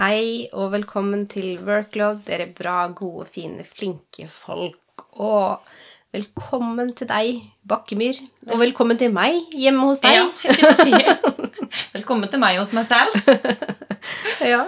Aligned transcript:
Hei 0.00 0.48
og 0.56 0.70
velkommen 0.72 1.26
til 1.28 1.58
Workload, 1.60 2.22
dere 2.24 2.46
bra, 2.56 2.86
gode, 2.96 3.26
fine, 3.34 3.66
flinke 3.68 4.24
folk. 4.32 5.02
Og 5.20 5.60
velkommen 6.16 6.94
til 6.96 7.10
deg, 7.10 7.42
Bakkemyr. 7.68 8.16
Og 8.48 8.62
velkommen 8.62 8.96
til 8.96 9.12
meg 9.12 9.52
hjemme 9.52 9.90
hos 9.90 10.00
deg. 10.00 10.16
Ja, 10.16 10.24
jeg 10.48 10.72
si. 10.78 10.96
Velkommen 11.98 12.32
til 12.32 12.40
meg 12.40 12.56
hos 12.62 12.72
meg 12.72 12.88
selv. 12.88 13.12
Ja. 14.54 14.62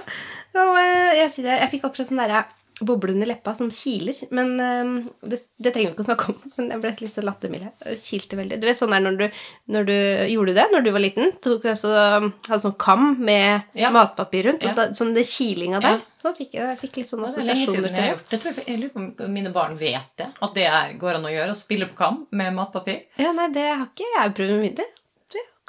Og 0.53 0.77
eh, 0.77 1.15
jeg, 1.17 1.31
det, 1.41 1.55
jeg 1.63 1.71
fikk 1.73 1.87
akkurat 1.89 2.11
sånn 2.11 2.21
derre 2.21 2.43
boble 2.81 3.13
under 3.13 3.29
leppa 3.29 3.55
som 3.55 3.69
kiler. 3.75 4.17
Men 4.35 4.53
eh, 4.61 4.93
det, 5.29 5.43
det 5.63 5.73
trenger 5.75 5.91
vi 5.91 5.95
ikke 5.97 6.05
å 6.05 6.09
snakke 6.09 6.29
om. 6.33 6.39
Men 6.57 6.71
jeg 6.75 6.83
ble 6.83 6.93
litt 7.03 7.15
så 7.15 7.25
lattermild. 7.27 7.67
Jeg 7.85 8.01
Kilte 8.07 8.39
veldig. 8.39 8.61
Du 8.63 8.67
vet 8.67 8.79
sånn 8.79 8.95
der 8.95 9.05
når 9.05 9.19
du, 9.21 9.27
når 9.77 9.89
du 9.91 9.95
gjorde 10.33 10.55
det 10.57 10.67
når 10.73 10.87
du 10.87 10.91
var 10.95 11.05
liten? 11.05 11.35
Tok 11.45 11.67
også, 11.73 11.93
hadde 12.49 12.61
sånn 12.65 12.79
kam 12.81 13.13
med 13.23 13.69
Ja. 13.79 13.91
matpapir 13.95 14.49
rundt. 14.49 14.65
Ja. 14.65 14.73
Og 14.73 14.81
da, 14.81 14.89
sånn 14.97 15.13
det 15.17 15.27
kilinga 15.31 15.83
der. 15.85 16.01
Ja. 16.01 16.09
Så 16.23 16.33
fikk 16.39 16.53
jeg, 16.55 16.63
jeg 16.71 16.79
fikk 16.79 16.97
litt 17.01 17.13
lenge 17.13 17.29
assosiasjoner 17.29 17.89
til 17.89 17.99
jeg 17.99 18.17
det. 18.17 18.27
det. 18.31 18.41
Tror 18.45 18.53
jeg, 18.55 18.67
jeg 18.71 18.81
lurer 18.81 18.93
på 18.95 19.27
om 19.27 19.33
mine 19.35 19.51
barn 19.55 19.77
vet 19.81 20.13
det. 20.23 20.29
At 20.47 20.55
det 20.55 20.67
er, 20.71 20.93
går 21.01 21.19
an 21.19 21.27
å 21.27 21.33
gjøre. 21.35 21.55
Å 21.55 21.59
spille 21.59 21.89
på 21.91 21.99
kam 21.99 22.21
med 22.31 22.55
matpapir. 22.55 23.01
Ja, 23.19 23.33
nei, 23.37 23.49
det 23.55 23.67
har 23.73 23.89
ikke 23.89 24.07
jeg 24.15 24.35
prøvd 24.39 24.55
med 24.57 24.67
mindre. 24.69 24.89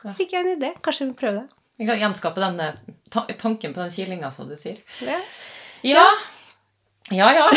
Det 0.04 0.14
fikk 0.18 0.34
jeg 0.36 0.44
en 0.44 0.54
idé. 0.58 0.74
Kanskje 0.84 1.08
vi 1.10 1.16
prøver 1.18 1.42
det. 1.42 1.50
Jeg 1.80 1.88
kan 1.90 2.02
gjenskape 2.04 2.42
den 2.44 2.60
eh, 2.62 3.36
tanken 3.40 3.74
på 3.74 3.82
den 3.82 3.92
kilinga, 3.96 4.30
som 4.36 4.50
du 4.52 4.56
sier. 4.60 4.78
Ja. 5.02 5.18
Ja. 5.84 6.04
Ja, 7.12 7.34
ja. 7.36 7.50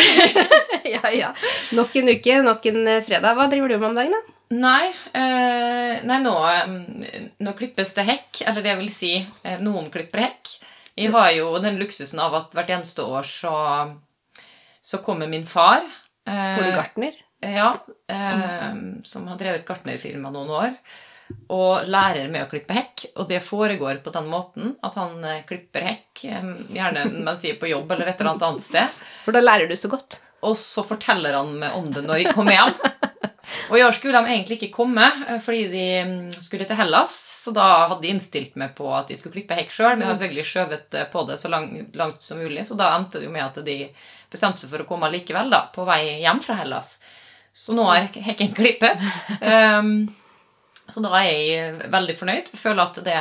ja, 0.97 1.11
ja. 1.11 1.29
Nok 1.77 1.95
en 1.97 2.09
uke, 2.09 2.41
nok 2.43 2.67
en 2.67 2.81
eh, 2.89 3.03
fredag. 3.07 3.37
Hva 3.39 3.47
driver 3.51 3.69
du 3.71 3.77
med 3.79 3.89
om 3.93 3.99
dagen, 3.99 4.17
da? 4.17 4.33
Nei, 4.57 4.89
eh, 5.19 6.03
nei 6.07 6.19
nå, 6.23 6.33
eh, 6.51 7.29
nå 7.43 7.55
klippes 7.59 7.95
det 7.97 8.05
hekk. 8.09 8.43
Eller 8.47 8.65
det 8.67 8.75
vil 8.81 8.91
si, 8.93 9.13
eh, 9.47 9.61
noen 9.63 9.89
klipper 9.95 10.25
hekk. 10.27 10.57
Jeg 10.97 11.13
har 11.13 11.31
jo 11.37 11.51
den 11.63 11.79
luksusen 11.79 12.19
av 12.25 12.35
at 12.39 12.55
hvert 12.57 12.71
eneste 12.73 13.05
år 13.05 13.27
så, 13.29 13.55
så 14.83 15.01
kommer 15.05 15.29
min 15.31 15.47
far. 15.47 15.85
eh, 16.27 16.55
Får 16.57 16.65
du 16.65 16.73
gartner? 16.79 17.19
Ja, 17.45 17.75
eh, 18.09 18.71
som 19.05 19.27
har 19.29 19.37
drevet 19.39 19.67
gartnerfirma 19.69 20.31
noen 20.33 20.51
år. 20.57 20.73
Og 21.51 21.89
lærer 21.91 22.29
med 22.31 22.45
å 22.45 22.51
klippe 22.51 22.77
hekk. 22.77 23.07
Og 23.17 23.27
det 23.31 23.43
foregår 23.45 24.03
på 24.05 24.13
den 24.15 24.29
måten 24.31 24.77
at 24.87 24.99
han 24.99 25.19
eh, 25.25 25.43
klipper 25.49 25.87
hekk, 25.87 26.25
eh, 26.29 26.53
gjerne 26.77 27.09
mens 27.17 27.45
jeg 27.45 27.57
er 27.57 27.61
på 27.63 27.71
jobb 27.71 27.91
eller 27.95 28.13
et 28.13 28.21
eller 28.21 28.35
annet 28.35 28.47
annet 28.51 28.67
sted. 28.67 29.01
For 29.25 29.37
da 29.37 29.43
lærer 29.43 29.71
du 29.71 29.77
så 29.79 29.91
godt. 29.93 30.21
Og 30.47 30.55
så 30.61 30.85
forteller 30.87 31.35
han 31.39 31.57
meg 31.61 31.75
om 31.79 31.89
det 31.95 32.05
når 32.07 32.23
jeg 32.23 32.37
kommer 32.37 32.57
hjem. 32.59 32.77
Og 33.71 33.77
i 33.79 33.83
år 33.87 33.95
skulle 33.95 34.19
de 34.19 34.31
egentlig 34.35 34.59
ikke 34.59 34.75
komme 34.75 35.07
eh, 35.27 35.39
fordi 35.43 35.67
de 35.73 35.87
mm, 36.07 36.21
skulle 36.35 36.67
til 36.69 36.79
Hellas. 36.79 37.15
Så 37.47 37.55
da 37.55 37.67
hadde 37.87 38.03
de 38.03 38.13
innstilt 38.15 38.59
meg 38.59 38.75
på 38.79 38.91
at 38.95 39.11
de 39.11 39.19
skulle 39.19 39.37
klippe 39.39 39.59
hekk 39.59 39.75
sjøl. 39.75 39.95
Men 39.95 40.07
jeg 40.07 40.13
har 40.13 40.21
selvfølgelig 40.21 40.51
skjøvet 40.51 41.01
på 41.13 41.25
det 41.31 41.41
så 41.43 41.51
langt, 41.53 41.99
langt 41.99 42.27
som 42.27 42.43
mulig. 42.43 42.67
Så 42.67 42.79
da 42.79 42.93
endte 42.97 43.21
det 43.21 43.29
jo 43.29 43.35
med 43.35 43.47
at 43.47 43.59
de 43.67 43.79
bestemte 44.33 44.63
seg 44.63 44.73
for 44.73 44.83
å 44.83 44.89
komme 44.89 45.11
likevel, 45.13 45.51
da, 45.53 45.67
på 45.75 45.87
vei 45.87 46.19
hjem 46.25 46.43
fra 46.45 46.59
Hellas. 46.61 46.97
Så 47.57 47.73
nå 47.73 47.87
er 47.95 48.11
hekken 48.27 48.53
klippet. 48.57 49.03
Um, 49.41 50.09
så 50.89 51.03
da 51.05 51.13
er 51.21 51.27
jeg 51.31 51.91
veldig 51.93 52.17
fornøyd. 52.21 52.55
Føler 52.55 52.83
at 52.85 53.03
det 53.05 53.19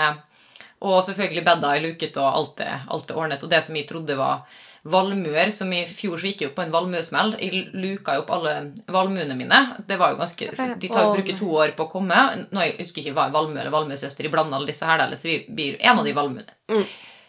Og 0.86 1.02
selvfølgelig 1.08 1.46
bedda 1.46 1.72
er 1.74 1.82
luket, 1.82 2.18
og 2.22 2.28
alt 2.30 2.60
er, 2.62 2.82
alt 2.92 3.10
er 3.10 3.18
ordnet. 3.18 3.44
Og 3.44 3.50
det 3.50 3.64
som 3.64 3.76
jeg 3.76 3.88
trodde 3.90 4.18
var 4.20 4.44
valmuer, 4.86 5.50
som 5.50 5.72
i 5.74 5.82
fjor 5.90 6.20
så 6.22 6.30
gikk 6.30 6.44
jeg 6.44 6.52
opp 6.52 6.60
på 6.60 6.66
en 6.66 6.74
valmuesmell. 6.74 7.34
Jeg 7.42 7.64
luka 7.74 8.18
jo 8.18 8.22
opp 8.22 8.34
alle 8.36 8.54
valmuene 8.92 9.38
mine. 9.38 9.62
Det 9.88 9.98
var 9.98 10.14
jo 10.14 10.20
ganske 10.20 10.50
De 10.52 10.92
tar, 10.92 11.10
bruker 11.16 11.40
to 11.40 11.50
år 11.58 11.74
på 11.78 11.88
å 11.88 11.90
komme. 11.90 12.20
Nå 12.52 12.68
jeg 12.68 12.76
husker 12.84 13.02
ikke 13.02 13.16
hva 13.18 13.32
valmue 13.34 13.58
eller 13.64 13.74
valmuesøster. 13.74 14.28
Jeg 14.28 14.36
blander 14.36 14.60
alle 14.60 14.70
disse 14.70 14.86
her, 14.86 15.02
eller 15.08 15.18
så 15.18 15.32
vi 15.32 15.40
blir 15.48 15.80
en 15.80 16.04
av 16.04 16.06
de 16.06 16.14
valmuene. 16.14 16.60
Mm. 16.70 16.86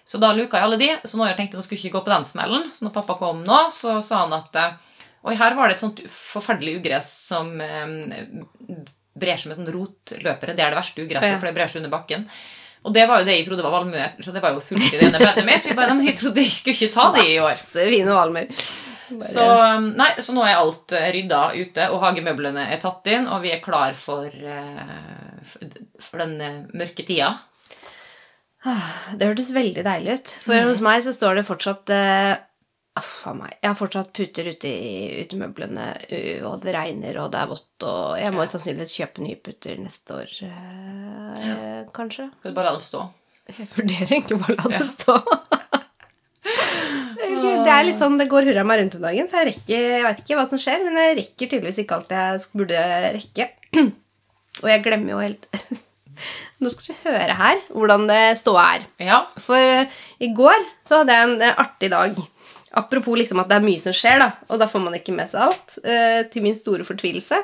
Så 0.07 0.21
da 0.23 0.35
luka 0.37 0.61
jeg 0.61 0.69
alle 0.69 0.81
de. 0.83 0.91
Så 1.09 1.17
nå 1.17 1.25
har 1.25 1.33
jeg 1.33 1.41
tenkt 1.41 1.57
at 1.57 1.63
nå 1.63 1.65
skulle 1.67 1.81
ikke 1.81 1.97
gå 1.97 2.05
på 2.05 2.13
den 2.13 2.29
smellen. 2.29 2.69
Så 2.75 2.85
når 2.85 2.95
pappa 2.99 3.17
kom 3.23 3.41
nå, 3.47 3.63
så 3.75 3.97
sa 4.05 4.27
han 4.27 4.37
at 4.37 4.61
eh, 4.61 4.77
Oi, 5.27 5.33
her 5.35 5.57
var 5.59 5.67
det 5.67 5.75
et 5.75 5.83
sånt 5.83 5.99
forferdelig 6.07 6.77
ugress 6.79 7.09
som 7.33 7.49
eh, 7.59 8.37
brer 9.19 9.37
seg 9.41 9.51
med 9.53 9.59
sånn 9.61 9.73
rotløpere. 9.75 10.55
Det 10.57 10.63
er 10.65 10.71
det 10.75 10.79
verste 10.81 11.03
ugresset, 11.05 11.33
Ja. 11.33 11.39
for 11.41 11.47
det 11.51 11.55
brer 11.57 11.69
seg 11.73 11.83
under 11.83 11.93
bakken. 11.99 12.27
Og 12.87 12.93
det 12.95 13.07
var 13.09 13.19
jo 13.19 13.25
det 13.27 13.35
jeg 13.39 13.47
trodde 13.49 13.65
var 13.67 13.73
valmuer, 13.81 14.13
så 14.23 14.33
det 14.33 14.43
var 14.45 14.53
jo 14.55 14.61
fullt 14.63 14.93
i 14.93 14.99
det 15.01 15.09
ene 15.09 15.19
bedet 15.19 15.45
mitt. 15.45 15.63
Så 15.65 15.73
jeg, 15.73 15.77
bare, 15.77 15.95
men 15.97 16.07
jeg 16.07 16.19
trodde 16.21 16.43
jeg 16.45 16.53
skulle 16.55 16.77
ikke 16.77 16.95
ta 16.95 17.07
det 17.17 17.25
i 17.33 17.39
år. 17.43 17.57
Masse 17.57 17.87
fine 17.91 18.15
valmer. 18.15 18.47
Bare- 19.07 19.33
Så, 19.33 19.47
nei, 19.97 20.09
så 20.19 20.33
nå 20.35 20.43
er 20.47 20.57
alt 20.59 20.93
eh, 20.93 21.09
rydda 21.15 21.41
ute, 21.55 21.85
og 21.95 22.01
hagemøblene 22.03 22.65
er 22.75 22.79
tatt 22.83 23.07
inn, 23.07 23.27
og 23.31 23.43
vi 23.43 23.53
er 23.55 23.61
klar 23.63 23.95
for, 23.95 24.27
eh, 24.27 25.45
for- 26.01 26.19
den 26.19 26.41
eh, 26.41 26.63
mørke 26.75 27.07
tida. 27.07 27.37
Det 29.15 29.29
hørtes 29.29 29.53
veldig 29.55 29.85
deilig 29.87 30.17
ut. 30.19 30.31
For 30.43 30.67
hos 30.67 30.81
meg 30.83 31.03
så 31.07 31.13
står 31.15 31.37
det 31.39 31.45
fortsatt 31.47 31.91
Uff 32.97 33.27
a 33.29 33.35
meg. 33.37 33.59
Jeg 33.61 33.69
har 33.69 33.77
fortsatt 33.77 34.15
puter 34.17 34.47
ute 34.49 34.71
i 34.71 35.25
utemøblene, 35.27 35.85
og 36.49 36.63
det 36.63 36.73
regner, 36.73 37.19
og 37.21 37.29
det 37.35 37.43
er 37.43 37.51
vått, 37.51 37.85
og 37.85 38.17
jeg 38.17 38.33
må 38.33 38.47
sannsynligvis 38.49 38.95
kjøpe 38.97 39.25
nye 39.25 39.37
puter 39.37 39.77
neste 39.83 40.17
år, 40.17 40.33
eh, 40.49 41.83
kanskje. 41.97 42.31
Skal 42.39 42.55
du 42.55 42.57
bare 42.57 42.71
la 42.71 42.79
dem 42.79 42.87
stå? 42.87 43.03
Jeg 43.53 43.69
vurderer 43.75 44.15
egentlig 44.17 44.41
bare 44.41 44.57
å 44.57 44.63
la 44.63 44.79
det 44.79 44.87
stå. 44.89 45.19
Det 46.47 47.73
er 47.73 47.85
litt 47.87 47.99
sånn, 47.99 48.17
det 48.21 48.29
går 48.31 48.47
hurra 48.49 48.63
meg 48.67 48.81
rundt 48.81 48.97
om 48.99 49.05
dagen, 49.05 49.29
så 49.29 49.41
jeg 49.43 49.49
rekker 49.51 49.81
Jeg 49.83 50.05
vet 50.05 50.21
ikke 50.23 50.37
hva 50.39 50.45
som 50.49 50.61
skjer, 50.63 50.85
men 50.87 50.99
jeg 51.01 51.17
rekker 51.21 51.51
tydeligvis 51.51 51.81
ikke 51.83 51.99
alt 51.99 52.15
jeg 52.15 52.45
burde 52.57 52.85
rekke. 53.17 53.49
Og 54.63 54.71
jeg 54.71 54.85
glemmer 54.87 55.13
jo 55.13 55.19
helt 55.21 55.49
Nå 56.63 56.71
skal 56.73 56.95
du 56.95 57.09
høre 57.11 57.35
her 57.37 57.59
hvordan 57.75 58.07
det 58.09 58.21
ståa 58.41 58.63
er. 58.77 58.87
Ja. 59.05 59.19
For 59.43 59.91
i 60.23 60.31
går 60.33 60.63
så 60.89 61.03
hadde 61.03 61.13
jeg 61.19 61.27
en 61.27 61.43
eh, 61.45 61.59
artig 61.61 61.91
dag. 61.93 62.23
Apropos 62.77 63.17
liksom 63.17 63.41
at 63.41 63.49
det 63.49 63.57
er 63.57 63.65
mye 63.65 63.81
som 63.81 63.95
skjer, 63.97 64.19
da, 64.21 64.31
og 64.53 64.59
da 64.61 64.67
får 64.69 64.83
man 64.85 64.95
ikke 64.99 65.15
med 65.17 65.31
seg 65.33 65.41
alt. 65.49 65.79
eh, 65.85 66.23
til 66.33 66.43
min 66.45 66.57
store 66.59 66.85
fortvilelse. 66.85 67.39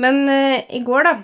Men 0.00 0.22
eh, 0.32 0.62
i 0.76 0.80
går, 0.84 1.04
da, 1.04 1.14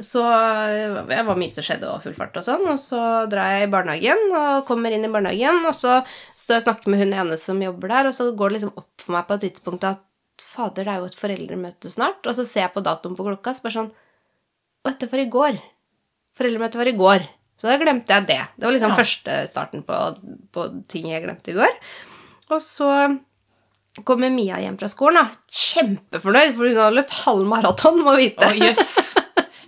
så 0.00 0.22
eh, 0.22 1.00
Jeg 1.10 1.26
var 1.26 1.36
mye 1.40 1.50
som 1.52 1.64
skjedde 1.66 1.88
og 1.90 2.02
full 2.04 2.14
fart 2.16 2.36
og 2.40 2.44
sånn. 2.46 2.64
Og 2.70 2.78
så 2.80 3.00
drar 3.32 3.56
jeg 3.58 3.66
i 3.68 3.72
barnehagen 3.72 4.22
og 4.30 4.64
kommer 4.68 4.94
inn 4.94 5.04
i 5.04 5.10
barnehagen, 5.12 5.64
og 5.68 5.74
så 5.76 5.98
står 6.38 6.56
jeg 6.56 6.62
og 6.62 6.68
snakker 6.68 6.92
med 6.94 7.02
hun 7.02 7.16
ene 7.24 7.36
som 7.40 7.60
jobber 7.60 7.92
der, 7.92 8.08
og 8.10 8.16
så 8.16 8.30
går 8.32 8.48
det 8.54 8.58
liksom 8.60 8.72
opp 8.80 9.04
for 9.04 9.16
meg 9.16 9.26
på 9.28 9.36
et 9.36 9.44
tidspunkt 9.48 9.84
at 9.88 10.06
fader, 10.50 10.86
det 10.86 10.92
er 10.94 11.02
jo 11.02 11.10
et 11.10 11.18
foreldremøte 11.20 11.90
snart. 11.92 12.24
Og 12.24 12.34
så 12.38 12.46
ser 12.48 12.64
jeg 12.68 12.72
på 12.74 12.82
datoen 12.86 13.16
på 13.18 13.26
klokka, 13.26 13.52
så 13.54 13.66
bare 13.66 13.76
sånn 13.76 13.90
Og 14.80 14.88
dette 14.94 15.10
var 15.12 15.20
i 15.20 15.28
går. 15.28 15.58
Foreldremøtet 16.40 16.80
var 16.80 16.88
i 16.88 16.96
går. 16.96 17.26
Så 17.60 17.68
da 17.68 17.74
glemte 17.76 18.14
jeg 18.16 18.24
det. 18.30 18.38
Det 18.56 18.64
var 18.64 18.72
liksom 18.72 18.94
Ja. 18.94 18.96
første 18.96 19.34
starten 19.50 19.82
på, 19.84 19.96
på 20.56 20.64
ting 20.88 21.10
jeg 21.10 21.26
glemte 21.26 21.52
i 21.52 21.58
går. 21.58 21.74
Og 22.50 22.62
så 22.64 22.90
kommer 24.06 24.30
Mia 24.32 24.60
hjem 24.62 24.78
fra 24.80 24.88
skolen, 24.90 25.22
da. 25.22 25.54
Kjempefornøyd, 25.60 26.54
for 26.56 26.68
hun 26.68 26.78
har 26.78 26.94
løpt 26.94 27.16
halv 27.24 27.48
maraton, 27.50 28.02
må 28.06 28.14
vite. 28.18 28.50
Å, 28.50 28.54
yes. 28.58 29.14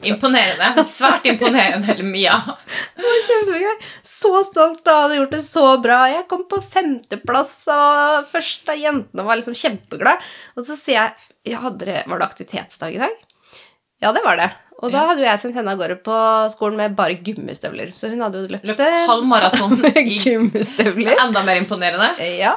Imponerende. 0.03 0.85
Svært 0.91 1.27
imponerende, 1.31 1.95
Mia. 2.03 2.39
Det 2.99 3.13
kjempegøy. 3.27 3.85
Så 4.07 4.33
stolt 4.49 4.87
og 4.87 5.03
hadde 5.05 5.19
gjort 5.21 5.37
det 5.37 5.43
så 5.45 5.67
bra. 5.83 6.01
Jeg 6.11 6.27
kom 6.31 6.43
på 6.51 6.59
femteplass, 6.65 7.55
og 7.71 8.27
først 8.33 8.73
av 8.73 8.81
jentene 8.81 9.27
var 9.27 9.39
liksom 9.39 9.57
kjempeglad. 9.59 10.27
Og 10.57 10.67
så 10.67 10.79
sier 10.79 10.99
jeg 10.99 11.55
ja, 11.55 11.63
hadde 11.65 12.03
Var 12.07 12.21
det 12.21 12.27
aktivitetsdag 12.27 12.97
i 12.97 13.01
dag? 13.03 13.15
Ja, 14.03 14.13
det 14.15 14.23
var 14.27 14.39
det. 14.39 14.51
Og 14.83 14.91
da 14.91 15.05
hadde 15.07 15.23
jo 15.23 15.29
jeg 15.29 15.39
sendt 15.39 15.57
henne 15.59 15.73
av 15.73 15.79
gårde 15.79 15.97
på 16.03 16.19
skolen 16.51 16.79
med 16.81 16.95
bare 16.99 17.15
gummistøvler. 17.23 17.93
Så 17.95 18.11
hun 18.11 18.23
hadde 18.25 18.41
jo 18.43 18.51
løpt 18.51 18.67
Løp 18.67 18.81
halvmaraton 19.09 19.77
med 19.83 19.99
i 20.03 20.17
gummistøvler. 20.19 21.15
enda 21.23 21.45
mer 21.47 21.61
imponerende. 21.61 22.09
Ja. 22.41 22.57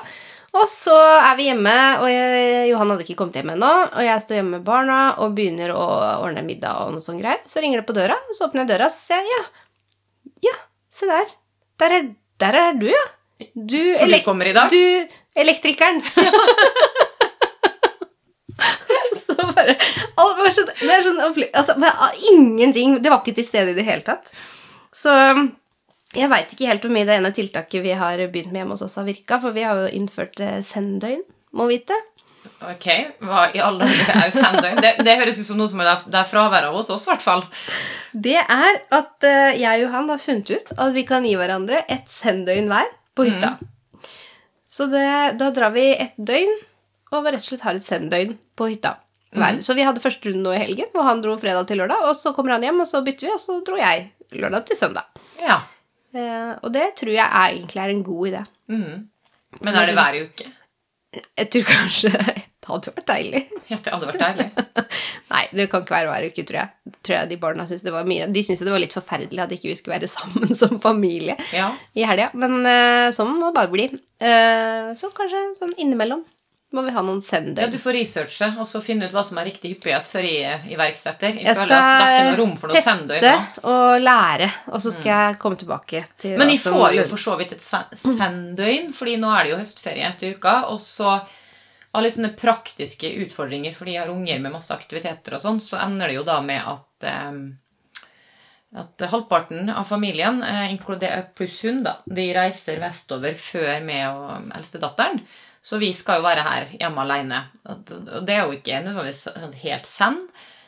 Og 0.56 0.66
så 0.72 0.96
er 0.96 1.36
vi 1.38 1.50
hjemme, 1.50 1.76
og 2.00 2.08
jeg, 2.10 2.70
Johan 2.72 2.94
hadde 2.94 3.04
ikke 3.06 3.18
kommet 3.20 3.38
hjem 3.38 3.52
ennå. 3.54 3.72
Og 3.92 4.08
jeg 4.08 4.24
står 4.24 4.40
hjemme 4.40 4.58
med 4.58 4.66
barna 4.68 5.00
og 5.22 5.36
begynner 5.38 5.76
å 5.76 5.84
ordne 6.24 6.46
middag 6.48 6.86
og 6.86 6.96
noe 6.96 7.04
sånt 7.04 7.22
greier. 7.22 7.44
Så 7.50 7.62
ringer 7.62 7.84
det 7.84 7.88
på 7.90 7.98
døra, 7.98 8.16
og 8.16 8.38
så 8.38 8.48
åpner 8.48 8.64
jeg 8.64 8.72
døra, 8.74 8.88
og 8.90 8.96
så 8.96 9.12
ser 9.12 9.22
jeg 9.22 9.36
ja. 9.36 9.44
Ja, 10.50 10.56
se 10.94 11.10
der. 11.12 11.30
Der 11.82 11.98
er, 12.00 12.08
der 12.42 12.60
er 12.62 12.80
du, 12.80 12.88
ja. 12.90 13.06
Du, 13.54 13.82
elek 14.00 14.26
du 14.72 14.82
elektrikeren. 15.36 16.02
bare 20.16 20.32
det 20.38 20.46
var 20.46 20.56
sånn, 20.56 20.72
det 20.82 20.98
sånn 21.06 21.22
altså, 21.52 21.76
Ingenting 22.32 22.98
Det 23.04 23.12
var 23.12 23.22
ikke 23.22 23.36
til 23.40 23.48
stede 23.48 23.74
i 23.74 23.78
det 23.78 23.86
hele 23.88 24.06
tatt. 24.06 24.32
Så 24.96 25.14
jeg 26.16 26.32
veit 26.32 26.52
ikke 26.54 26.70
helt 26.70 26.86
hvor 26.86 26.94
mye 26.96 27.08
det 27.08 27.18
ene 27.20 27.32
tiltaket 27.36 27.84
vi 27.84 27.96
har 27.98 28.20
begynt 28.32 28.54
med 28.54 28.62
hjemme 28.62 28.76
hos 28.78 28.86
oss, 28.86 28.98
har 29.00 29.08
virka, 29.08 29.40
for 29.44 29.56
vi 29.56 29.66
har 29.68 29.82
jo 29.84 29.94
innført 29.98 30.40
eh, 30.44 30.62
senddøgn, 30.64 31.26
må 31.56 31.68
vite. 31.68 31.98
Ok, 32.64 32.86
hva 33.26 33.50
i 33.58 33.62
alle 33.64 33.88
dager 33.90 34.22
er 34.22 34.34
senddøgn? 34.34 34.80
Det, 34.84 34.92
det 35.04 35.16
høres 35.20 35.42
ut 35.42 35.48
som 35.50 35.60
noe 35.60 35.72
som 35.72 35.82
er 35.84 36.30
fravær 36.30 36.70
av 36.70 36.78
hos 36.78 36.92
oss, 36.94 37.04
i 37.04 37.12
hvert 37.12 37.26
fall. 37.26 37.44
Det 38.14 38.38
er 38.40 38.80
at 38.96 39.28
eh, 39.28 39.58
jeg 39.60 39.82
og 39.82 39.88
Johan 39.88 40.12
har 40.14 40.22
funnet 40.24 40.54
ut 40.54 40.76
at 40.78 40.94
vi 40.96 41.06
kan 41.10 41.28
gi 41.28 41.36
hverandre 41.40 41.84
et 41.92 42.06
senddøgn 42.14 42.70
hver 42.72 42.92
på 43.18 43.28
hytta. 43.28 43.56
Så 44.72 44.88
det, 44.92 45.08
da 45.40 45.52
drar 45.56 45.72
vi 45.76 45.90
et 45.94 46.16
døgn 46.16 46.52
og 47.16 47.28
rett 47.28 47.44
og 47.44 47.48
slett 47.48 47.66
har 47.66 47.78
et 47.80 47.88
senddøgn 47.88 48.38
på 48.60 48.70
hytta. 48.72 48.98
Hver. 49.36 49.62
Så 49.66 49.76
vi 49.78 49.86
hadde 49.88 50.04
første 50.04 50.30
runde 50.30 50.44
nå 50.46 50.54
i 50.56 50.62
helgen, 50.64 50.92
og 50.96 51.04
han 51.08 51.22
dro 51.24 51.36
fredag 51.42 51.68
til 51.70 51.82
lørdag. 51.82 52.08
Og 52.10 52.16
så 52.20 52.34
kommer 52.36 52.56
han 52.56 52.64
hjem, 52.68 52.80
og 52.84 52.88
så 52.90 53.04
bytter 53.06 53.28
vi, 53.28 53.34
og 53.36 53.42
så 53.44 53.60
dro 53.68 53.78
jeg 53.80 54.10
lørdag 54.36 54.66
til 54.70 54.80
søndag. 54.80 55.22
Ja. 55.44 55.60
Eh, 56.16 56.54
og 56.64 56.72
det 56.76 56.90
tror 57.00 57.12
jeg 57.12 57.26
er, 57.28 57.56
egentlig 57.60 57.82
er 57.84 57.94
en 57.96 58.04
god 58.08 58.28
idé. 58.32 58.46
Mhm. 58.72 59.08
Så 59.56 59.64
Men 59.70 59.76
er 59.80 59.86
det 59.88 59.96
hver 59.96 60.16
uke? 60.26 60.46
Jeg 61.40 61.48
tror 61.54 61.64
kanskje 61.70 62.10
det 62.66 62.68
hadde 62.68 62.92
vært 62.96 63.08
deilig. 63.08 63.42
Ja, 63.72 63.78
det 63.82 63.94
hadde 63.94 64.08
vært 64.12 64.22
deilig. 64.22 64.66
Nei, 65.32 65.44
det 65.58 65.64
kan 65.72 65.82
ikke 65.82 65.96
være 65.96 66.10
hver 66.12 66.26
uke, 66.30 66.44
tror 66.46 66.60
jeg. 66.60 66.94
Tror 67.02 67.16
jeg 67.18 67.30
De 67.32 67.38
barna 67.42 67.66
synes 67.66 67.82
det 67.86 67.94
var 67.96 68.06
mye. 68.10 68.28
De 68.36 68.44
syntes 68.46 68.62
det 68.68 68.74
var 68.76 68.84
litt 68.84 68.94
forferdelig 68.94 69.42
at 69.46 69.54
ikke 69.56 69.72
vi 69.72 69.78
skulle 69.80 69.96
være 69.98 70.10
sammen 70.12 70.52
som 70.60 70.76
familie 70.84 71.38
Ja. 71.56 71.72
i 71.98 72.04
helga. 72.06 72.28
Men 72.38 72.60
eh, 72.70 73.08
sånn 73.16 73.32
må 73.40 73.50
det 73.50 73.56
bare 73.58 73.72
bli. 73.74 73.88
Eh, 74.20 74.92
så 75.00 75.10
kanskje 75.18 75.42
sånn 75.62 75.74
innimellom 75.82 76.22
må 76.76 76.84
vi 76.86 76.94
ha 76.96 77.04
noen 77.06 77.22
ja, 77.58 77.68
du 77.72 77.78
får 77.82 77.96
researche 77.98 78.50
og 78.60 78.68
så 78.70 78.82
finne 78.84 79.08
ut 79.08 79.16
hva 79.16 79.24
som 79.26 79.40
er 79.40 79.48
riktig 79.50 79.72
hyppighet 79.76 80.10
før 80.10 80.28
jeg 80.28 80.74
iverksetter. 80.76 81.40
Jeg, 81.40 81.46
Jeg 81.48 81.56
skal 81.56 82.36
teste 82.76 82.86
sender, 82.90 83.48
og 83.64 83.96
lære, 84.04 84.52
og 84.72 84.84
så 84.84 84.94
skal 84.94 85.12
jeg 85.14 85.40
komme 85.42 85.60
tilbake 85.62 86.04
til 86.22 86.38
Men 86.42 86.52
de 86.52 86.60
får 86.62 87.00
jo 87.00 87.08
for 87.14 87.26
så 87.26 87.40
vidt 87.40 87.56
et 87.56 87.66
senddøgn, 87.66 88.94
fordi 88.96 89.18
nå 89.22 89.34
er 89.34 89.44
det 89.44 89.56
jo 89.56 89.60
høstferie 89.64 90.12
etter 90.12 90.38
uka. 90.38 90.56
Og 90.74 90.80
så 90.84 91.18
av 91.96 92.04
litt 92.04 92.18
sånne 92.18 92.34
praktiske 92.36 93.12
utfordringer 93.24 93.76
fordi 93.76 93.96
jeg 93.96 94.04
har 94.04 94.12
unger 94.12 94.42
med 94.44 94.58
masse 94.58 94.76
aktiviteter 94.76 95.38
og 95.38 95.44
sånn, 95.44 95.62
så 95.64 95.80
ender 95.86 96.12
det 96.12 96.20
jo 96.20 96.26
da 96.28 96.42
med 96.44 96.74
at 96.76 97.08
eh, 97.08 97.46
at 98.76 99.06
halvparten 99.08 99.70
av 99.72 99.86
familien, 99.88 100.44
eh, 100.44 101.24
pluss 101.36 101.62
hun, 101.64 101.84
da, 101.84 102.00
de 102.06 102.26
reiser 102.36 102.82
vestover 102.82 103.38
før 103.40 103.84
meg 103.86 104.10
og 104.10 104.50
eldstedatteren. 104.58 105.22
Så 105.66 105.80
vi 105.82 105.90
skal 105.98 106.20
jo 106.20 106.28
være 106.28 106.44
her 106.46 106.68
hjemme 106.78 107.02
alene. 107.02 107.40
Og 107.74 107.90
det 108.28 108.36
er 108.36 108.44
jo 108.46 108.54
ikke 108.54 108.84
nødvendigvis 108.86 109.64
helt 109.64 109.90
send. 109.90 110.28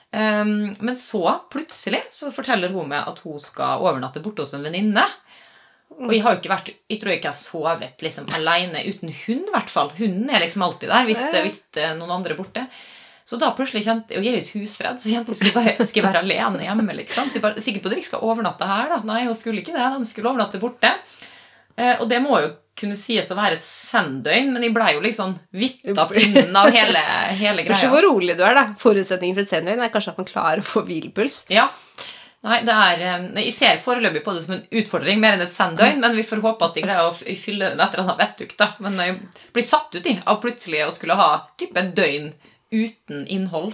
Um, 0.09 0.71
men 0.79 0.95
så, 0.97 1.21
plutselig, 1.51 2.05
så 2.15 2.31
forteller 2.33 2.71
hun 2.73 2.89
meg 2.89 3.05
at 3.11 3.19
hun 3.21 3.37
skal 3.43 3.83
overnatte 3.83 4.23
borte 4.23 4.45
hos 4.45 4.55
en 4.57 4.65
venninne. 4.65 5.03
Og 5.97 6.11
jeg 6.11 6.23
har 6.23 6.33
jo 6.33 6.39
ikke 6.41 6.51
vært 6.51 6.69
Jeg 6.91 6.99
tror 6.99 7.13
ikke 7.13 7.29
jeg 7.29 7.33
har 7.33 7.39
sovet 7.39 8.03
liksom 8.03 8.27
alene 8.35 8.81
uten 8.89 9.13
hund, 9.13 9.45
i 9.47 9.53
hvert 9.53 9.71
fall. 9.71 9.93
Hunden 9.99 10.31
er 10.31 10.43
liksom 10.43 10.65
alltid 10.65 10.91
der 10.91 11.07
hvis, 11.07 11.21
det, 11.31 11.43
hvis 11.45 11.61
det 11.77 11.85
er 11.85 11.95
noen 11.99 12.17
andre 12.17 12.33
er 12.35 12.41
borte. 12.41 12.65
Så 13.27 13.39
da 13.39 13.51
plutselig 13.55 13.83
kjente 13.83 14.15
Og 14.15 14.23
jeg 14.23 14.33
er 14.33 14.41
litt 14.41 14.51
husredd, 14.55 14.99
så 15.03 15.11
kjente 15.11 15.35
jeg 15.35 15.55
bare 15.55 15.75
Skal 15.83 16.01
jeg 16.01 16.05
være 16.05 16.23
alene 16.23 16.63
hjemme, 16.63 16.99
liksom? 17.01 17.29
Så 17.29 17.39
jeg 17.39 17.45
bare, 17.45 17.63
sikker 17.63 17.83
på 17.83 17.91
at 17.91 17.97
dere 17.97 18.09
skal 18.09 18.27
overnatte 18.27 18.67
her, 18.69 18.93
da? 18.93 18.99
Nei, 19.07 19.25
hun 19.27 19.37
skulle 19.37 19.63
ikke 19.63 19.75
det. 19.75 19.87
De 19.93 20.09
skulle 20.09 20.31
overnatte 20.31 20.61
borte. 20.61 20.93
Eh, 21.77 21.95
og 22.01 22.07
det 22.09 22.19
må 22.23 22.39
jo 22.41 22.53
kunne 22.77 22.97
sies 22.99 23.29
å 23.33 23.37
være 23.37 23.57
et 23.57 23.65
senddøgn, 23.65 24.51
men 24.53 24.65
jeg 24.65 24.73
blei 24.75 24.91
jo 24.93 25.01
liksom 25.01 25.33
vippa 25.57 26.05
pinnen 26.11 26.55
av 26.57 26.69
hele, 26.73 27.01
hele 27.39 27.65
Spørs 27.65 27.85
jo 27.87 27.91
hvor 27.93 28.05
rolig 28.05 28.35
du 28.37 28.43
er, 28.45 28.53
da. 28.57 28.65
Forutsetningen 28.77 29.37
for 29.37 29.45
et 29.45 29.53
senddøgn 29.53 29.81
er 29.81 29.93
kanskje 29.93 30.13
at 30.13 30.21
man 30.21 30.29
klarer 30.29 30.61
å 30.61 30.67
få 30.67 30.83
hvilepuls. 30.85 31.39
Ja. 31.53 31.67
Nei, 32.45 32.59
det 32.67 32.73
er, 32.73 33.01
eh, 33.01 33.23
Jeg 33.41 33.53
ser 33.55 33.81
foreløpig 33.83 34.23
på 34.25 34.33
det 34.35 34.43
som 34.45 34.55
en 34.57 34.65
utfordring 34.81 35.19
mer 35.21 35.37
enn 35.37 35.45
et 35.47 35.53
senddøgn, 35.53 35.99
men 36.03 36.17
vi 36.17 36.25
får 36.27 36.43
håpe 36.45 36.69
at 36.69 36.77
de 36.77 36.85
greier 36.85 37.09
å 37.09 37.15
fylle 37.17 37.71
det 37.71 37.79
med 37.79 37.85
et 37.87 37.97
eller 37.97 38.05
annet 38.05 38.23
vettug. 38.25 38.53
da. 38.61 38.69
Men 38.85 39.01
jeg 39.01 39.17
blir 39.57 39.65
satt 39.65 39.97
ut 39.97 40.11
i 40.13 40.19
av 40.25 40.41
plutselig 40.43 40.85
å 40.85 40.93
skulle 40.93 41.17
ha 41.17 41.31
type 41.57 41.81
et 41.81 41.95
døgn 41.97 42.31
uten 42.73 43.25
innhold. 43.25 43.73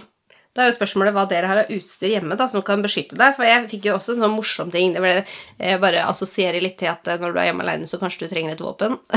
Da 0.54 0.62
er 0.62 0.70
jo 0.70 0.76
spørsmålet 0.76 1.14
hva 1.16 1.24
dere 1.30 1.48
har 1.50 1.60
av 1.64 1.70
utstyr 1.74 2.12
hjemme 2.12 2.36
da, 2.38 2.46
som 2.50 2.62
kan 2.66 2.82
beskytte 2.84 3.18
deg. 3.18 3.34
For 3.34 3.46
jeg 3.46 3.66
fikk 3.72 3.88
jo 3.88 3.96
også 3.96 4.14
en 4.14 4.22
sånn 4.22 4.36
morsom 4.36 4.70
ting. 4.70 4.92
Det 4.94 5.02
ble, 5.02 5.14
jeg 5.58 5.80
bare 5.82 6.04
assosierer 6.06 6.62
litt 6.62 6.76
til 6.78 6.92
at 6.92 7.08
eh, 7.10 7.18
når 7.18 7.34
du 7.34 7.40
er 7.42 7.48
hjemme 7.48 7.66
alene, 7.66 7.88
så 7.90 7.98
kanskje 7.98 8.24
du 8.24 8.30
trenger 8.34 8.54
et 8.54 8.64
våpen. 8.64 9.00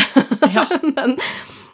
Ja. 0.48 0.64
Men 0.88 1.18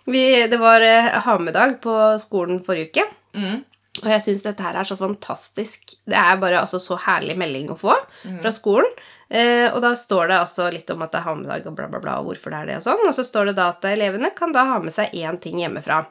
vi, 0.09 0.23
det 0.49 0.57
var 0.59 0.83
eh, 0.83 1.13
ha-med-dag 1.23 1.77
på 1.83 1.93
skolen 2.19 2.59
forrige 2.65 2.89
uke. 2.91 3.05
Mm. 3.37 3.61
Og 4.01 4.09
jeg 4.09 4.23
syns 4.25 4.43
dette 4.43 4.65
her 4.65 4.75
er 4.81 4.87
så 4.89 4.97
fantastisk. 4.99 5.95
Det 6.09 6.17
er 6.17 6.39
bare 6.41 6.63
altså 6.63 6.79
så 6.81 6.97
herlig 7.05 7.37
melding 7.39 7.69
å 7.71 7.77
få 7.79 7.93
fra 8.23 8.51
skolen. 8.51 8.89
Eh, 9.29 9.69
og 9.69 9.79
da 9.85 9.93
står 9.97 10.27
det 10.29 10.39
altså 10.41 10.67
litt 10.73 10.89
om 10.91 11.05
at 11.05 11.13
det 11.13 11.21
er 11.21 11.27
ha-med-dag 11.29 11.69
og 11.69 11.77
bla, 11.77 11.87
bla, 11.89 12.01
bla, 12.03 12.17
og 12.19 12.31
hvorfor 12.31 12.51
det 12.53 12.59
er 12.59 12.71
det 12.71 12.81
og 12.81 12.85
sånn. 12.89 13.07
Og 13.07 13.15
så 13.15 13.25
står 13.27 13.51
det 13.51 13.57
da 13.61 13.69
at 13.71 13.87
elevene 13.93 14.33
kan 14.35 14.51
da 14.55 14.65
ha 14.73 14.81
med 14.83 14.93
seg 14.95 15.13
én 15.15 15.39
ting 15.41 15.61
hjemmefra. 15.61 16.03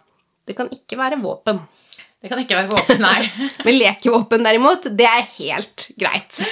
Det 0.49 0.57
kan 0.59 0.71
ikke 0.75 0.99
være 0.99 1.21
våpen. 1.23 1.61
Det 2.23 2.31
kan 2.31 2.39
ikke 2.39 2.55
være 2.55 2.71
våpen, 2.71 3.03
nei. 3.03 3.27
Men 3.67 3.79
lekevåpen 3.81 4.47
derimot, 4.47 4.87
det 4.95 5.09
er 5.11 5.29
helt 5.41 5.89
greit. 5.99 6.43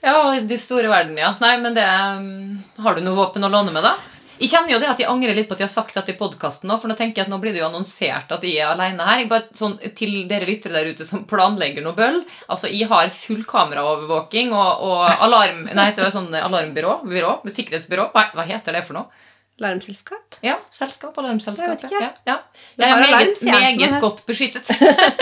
Ja, 0.00 0.14
i 0.32 0.40
de 0.48 0.56
store 0.56 0.88
verden, 0.88 1.18
ja. 1.18 1.34
Nei, 1.42 1.56
men 1.60 1.74
det 1.76 1.84
um, 1.84 2.60
Har 2.80 2.94
du 2.96 3.02
noe 3.04 3.18
våpen 3.18 3.44
å 3.44 3.50
låne 3.52 3.74
med, 3.74 3.82
da? 3.84 3.96
Jeg 4.40 4.54
kjenner 4.54 4.72
jo 4.72 4.78
det 4.80 4.88
at 4.88 5.00
jeg 5.02 5.08
angrer 5.10 5.36
litt 5.36 5.50
på 5.50 5.52
at 5.52 5.60
jeg 5.60 5.68
har 5.68 5.74
sagt 5.74 5.96
dette 5.98 6.14
i 6.14 6.16
podkasten 6.16 6.70
nå, 6.70 6.78
for 6.80 6.88
nå 6.88 6.94
tenker 6.96 7.20
jeg 7.20 7.26
at 7.26 7.32
nå 7.32 7.36
blir 7.42 7.52
det 7.52 7.60
jo 7.60 7.66
annonsert 7.66 8.30
at 8.32 8.44
jeg 8.46 8.56
er 8.56 8.70
alene 8.70 9.04
her. 9.04 9.18
Jeg 9.20 9.28
bare, 9.28 9.50
sånn, 9.58 9.74
til 9.98 10.14
dere 10.30 10.48
lyttere 10.48 10.78
der 10.78 10.94
ute 10.94 11.04
som 11.04 11.26
planlegger 11.28 11.84
noe 11.84 11.98
bøll. 11.98 12.22
Altså, 12.46 12.70
jeg 12.72 12.88
har 12.88 13.12
full 13.12 13.42
kameraovervåking 13.50 14.54
og, 14.56 14.86
og 14.86 15.26
alarm... 15.26 15.66
Nei, 15.68 15.90
det 15.92 16.06
var 16.06 16.14
sånn 16.14 16.32
alarmbyrå. 16.38 17.02
Byrå, 17.10 17.34
sikkerhetsbyrå. 17.52 18.08
Nei, 18.16 18.24
hva 18.38 18.48
heter 18.48 18.78
det 18.78 18.86
for 18.86 18.96
noe? 18.96 19.26
Larmselskap? 19.60 20.36
Ja, 20.40 20.56
selskap. 20.72 21.18
Alarmselskap. 21.20 21.66
Jeg 21.66 21.76
vet 21.76 21.84
ikke. 21.84 22.00
Ja, 22.00 22.10
ja. 22.32 22.36
Jeg 22.80 22.90
er 22.90 23.00
meget, 23.00 23.42
meget 23.44 24.00
godt 24.06 24.22
beskyttet. 24.26 24.70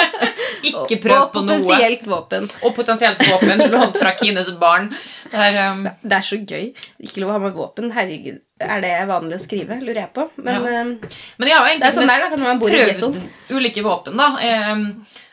ikke 0.68 1.00
prøv 1.02 1.24
på 1.32 1.42
noe. 1.42 1.56
Og 1.58 1.64
potensielt 1.66 2.06
våpen. 2.06 2.50
Og 2.62 2.74
potensielt 2.76 3.24
våpen 3.32 3.64
lånt 3.72 3.98
fra 3.98 4.14
Kines 4.20 4.52
barn. 4.60 4.92
Det 5.32 5.48
er, 5.48 5.72
um, 5.72 5.88
Det 6.02 6.20
er 6.20 6.26
så 6.28 6.38
gøy. 6.38 6.70
Ikke 7.02 7.24
lov 7.24 7.32
å 7.32 7.38
ha 7.38 7.42
med 7.48 7.56
våpen. 7.58 7.90
Herregud, 7.96 8.38
er 8.60 8.80
det 8.80 8.94
vanlig 9.08 9.38
å 9.38 9.44
skrive? 9.44 9.80
Lurer 9.82 10.02
jeg 10.06 10.12
på. 10.14 10.28
Men 10.36 10.64
Ja. 10.64 10.80
eh, 10.80 10.84
men 11.38 11.48
jeg 11.48 11.56
har 11.56 11.64
jo 11.66 11.70
det 11.70 11.80
egentlig 11.80 11.94
sånn 12.00 12.08
der 12.08 12.20
da, 12.20 12.28
kan 12.30 12.40
man 12.40 12.58
bo 12.58 12.66
i 12.68 12.70
prøvd 12.70 13.22
ulike 13.50 13.82
våpen, 13.82 14.16
da. 14.16 14.36
eh, 14.40 14.84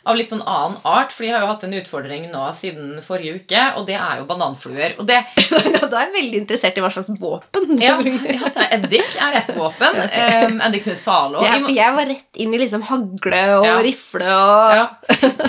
av 0.08 0.16
litt 0.16 0.30
sånn 0.30 0.44
annen 0.46 0.78
art, 0.86 1.12
for 1.12 1.24
jeg 1.26 1.34
har 1.34 1.42
jo 1.42 1.48
hatt 1.48 1.64
en 1.64 1.72
utfordring 1.74 2.28
nå 2.32 2.42
siden 2.54 3.02
forrige 3.02 3.40
uke, 3.42 3.62
og 3.76 3.88
det 3.88 3.96
er 3.98 4.20
jo 4.20 4.26
bananfluer. 4.30 4.94
Og 5.00 5.08
det 5.08 5.24
Da 5.90 5.98
er 5.98 6.06
jeg 6.06 6.14
veldig 6.14 6.42
interessert 6.44 6.78
i 6.78 6.82
hva 6.84 6.92
slags 6.94 7.10
våpen 7.20 7.66
du 7.72 7.82
ja, 7.84 7.96
ja, 7.98 8.66
Eddik 8.78 9.16
er 9.18 9.40
ett 9.42 9.50
våpen. 9.56 9.98
Um, 10.46 10.62
Eddik 10.62 10.86
med 10.86 10.96
Zalo. 10.98 11.42
Må- 11.42 11.74
jeg 11.74 11.96
var 11.96 12.06
rett 12.06 12.38
inn 12.38 12.54
i 12.54 12.58
liksom 12.62 12.84
hagle 12.86 13.42
og 13.58 13.66
Ja. 13.66 13.80
rifle 13.82 14.30
og 14.30 14.76
Ja. 14.78 14.86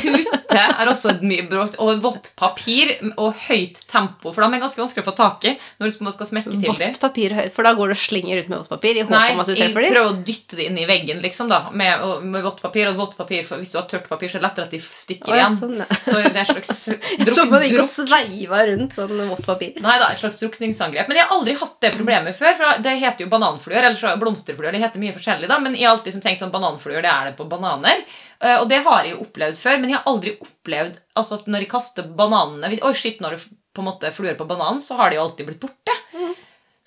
Pute 0.00 0.56
er 0.56 0.88
også 0.88 1.10
et 1.12 1.22
mye 1.26 1.44
brått. 1.50 1.76
Og 1.82 2.00
vått 2.00 2.30
papir 2.40 2.94
og 3.18 3.34
høyt 3.50 3.82
tempo, 3.90 4.32
for 4.32 4.40
de 4.40 4.56
er 4.56 4.62
ganske 4.64 4.80
vanskelig 4.80 5.04
å 5.04 5.08
få 5.10 5.16
tak 5.20 5.44
i 5.44 5.58
når 5.80 5.92
du 5.92 6.10
skal 6.16 6.26
smekke 6.32 6.50
til 6.50 6.60
dem. 6.62 6.72
vått 6.72 7.00
papir 7.00 7.36
høyt. 7.36 7.52
For 7.52 7.65
da 7.66 7.72
går 7.76 7.90
du 7.90 7.94
og 7.96 8.00
slenger 8.00 8.38
ut 8.40 8.48
med 8.52 8.58
vått 8.62 8.70
papir 8.72 8.96
i 8.96 9.02
håp 9.04 9.10
Nei, 9.12 9.24
om 9.34 9.42
at 9.42 9.50
du 9.50 9.54
treffer 9.56 9.82
dem. 9.82 9.86
Nei, 9.86 9.92
prøver 9.92 10.10
å 10.14 10.24
dytte 10.30 10.56
det 10.60 10.66
inn 10.70 10.78
i 10.80 10.86
veggen 10.88 11.20
liksom 11.24 11.50
da, 11.50 11.58
med, 11.74 12.04
med 12.24 12.44
vått 12.46 12.62
papir. 12.62 12.88
Og 12.92 12.98
vått 13.00 13.16
papir, 13.18 13.44
hvis 13.50 13.72
du 13.74 13.78
har 13.80 13.86
tørt 13.90 14.06
papir, 14.10 14.30
så 14.30 14.38
er 14.38 14.44
det 14.44 14.48
lettere 14.48 14.68
at 14.70 14.74
de 14.76 14.80
stikker 14.86 15.32
Å, 15.32 15.36
ja, 15.36 15.46
igjen. 15.46 15.56
sånn, 15.58 15.74
ja. 15.82 15.98
Så 16.06 16.16
det 16.22 16.42
er 16.42 16.48
slags 16.52 16.84
druk, 17.20 17.32
så 17.36 17.46
man 17.50 17.66
ikke 17.68 17.86
sveiva 17.90 18.62
rundt 18.70 18.96
sånn 19.00 19.24
vått 19.32 19.44
papir. 19.48 19.74
Nei 19.84 19.96
da, 20.02 20.12
et 20.14 20.22
slags 20.22 20.40
drukningsangrep. 20.44 21.10
Men 21.10 21.20
jeg 21.20 21.26
har 21.28 21.36
aldri 21.36 21.56
hatt 21.60 21.76
det 21.84 21.92
problemet 21.98 22.38
før. 22.38 22.54
for 22.60 22.82
Det 22.86 22.96
heter 23.02 23.26
jo 23.26 23.30
bananfluer, 23.34 23.82
eller 23.82 23.98
så 24.00 24.14
blomsterfluer. 24.20 24.72
Det 24.76 24.84
heter 24.86 25.02
mye 25.02 25.16
forskjellig, 25.16 25.50
da, 25.50 25.58
men 25.62 25.74
jeg 25.76 25.88
har 25.88 25.96
alltid 25.98 26.16
som 26.16 26.24
tenkt 26.24 26.44
sånn 26.46 26.54
bananfluer, 26.54 27.02
det 27.04 27.12
er 27.12 27.30
det 27.32 27.36
på 27.38 27.48
bananer. 27.50 28.06
Eh, 28.40 28.56
Og 28.60 28.68
det 28.68 28.82
har 28.84 29.04
jeg 29.04 29.14
jo 29.16 29.22
opplevd 29.26 29.56
før, 29.60 29.78
men 29.80 29.90
jeg 29.92 29.98
har 30.00 30.10
aldri 30.12 30.36
opplevd 30.44 30.98
altså 31.16 31.38
at 31.40 31.46
når 31.48 31.62
jeg 31.64 31.70
kaster 31.72 32.08
bananene 32.18 32.76
Oi, 32.84 32.92
shit, 32.94 33.20
når 33.24 33.36
det 33.38 33.46
på 33.76 33.80
en 33.84 33.88
måte 33.90 34.10
fluer 34.16 34.36
på 34.36 34.44
bananen, 34.48 34.80
så 34.80 34.96
har 34.96 35.10
de 35.12 35.16
jo 35.18 35.22
alltid 35.26 35.46
blitt 35.48 35.60
borte. 35.60 35.92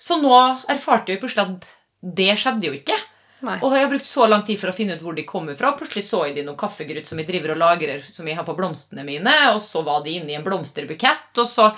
Så 0.00 0.16
nå 0.20 0.34
erfarte 0.72 1.12
jeg 1.12 1.20
plutselig 1.22 1.46
at 1.46 1.72
det 2.00 2.34
skjedde 2.40 2.70
jo 2.70 2.76
ikke. 2.76 2.96
Nei. 3.44 3.56
Og 3.64 3.72
jeg 3.72 3.84
har 3.84 3.90
brukt 3.92 4.08
så 4.08 4.26
lang 4.28 4.44
tid 4.44 4.60
for 4.60 4.72
å 4.72 4.76
finne 4.76 4.96
ut 4.96 5.02
hvor 5.04 5.16
de 5.16 5.24
kommer 5.28 5.56
fra. 5.56 5.72
Plutselig 5.76 6.04
så 6.08 6.26
jeg 6.26 6.36
de 6.36 6.44
noen 6.44 6.60
kaffegrutt 6.60 7.08
som 7.08 7.20
jeg 7.20 7.28
driver 7.28 7.54
og 7.54 7.60
lagrer 7.62 8.04
som 8.04 8.28
jeg 8.28 8.36
har 8.36 8.46
på 8.48 8.56
blomstene 8.56 9.04
mine, 9.06 9.34
og 9.54 9.62
så 9.64 9.84
var 9.86 10.04
de 10.04 10.18
inne 10.18 10.34
i 10.34 10.38
en 10.38 10.46
blomsterbukett, 10.46 11.32
og 11.40 11.48
så 11.48 11.72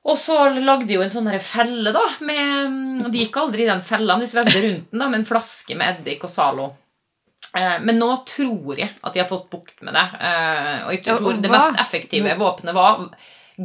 og 0.00 0.16
så 0.16 0.46
lagde 0.48 0.86
de 0.88 0.94
jo 0.96 1.02
en 1.04 1.12
sånn 1.12 1.28
felle, 1.44 1.92
da. 1.92 2.02
Med, 2.24 3.02
de 3.12 3.26
gikk 3.26 3.36
aldri 3.36 3.66
i 3.66 3.68
den 3.68 3.82
fella, 3.84 4.16
men 4.16 4.24
de 4.24 4.30
svevde 4.32 4.62
rundt 4.64 4.86
den 4.94 5.02
da, 5.02 5.08
med 5.10 5.20
en 5.20 5.26
flaske 5.28 5.76
med 5.76 5.98
eddik 6.00 6.24
og 6.24 6.32
Zalo. 6.32 6.70
Eh, 7.52 7.76
men 7.84 7.98
nå 8.00 8.08
tror 8.28 8.78
jeg 8.78 8.94
at 8.94 9.12
de 9.12 9.20
har 9.20 9.28
fått 9.28 9.50
bukt 9.52 9.82
med 9.84 9.96
det. 9.98 10.06
Eh, 10.22 10.86
og 10.86 10.94
jeg 10.94 11.04
Ja, 11.04 11.18
og 11.18 11.42
det 11.44 11.52
mest 11.52 11.82
effektive 11.82 12.38
våpenet 12.40 12.76
var 12.76 13.04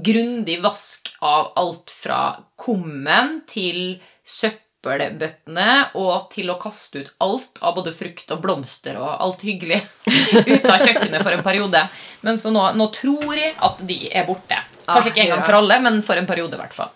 grundig 0.03 0.57
vask 0.63 1.11
av 1.23 1.53
alt 1.55 1.91
fra 1.93 2.19
kummen 2.59 3.41
til 3.47 3.99
søppelbøttene 4.27 5.67
og 5.97 6.27
til 6.33 6.51
å 6.51 6.57
kaste 6.61 7.03
ut 7.05 7.11
alt 7.23 7.61
av 7.63 7.75
både 7.77 7.93
frukt 7.95 8.31
og 8.35 8.41
blomster 8.43 8.97
og 8.99 9.09
alt 9.23 9.45
hyggelig 9.45 9.79
ut 10.51 10.67
av 10.69 10.81
kjøkkenet 10.83 11.23
for 11.23 11.33
en 11.35 11.45
periode. 11.45 11.83
Men 12.25 12.39
så 12.41 12.51
nå, 12.53 12.65
nå 12.77 12.89
tror 12.93 13.35
jeg 13.37 13.55
at 13.55 13.81
de 13.87 13.99
er 14.11 14.27
borte. 14.27 14.59
Kanskje 14.85 15.13
ikke 15.13 15.23
en 15.25 15.31
gang 15.35 15.43
Ah, 15.43 15.47
for 15.47 15.59
alle, 15.61 15.79
men 15.81 16.01
for 16.05 16.19
en 16.21 16.27
periode 16.29 16.57
i 16.57 16.61
hvert 16.61 16.75
fall. 16.77 16.91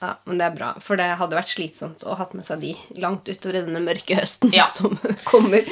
Ja, 0.00 0.14
men 0.24 0.38
det 0.40 0.46
er 0.48 0.54
bra, 0.56 0.70
for 0.80 0.96
det 0.96 1.10
hadde 1.20 1.36
vært 1.36 1.50
slitsomt 1.52 2.04
å 2.08 2.14
ha 2.16 2.24
med 2.32 2.44
seg 2.46 2.62
de 2.64 2.74
langt 3.02 3.28
utover 3.28 3.58
denne 3.60 3.82
mørke 3.84 4.16
høsten 4.16 4.52
Ja. 4.56 4.66
som 4.76 4.96
kommer. 5.28 5.66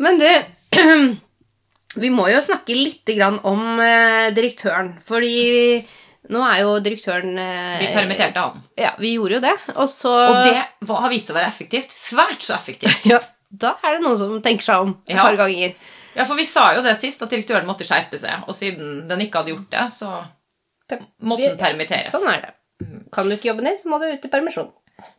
Men 0.00 0.20
du, 0.20 0.28
vi 2.00 2.10
må 2.10 2.28
jo 2.30 2.40
snakke 2.44 2.74
litt 2.76 3.08
grann 3.16 3.38
om 3.48 3.80
eh, 3.82 4.30
direktøren, 4.36 4.94
fordi 5.08 5.84
nå 6.32 6.42
er 6.46 6.60
jo 6.62 6.76
direktøren 6.84 7.34
eh, 7.38 7.80
Vi 7.82 7.88
permitterte 7.92 8.40
han. 8.44 8.62
Ja, 8.78 8.92
vi 9.02 9.14
gjorde 9.16 9.38
jo 9.38 9.42
det, 9.44 9.54
og 9.74 9.88
så 9.90 10.12
Og 10.12 10.38
det 10.46 10.62
har 10.88 11.10
vist 11.12 11.26
seg 11.28 11.34
å 11.36 11.38
være 11.40 11.50
effektivt. 11.50 11.92
Svært 11.92 12.46
så 12.46 12.54
effektivt. 12.56 13.04
ja, 13.12 13.18
Da 13.50 13.74
er 13.82 13.98
det 13.98 14.04
noen 14.06 14.20
som 14.20 14.36
tenker 14.44 14.64
seg 14.64 14.86
om 14.86 14.94
et 15.06 15.16
Ja. 15.16 15.26
par 15.26 15.36
ganger. 15.42 15.74
Ja, 16.14 16.24
for 16.28 16.36
vi 16.36 16.44
sa 16.48 16.74
jo 16.76 16.82
det 16.84 16.94
sist, 17.00 17.22
at 17.24 17.30
direktøren 17.32 17.66
måtte 17.68 17.84
skjerpe 17.88 18.18
seg. 18.20 18.44
Og 18.46 18.54
siden 18.56 19.08
den 19.08 19.20
ikke 19.24 19.40
hadde 19.40 19.54
gjort 19.54 19.70
det, 19.72 19.84
så 19.94 20.10
måtte 21.24 21.48
den 21.48 21.58
permitteres. 21.60 22.10
Sånn 22.12 22.28
er 22.28 22.40
det. 22.46 22.52
Kan 23.14 23.28
du 23.30 23.36
ikke 23.36 23.48
jobben 23.48 23.64
din, 23.68 23.78
så 23.80 23.88
må 23.88 23.98
du 24.00 24.08
ut 24.10 24.24
i 24.26 24.30
permisjon. 24.32 24.68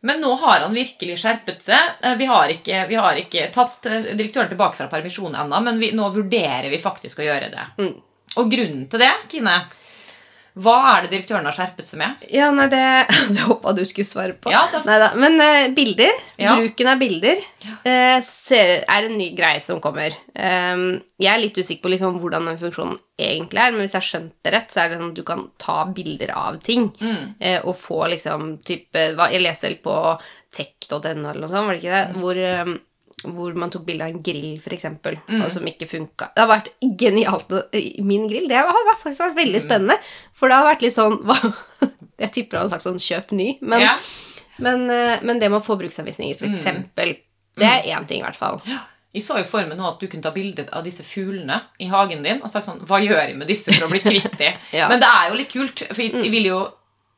Men 0.04 0.20
nå 0.20 0.34
har 0.40 0.60
han 0.60 0.74
virkelig 0.76 1.16
skjerpet 1.22 1.62
seg. 1.64 1.94
Eh, 2.02 2.16
Vi 2.20 2.26
har 2.28 2.48
ikke, 2.52 2.82
vi 2.88 2.98
har 3.00 3.20
ikke 3.20 3.46
tatt 3.54 3.86
eh, 3.88 4.10
direktøren 4.16 4.50
tilbake 4.52 4.76
fra 4.76 4.88
permisjon 4.92 5.34
ennå, 5.34 5.60
men 5.64 5.80
vi, 5.80 5.92
nå 5.96 6.08
vurderer 6.12 6.68
vi 6.72 6.80
faktisk 6.82 7.22
å 7.22 7.26
gjøre 7.28 7.48
det. 7.54 7.64
Mm. 7.80 7.94
Og 8.40 8.50
grunnen 8.50 8.84
til 8.90 9.00
det, 9.00 9.12
Kine, 9.32 9.56
hva 10.54 10.74
er 10.92 11.02
det 11.02 11.10
direktøren 11.10 11.46
har 11.48 11.54
skjerpet 11.56 11.86
seg 11.88 11.98
med? 11.98 12.20
Ja, 12.30 12.46
nei, 12.54 12.68
det, 12.70 12.82
det 13.34 13.42
håpa 13.48 13.72
du 13.74 13.80
skulle 13.88 14.06
svare 14.06 14.36
på. 14.38 14.52
Ja, 14.54 14.60
Neida. 14.86 15.08
Men 15.18 15.40
eh, 15.42 15.66
bilder, 15.74 16.12
Ja. 16.38 16.54
bruken 16.60 16.90
av 16.92 17.00
bilder, 17.02 17.42
eh, 17.82 18.20
ser, 18.22 18.70
er 18.86 19.08
en 19.08 19.16
ny 19.18 19.32
greie 19.34 19.58
som 19.64 19.80
kommer. 19.82 20.14
Um, 20.30 21.00
jeg 21.18 21.32
er 21.32 21.42
litt 21.42 21.58
usikker 21.58 21.82
på 21.88 21.92
liksom 21.96 22.20
hvordan 22.22 22.46
den 22.52 22.60
funksjonen 22.62 23.00
egentlig 23.18 23.64
er, 23.64 23.74
men 23.74 23.82
hvis 23.82 23.96
jeg 23.96 24.02
har 24.02 24.08
skjønt 24.12 24.32
det 24.46 24.54
rett, 24.54 24.70
så 24.70 24.84
er 24.84 24.92
det 24.92 25.00
sånn 25.02 25.10
at 25.10 25.18
du 25.18 25.26
kan 25.26 25.44
ta 25.62 25.76
bilder 25.94 26.32
av 26.38 26.62
ting 26.62 26.88
mm, 27.00 27.20
eh, 27.40 27.60
og 27.66 27.74
få 27.78 28.04
liksom 28.14 28.56
type 28.66 29.04
Jeg 29.14 29.42
leste 29.42 29.68
vel 29.68 29.78
på 29.82 29.98
tech.no 30.54 31.00
eller 31.02 31.38
noe 31.42 31.50
sånt, 31.50 31.66
var 31.66 31.74
det 31.74 31.82
ikke 31.82 31.98
det? 31.98 32.20
Hvor, 32.22 32.40
eh, 32.46 32.74
hvor 33.24 33.54
man 33.56 33.70
tok 33.70 33.84
bilde 33.86 34.04
av 34.04 34.10
en 34.10 34.22
grill, 34.22 34.60
eksempel, 34.60 35.16
Mm. 35.28 35.42
og 35.44 35.50
som 35.50 35.64
ikke 35.66 35.88
funka. 35.88 36.30
Det 36.34 36.42
har 36.44 36.48
vært 36.48 36.68
genialt. 37.00 37.50
Min 38.04 38.28
grill 38.28 38.48
det 38.48 38.56
har 38.56 38.96
faktisk 39.02 39.20
vært 39.20 39.36
veldig 39.36 39.60
Mm. 39.60 39.66
spennende. 39.66 39.98
For 40.32 40.48
det 40.48 40.54
har 40.56 40.74
vært 40.74 40.82
litt 40.82 40.92
sånn 40.94 41.18
hva, 41.26 41.54
Jeg 42.18 42.32
tipper 42.32 42.58
han 42.58 42.68
har 42.68 42.78
sagt 42.78 42.84
sånn 42.86 43.00
'kjøp 43.00 43.32
ny', 43.32 43.58
men, 43.60 43.80
ja. 43.80 43.96
men, 44.58 44.88
eh, 44.90 45.18
men 45.22 45.38
det 45.40 45.50
med 45.50 45.60
å 45.60 45.64
få 45.64 45.76
bruksanvisninger, 45.78 46.38
for 46.38 46.46
Mm. 46.46 46.54
eksempel, 46.54 47.16
det 47.56 47.64
er 47.64 47.82
én 47.96 48.06
ting, 48.06 48.20
i 48.20 48.24
hvert 48.24 48.36
fall. 48.36 48.60
Jeg 49.14 49.22
så 49.22 49.36
jo 49.38 49.44
for 49.44 49.64
meg 49.66 49.76
nå 49.78 49.84
at 49.88 50.00
du 50.00 50.06
kunne 50.08 50.22
ta 50.22 50.30
bilde 50.30 50.68
av 50.72 50.82
disse 50.84 51.02
fuglene 51.02 51.60
i 51.80 51.86
hagen 51.86 52.22
din 52.22 52.40
og 52.42 52.50
sagt 52.50 52.66
sånn 52.66 52.80
Hva 52.86 52.98
gjør 53.00 53.26
jeg 53.28 53.36
med 53.36 53.46
disse 53.48 53.72
for 53.72 53.86
å 53.86 53.90
bli 53.90 54.00
kvitt 54.00 54.36
dem? 54.38 54.54
Ja. 54.72 54.88
Men 54.88 54.98
det 55.00 55.08
er 55.08 55.30
jo 55.30 55.36
litt 55.36 55.50
kult, 55.52 55.86
for 55.94 56.02
jeg, 56.02 56.12
jeg 56.12 56.30
vil 56.30 56.44
jo 56.46 56.72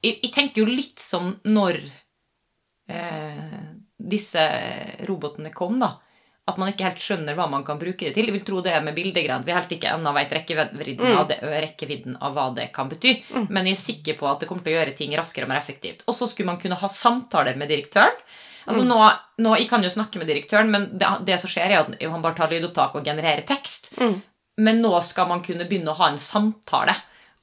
jeg, 0.05 0.21
jeg 0.23 0.33
tenker 0.33 0.57
jo 0.59 0.67
litt 0.67 0.99
som 1.01 1.41
når 1.45 1.81
eh, 2.89 3.66
disse 4.07 4.43
robotene 5.09 5.51
kom, 5.55 5.79
da. 5.83 5.97
At 6.47 6.59
man 6.63 6.71
ikke 6.71 6.85
helt 6.87 7.03
skjønner 7.03 7.35
hva 7.35 7.49
man 7.51 7.65
kan 7.67 7.79
bruke 7.81 8.07
det 8.07 8.13
til. 8.15 8.29
Jeg 8.29 8.37
vil 8.37 8.45
tro 8.47 8.61
det 8.63 8.71
er 8.77 8.83
med 8.87 8.95
bildegreiene. 8.95 9.43
Vi 9.45 9.51
helt 9.57 9.73
ikke 9.75 9.91
ennå 9.97 10.13
vet 10.15 10.31
rekkevidden, 10.31 11.01
Mm. 11.03 11.17
av 11.19 11.33
rekkevidden 11.67 12.17
av 12.23 12.35
hva 12.37 12.45
det 12.55 12.69
kan 12.73 12.89
bety. 12.89 13.17
Mm. 13.35 13.49
Men 13.51 13.67
jeg 13.67 13.75
er 13.75 13.83
sikker 13.83 14.19
på 14.21 14.29
at 14.31 14.41
det 14.41 14.49
kommer 14.49 14.63
til 14.63 14.75
å 14.77 14.79
gjøre 14.79 14.97
ting 14.97 15.11
raskere 15.19 15.43
og 15.43 15.49
mer 15.51 15.59
effektivt. 15.61 16.05
Og 16.07 16.15
så 16.15 16.29
skulle 16.31 16.47
man 16.53 16.61
kunne 16.63 16.79
ha 16.79 16.89
samtaler 16.89 17.57
med 17.57 17.69
direktøren. 17.69 18.15
Altså 18.69 18.83
Mm. 18.83 18.89
nå, 18.89 19.19
nå, 19.39 19.57
Jeg 19.59 19.69
kan 19.69 19.83
jo 19.83 19.89
snakke 19.91 20.19
med 20.19 20.29
direktøren, 20.29 20.71
men 20.71 20.87
det, 20.99 21.07
det 21.27 21.41
som 21.41 21.51
skjer, 21.51 21.67
er 21.71 21.81
at 21.81 22.01
han 22.03 22.23
bare 22.23 22.35
tar 22.37 22.49
lydopptak 22.51 22.95
og 22.95 23.05
genererer 23.05 23.43
tekst. 23.47 23.91
Mm. 23.99 24.23
Men 24.59 24.81
nå 24.83 25.03
skal 25.03 25.27
man 25.29 25.43
kunne 25.43 25.67
begynne 25.69 25.91
å 25.91 25.97
ha 25.99 26.09
en 26.09 26.19
samtale. 26.19 26.95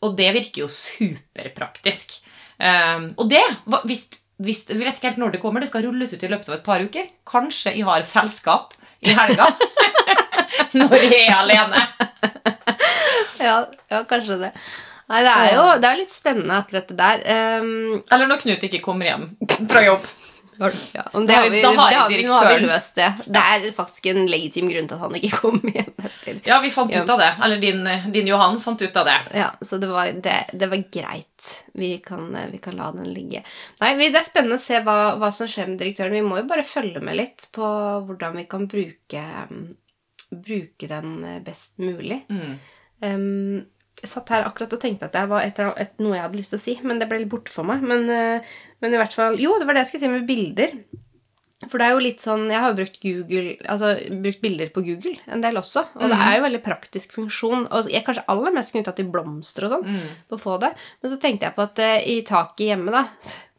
Og 0.02 0.16
det 0.18 0.34
virker 0.34 0.62
jo 0.64 0.68
superpraktisk. 0.68 2.22
Um, 2.60 3.14
og 3.18 3.30
det, 3.30 3.42
hvis, 3.86 4.06
hvis, 4.42 4.64
Vi 4.70 4.82
vet 4.82 4.98
ikke 4.98 5.12
helt 5.12 5.22
når 5.22 5.36
det 5.36 5.42
kommer, 5.44 5.62
det 5.62 5.70
skal 5.70 5.86
rulles 5.86 6.14
ut 6.14 6.24
i 6.24 6.32
løpet 6.32 6.50
av 6.50 6.56
et 6.58 6.66
par 6.66 6.82
uker. 6.82 7.12
Kanskje 7.30 7.76
jeg 7.76 7.86
har 7.86 8.06
selskap 8.08 8.74
i 9.04 9.14
helga 9.14 9.50
når 10.80 10.98
jeg 11.06 11.28
er 11.28 11.38
alene. 11.38 11.86
Ja, 13.44 13.60
ja 13.92 14.02
kanskje 14.10 14.40
det. 14.48 14.52
Nei, 15.12 15.22
det 15.22 15.32
er 15.36 15.50
jo 15.58 15.64
det 15.84 15.90
er 15.90 16.00
litt 16.00 16.14
spennende, 16.14 16.58
akkurat 16.64 16.90
det 16.90 16.98
der. 16.98 17.24
Um, 17.62 18.04
Eller 18.08 18.30
når 18.30 18.42
Knut 18.42 18.64
ikke 18.66 18.82
kommer 18.84 19.10
hjem 19.10 19.26
fra 19.70 19.84
jobb. 19.86 20.08
Ja, 20.60 21.04
og 21.14 21.28
det 21.28 21.36
har 21.36 21.50
vi, 21.50 21.62
Da 21.64 21.72
har 21.74 21.90
det 21.92 21.98
har 21.98 22.10
vi, 22.12 22.20
nå 22.28 22.34
har 22.34 22.50
vi 22.52 22.66
løst 22.66 22.96
det. 23.00 23.10
Det 23.26 23.42
er 23.42 23.66
faktisk 23.76 24.10
en 24.12 24.26
legitim 24.30 24.70
grunn 24.72 24.88
til 24.90 24.98
at 24.98 25.04
han 25.06 25.18
ikke 25.20 25.40
kom 25.42 25.60
hjem 25.76 25.92
etter. 26.10 26.40
Ja, 26.48 26.60
vi 26.64 26.72
fant 26.74 26.94
ut 26.94 27.14
av 27.16 27.22
det. 27.22 27.30
Eller 27.46 27.62
din, 27.64 27.82
din 28.14 28.30
Johan 28.30 28.60
fant 28.64 28.82
ut 28.82 29.00
av 29.02 29.10
det. 29.10 29.18
Ja, 29.40 29.50
så 29.62 29.80
det 29.82 29.90
var, 29.92 30.12
det, 30.26 30.38
det 30.54 30.70
var 30.72 30.86
greit. 30.94 31.50
Vi 31.74 31.92
kan, 32.06 32.30
vi 32.52 32.62
kan 32.64 32.78
la 32.80 32.92
den 32.96 33.10
ligge. 33.16 33.44
Nei, 33.82 33.94
Det 34.04 34.12
er 34.14 34.28
spennende 34.28 34.60
å 34.60 34.64
se 34.64 34.84
hva, 34.86 34.98
hva 35.22 35.32
som 35.34 35.50
skjer 35.50 35.72
med 35.72 35.82
direktøren. 35.82 36.16
Vi 36.16 36.26
må 36.26 36.42
jo 36.42 36.50
bare 36.50 36.68
følge 36.68 37.02
med 37.04 37.18
litt 37.20 37.50
på 37.56 37.74
hvordan 38.08 38.38
vi 38.42 38.48
kan 38.50 38.68
bruke, 38.70 39.26
bruke 40.34 40.90
den 40.92 41.16
eh, 41.28 41.42
best 41.46 41.78
mulig. 41.82 42.24
Mm. 42.30 42.58
Um, 43.04 43.64
jeg 44.04 44.12
satt 44.12 44.30
her 44.36 44.44
akkurat 44.46 44.74
og 44.76 44.82
tenkte 44.84 45.08
at 45.08 45.16
det 45.16 45.24
var 45.32 45.46
et, 45.48 45.60
et, 45.80 45.94
noe 46.04 46.18
jeg 46.18 46.26
hadde 46.26 46.38
lyst 46.42 46.52
til 46.54 46.60
å 46.60 46.64
si, 46.66 46.74
men 46.84 47.00
det 47.00 47.08
ble 47.10 47.22
litt 47.24 47.32
borte 47.32 47.54
for 47.54 47.64
meg. 47.68 47.82
Men, 47.82 48.04
eh, 48.12 48.54
men 48.84 48.94
i 48.94 49.00
hvert 49.00 49.16
fall 49.16 49.40
Jo, 49.40 49.56
det 49.60 49.66
var 49.70 49.74
det 49.78 49.86
jeg 49.86 49.94
skulle 49.94 50.04
si 50.06 50.12
med 50.12 50.28
bilder. 50.28 50.76
For 51.72 51.80
det 51.80 51.86
er 51.88 51.94
jo 51.96 52.02
litt 52.04 52.20
sånn 52.20 52.42
Jeg 52.52 52.60
har 52.60 52.74
brukt 52.76 52.98
Google 53.00 53.54
Altså 53.72 53.94
brukt 54.20 54.42
bilder 54.44 54.68
på 54.76 54.82
Google 54.84 55.14
en 55.32 55.40
del 55.46 55.56
også. 55.56 55.86
Og 55.96 56.10
det 56.12 56.18
Mhm. 56.18 56.24
er 56.28 56.36
jo 56.36 56.44
veldig 56.44 56.64
praktisk 56.66 57.14
funksjon. 57.16 57.68
Og 57.72 57.88
jeg 57.90 58.02
er 58.02 58.06
kanskje 58.06 58.26
aller 58.28 58.52
mest 58.52 58.74
knytta 58.76 58.94
til 58.98 59.06
blomster 59.14 59.64
og 59.70 59.72
sånn. 59.78 59.86
Mm. 59.88 60.10
På 60.30 60.36
å 60.36 60.44
få 60.44 60.60
det. 60.60 60.74
Men 61.02 61.12
så 61.14 61.20
tenkte 61.22 61.48
jeg 61.48 61.56
på 61.56 61.64
at 61.64 61.80
eh, 61.80 62.04
i 62.04 62.22
taket 62.28 62.68
hjemme, 62.68 62.92
da 62.92 63.08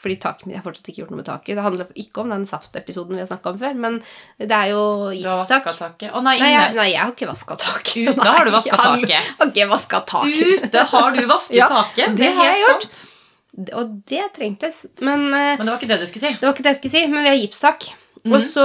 Fordi 0.04 0.16
taket 0.20 0.44
mitt, 0.46 0.52
jeg 0.54 0.60
har 0.60 0.66
fortsatt 0.68 0.90
ikke 0.92 1.00
gjort 1.02 1.12
noe 1.14 1.20
med 1.22 1.28
taket. 1.30 1.56
Det 1.56 1.64
handler 1.64 1.88
ikke 2.04 2.20
om 2.24 2.34
den 2.34 2.44
saftepisoden 2.50 3.16
vi 3.16 3.22
har 3.22 3.28
snakka 3.30 3.54
om 3.54 3.58
før, 3.62 3.78
men 3.86 3.96
det 4.36 4.52
er 4.58 4.68
jo 4.74 4.82
gipstak. 5.16 5.24
Du 5.24 5.30
har 5.32 5.64
vaska 5.64 5.74
taket. 5.80 6.12
Å 6.12 6.22
nei, 6.26 6.36
Nei, 6.42 6.50
jeg, 6.52 6.74
nei, 6.76 6.86
jeg 6.92 7.00
har 7.00 7.14
ikke 7.14 7.30
vaska 7.32 7.56
taket. 7.64 8.12
Ute 8.12 8.28
har 8.36 8.44
du 8.44 8.52
vaska 8.54 8.78
taket. 8.84 9.10
Jeg 9.14 9.24
har 9.40 9.50
ikke 9.54 9.68
vaska 9.72 10.00
taket. 10.12 10.68
Ute 10.68 10.86
har 10.92 11.16
du 11.16 11.22
vasket 11.32 11.58
Ja, 11.62 11.68
taket. 11.72 12.16
det 12.20 12.28
er 12.28 12.38
har 12.38 12.50
jeg 12.50 12.60
helt 12.60 12.68
gjort. 12.68 12.86
sant. 13.00 13.10
Og 13.78 13.92
det 14.10 14.24
trengtes. 14.34 14.80
Men 15.00 15.28
eh, 15.32 15.54
Men 15.56 15.64
det 15.64 15.72
var 15.72 15.78
ikke 15.80 15.90
det 15.94 16.00
du 16.02 16.08
skulle 16.10 16.26
si. 16.26 16.32
det 16.40 16.42
var 16.48 16.56
ikke 16.56 16.64
det 16.66 16.72
jeg 16.74 16.80
skulle 16.82 16.94
si. 16.98 17.04
Men 17.12 17.22
vi 17.24 17.30
har 17.32 17.40
gipstak. 17.40 17.86
Mm. 18.24 18.32
Og 18.34 18.42
så 18.42 18.64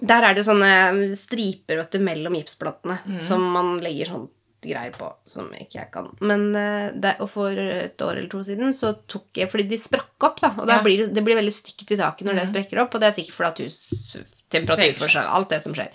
Der 0.00 0.24
er 0.26 0.34
det 0.34 0.42
jo 0.42 0.48
sånne 0.50 0.70
striper 1.18 1.78
vet 1.78 1.92
du, 1.94 2.00
mellom 2.02 2.34
gipsplatene 2.34 2.96
mm. 3.04 3.20
som 3.22 3.44
man 3.54 3.76
legger 3.84 4.10
sånn 4.10 4.24
greier 4.70 4.92
på, 4.96 5.12
som 5.26 5.48
ikke 5.52 5.78
jeg 5.80 5.90
kan. 5.92 6.08
Men 6.20 6.54
eh, 6.56 6.90
det, 6.94 7.16
og 7.20 7.28
for 7.30 7.50
et 7.50 7.96
år 8.04 8.16
eller 8.18 8.28
to 8.32 8.42
siden 8.42 8.72
så 8.76 8.94
tok 9.08 9.26
jeg 9.42 9.50
Fordi 9.52 9.68
de 9.68 9.76
sprakk 9.78 10.28
opp, 10.28 10.40
da. 10.40 10.52
Og 10.58 10.66
da 10.66 10.76
Ja. 10.78 10.82
blir 10.82 10.98
det, 11.04 11.14
det 11.14 11.24
blir 11.24 11.36
veldig 11.36 11.52
stygt 11.52 11.90
i 11.92 11.96
taket 11.96 12.24
når 12.26 12.34
det 12.34 12.44
Mhm. 12.48 12.52
sprekker 12.54 12.82
opp. 12.82 12.94
Og 12.94 13.00
det 13.00 13.08
er 13.08 13.16
sikkert 13.22 13.34
fordi 13.34 13.50
at 13.50 13.58
hus 13.64 14.16
temperaturforskjell, 14.54 15.26
alt 15.26 15.48
det 15.50 15.60
som 15.62 15.74
skjer. 15.74 15.88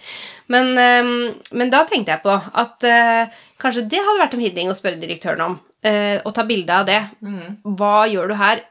Men, 0.47 0.77
eh, 0.77 1.33
men 1.51 1.69
da 1.69 1.85
tenkte 1.85 2.11
jeg 2.15 2.23
på 2.23 2.33
at 2.53 2.83
eh, 2.83 3.27
kanskje 3.61 3.87
det 3.89 3.99
hadde 4.03 4.19
vært 4.23 4.33
en 4.33 4.43
fin 4.55 4.69
å 4.73 4.75
spørre 4.77 4.99
direktøren 5.01 5.41
om. 5.45 5.59
eh, 5.81 6.19
og 6.25 6.33
ta 6.35 6.43
bilde 6.43 6.69
av 6.75 6.85
det. 6.85 6.99
Mm. 7.23 7.57
Hva 7.77 8.03
gjør 8.11 8.27
du 8.27 8.33
her 8.35 8.65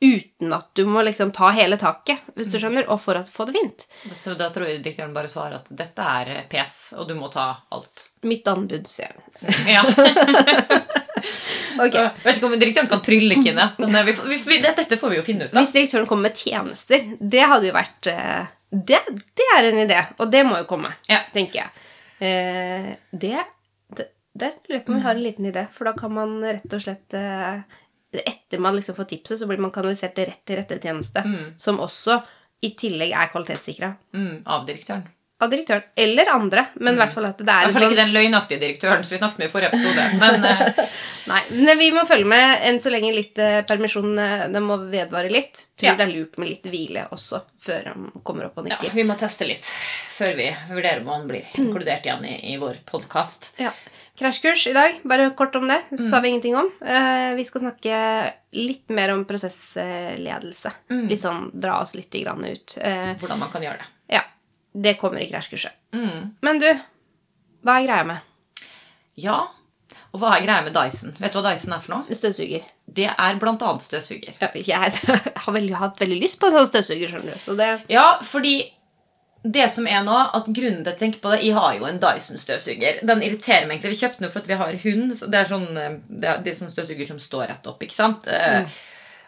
uten 0.00 0.52
at 0.54 0.68
du 0.78 0.84
må 0.86 1.02
liksom 1.02 1.32
ta 1.34 1.48
hele 1.56 1.74
taket, 1.80 2.22
hvis 2.36 2.52
du 2.52 2.58
skjønner, 2.60 2.86
og 2.86 3.00
for 3.02 3.18
å 3.18 3.24
få 3.26 3.48
det 3.48 3.56
fint? 3.56 3.82
Så 4.14 4.36
da 4.38 4.46
tror 4.54 4.68
jeg 4.68 4.82
direktøren 4.84 5.14
bare 5.16 5.30
svarer 5.30 5.58
at 5.58 5.66
dette 5.74 6.04
er 6.22 6.44
pes, 6.50 6.76
og 6.98 7.08
du 7.10 7.16
må 7.18 7.30
ta 7.32 7.48
alt. 7.74 8.06
Mitt 8.28 8.46
anbud, 8.50 8.86
sier 8.90 9.16
han. 9.16 9.24
Ja. 9.74 9.82
okay. 11.82 11.90
Så, 11.90 12.04
vet 12.24 12.38
ikke 12.38 12.48
om 12.50 12.56
direktøren 12.60 12.90
kan 12.90 13.02
trylle, 13.04 13.38
Kine, 13.42 13.68
men 13.78 13.94
eh, 13.98 14.06
vi, 14.06 14.14
vi, 14.30 14.38
vi, 14.46 14.60
dette 14.64 14.98
får 15.00 15.12
vi 15.14 15.18
jo 15.20 15.24
finne 15.26 15.48
ut 15.48 15.52
av. 15.52 15.58
Hvis 15.60 15.74
direktøren 15.74 16.08
kommer 16.10 16.28
med 16.30 16.38
tjenester, 16.38 17.10
det 17.18 17.44
hadde 17.50 17.70
jo 17.70 17.74
vært 17.76 18.10
eh, 18.12 18.48
det, 18.70 19.00
det 19.38 19.48
er 19.56 19.70
en 19.70 19.82
idé, 19.86 20.00
og 20.20 20.30
det 20.32 20.44
må 20.46 20.60
jo 20.62 20.68
komme, 20.70 20.92
Ja. 21.10 21.22
tenker 21.34 21.64
jeg. 21.64 21.86
Eh, 22.18 22.88
det, 23.10 23.44
det 23.96 24.08
Der 24.38 24.54
lurer 24.68 24.78
jeg 24.78 24.84
på 24.86 24.92
om 24.92 24.98
vi 24.98 25.04
har 25.06 25.14
en 25.16 25.22
liten 25.24 25.46
idé, 25.50 25.66
for 25.74 25.88
da 25.88 25.94
kan 25.98 26.12
man 26.14 26.38
rett 26.44 26.74
og 26.76 26.82
slett 26.84 27.14
eh, 27.16 27.62
Etter 28.12 28.58
man 28.58 28.76
liksom 28.78 28.96
får 28.96 29.04
tipset, 29.10 29.38
så 29.38 29.46
blir 29.46 29.58
man 29.60 29.70
kanalisert 29.74 30.16
rett 30.18 30.40
til 30.48 30.56
rette 30.62 30.78
tjeneste, 30.80 31.20
Mm, 31.28 31.52
som 31.60 31.78
også 31.84 32.22
i 32.64 32.70
tillegg 32.74 33.12
er 33.12 33.28
kvalitetssikra 33.30 33.92
mm, 34.14 34.42
av 34.46 34.64
direktøren. 34.66 35.04
av 35.40 35.50
direktøren. 35.52 35.82
Eller 35.94 36.26
andre, 36.32 36.64
men 36.82 36.94
i 36.96 36.98
hvert 36.98 37.12
fall 37.14 37.26
at 37.28 37.38
det 37.38 37.44
I 37.46 37.50
er 37.52 37.60
hvert 37.60 37.68
en 37.68 37.74
fall 37.76 37.82
sånn 37.84 37.92
ikke 37.92 38.00
den 38.00 38.14
løgnaktige 38.16 38.58
direktøren 38.64 39.04
som 39.06 39.14
vi 39.14 39.18
snakket 39.20 39.38
med 39.38 39.46
i 39.46 39.52
forrige 39.52 39.68
episode. 39.68 40.06
Men 40.18 40.44
eh, 40.48 40.80
Nei, 41.30 41.42
men 41.60 41.78
vi 41.78 41.90
må 41.94 42.02
følge 42.08 42.26
med 42.32 42.64
enn 42.66 42.80
så 42.82 42.90
lenge 42.90 43.12
litt 43.14 43.38
eh, 43.38 43.60
permisjon 43.68 44.16
det 44.18 44.26
Den 44.56 44.66
må 44.66 44.78
vedvare 44.90 45.30
litt. 45.30 45.60
Tror 45.78 45.90
Ja. 45.92 45.94
det 46.00 46.08
er 46.08 46.14
lurt 46.16 46.38
med 46.42 46.48
litt 46.48 46.66
hvile 46.66 47.04
også, 47.14 47.42
før 47.62 47.86
han 47.92 48.08
kommer 48.24 48.48
opp 48.48 48.58
og 48.64 48.72
ja, 48.72 48.80
vi 48.96 49.04
må 49.06 49.14
teste 49.20 49.46
litt 49.46 49.68
før 50.18 50.34
vi 50.34 50.48
vurderer 50.72 51.04
om 51.04 51.12
han 51.14 51.28
blir 51.30 51.46
inkludert 51.60 52.08
igjen 52.08 52.24
i, 52.26 52.34
i 52.54 52.56
vår 52.58 52.80
podkast. 52.90 53.52
Ja. 53.62 53.70
Krasjkurs 54.18 54.66
i 54.66 54.72
dag, 54.74 54.96
bare 55.06 55.30
kort 55.38 55.54
om 55.56 55.68
det. 55.70 55.82
Så 55.92 56.00
Mm. 56.02 56.10
sa 56.10 56.20
vi 56.20 56.28
ingenting 56.28 56.56
om. 56.56 56.70
Eh, 56.82 57.34
vi 57.38 57.44
skal 57.44 57.60
snakke 57.60 58.32
litt 58.52 58.88
mer 58.90 59.12
om 59.14 59.24
prosessledelse. 59.24 60.72
Mm. 60.90 61.08
Litt 61.08 61.20
sånn 61.22 61.50
dra 61.60 61.80
oss 61.82 61.94
litt 61.94 62.10
grann 62.10 62.44
ut. 62.44 62.76
Eh, 62.80 63.14
Hvordan 63.20 63.38
man 63.38 63.50
kan 63.52 63.62
gjøre 63.62 63.78
det. 63.78 63.86
ja, 64.16 64.22
det 64.74 64.98
kommer 65.00 65.20
i 65.22 65.30
krasjkurset. 65.30 65.70
Mm. 65.92 66.34
Men 66.42 66.58
du, 66.58 66.66
hva 67.64 67.78
er 67.80 67.86
greia 67.86 68.04
med 68.06 68.20
Ja, 69.18 69.48
og 70.12 70.20
hva 70.20 70.36
er 70.36 70.44
greia 70.46 70.62
med 70.64 70.72
Dyson? 70.74 71.14
Vet 71.18 71.32
du 71.32 71.38
hva 71.40 71.52
Dyson 71.52 71.72
er 71.74 71.80
for 71.80 71.94
noe? 71.96 72.04
støvsuger? 72.14 72.62
Det 72.88 73.10
er 73.10 73.34
blant 73.38 73.60
annet 73.62 73.82
støvsuger. 73.82 74.34
Jeg 74.54 74.90
har 75.36 75.52
veldig, 75.52 75.74
hatt 75.74 75.98
veldig 76.00 76.20
lyst 76.22 76.38
på 76.40 76.46
en 76.48 76.52
sånn 76.58 76.70
støvsuger, 76.70 77.10
skjønner 77.10 77.34
du. 77.34 77.38
Så 77.38 77.56
det 77.56 77.82
Ja, 77.90 78.18
fordi 78.22 78.70
det 79.42 79.68
som 79.70 79.86
er 79.86 80.02
nå, 80.04 80.16
at 80.34 80.48
grunnen 80.50 80.82
til 80.82 80.90
at 80.90 80.96
jeg 80.96 81.02
tenker 81.04 81.20
på 81.22 81.30
det 81.30 81.44
Jeg 81.46 81.54
har 81.54 81.76
jo 81.78 81.86
en 81.86 82.00
Dyson-støvsuger. 82.02 83.00
Den 83.06 83.22
irriterer 83.22 83.66
meg 83.68 83.78
egentlig. 83.78 83.94
Vi 83.94 84.02
kjøpte 84.02 84.24
den 84.24 84.32
fordi 84.34 84.50
vi 84.50 84.60
har 84.60 84.78
hund. 84.84 85.16
Så 85.16 85.30
det 85.30 85.38
er 85.40 85.50
sånn 85.52 85.68
eh, 85.78 85.98
det 86.08 86.28
er, 86.28 86.44
det 86.44 86.52
er 86.52 86.58
sånn 86.58 86.72
støvsuger 86.74 87.06
som 87.12 87.20
står 87.22 87.46
rett 87.52 87.66
opp, 87.70 87.82
ikke 87.82 87.98
sant? 88.02 88.26
Eh, 88.26 88.62
Mm. 88.62 88.78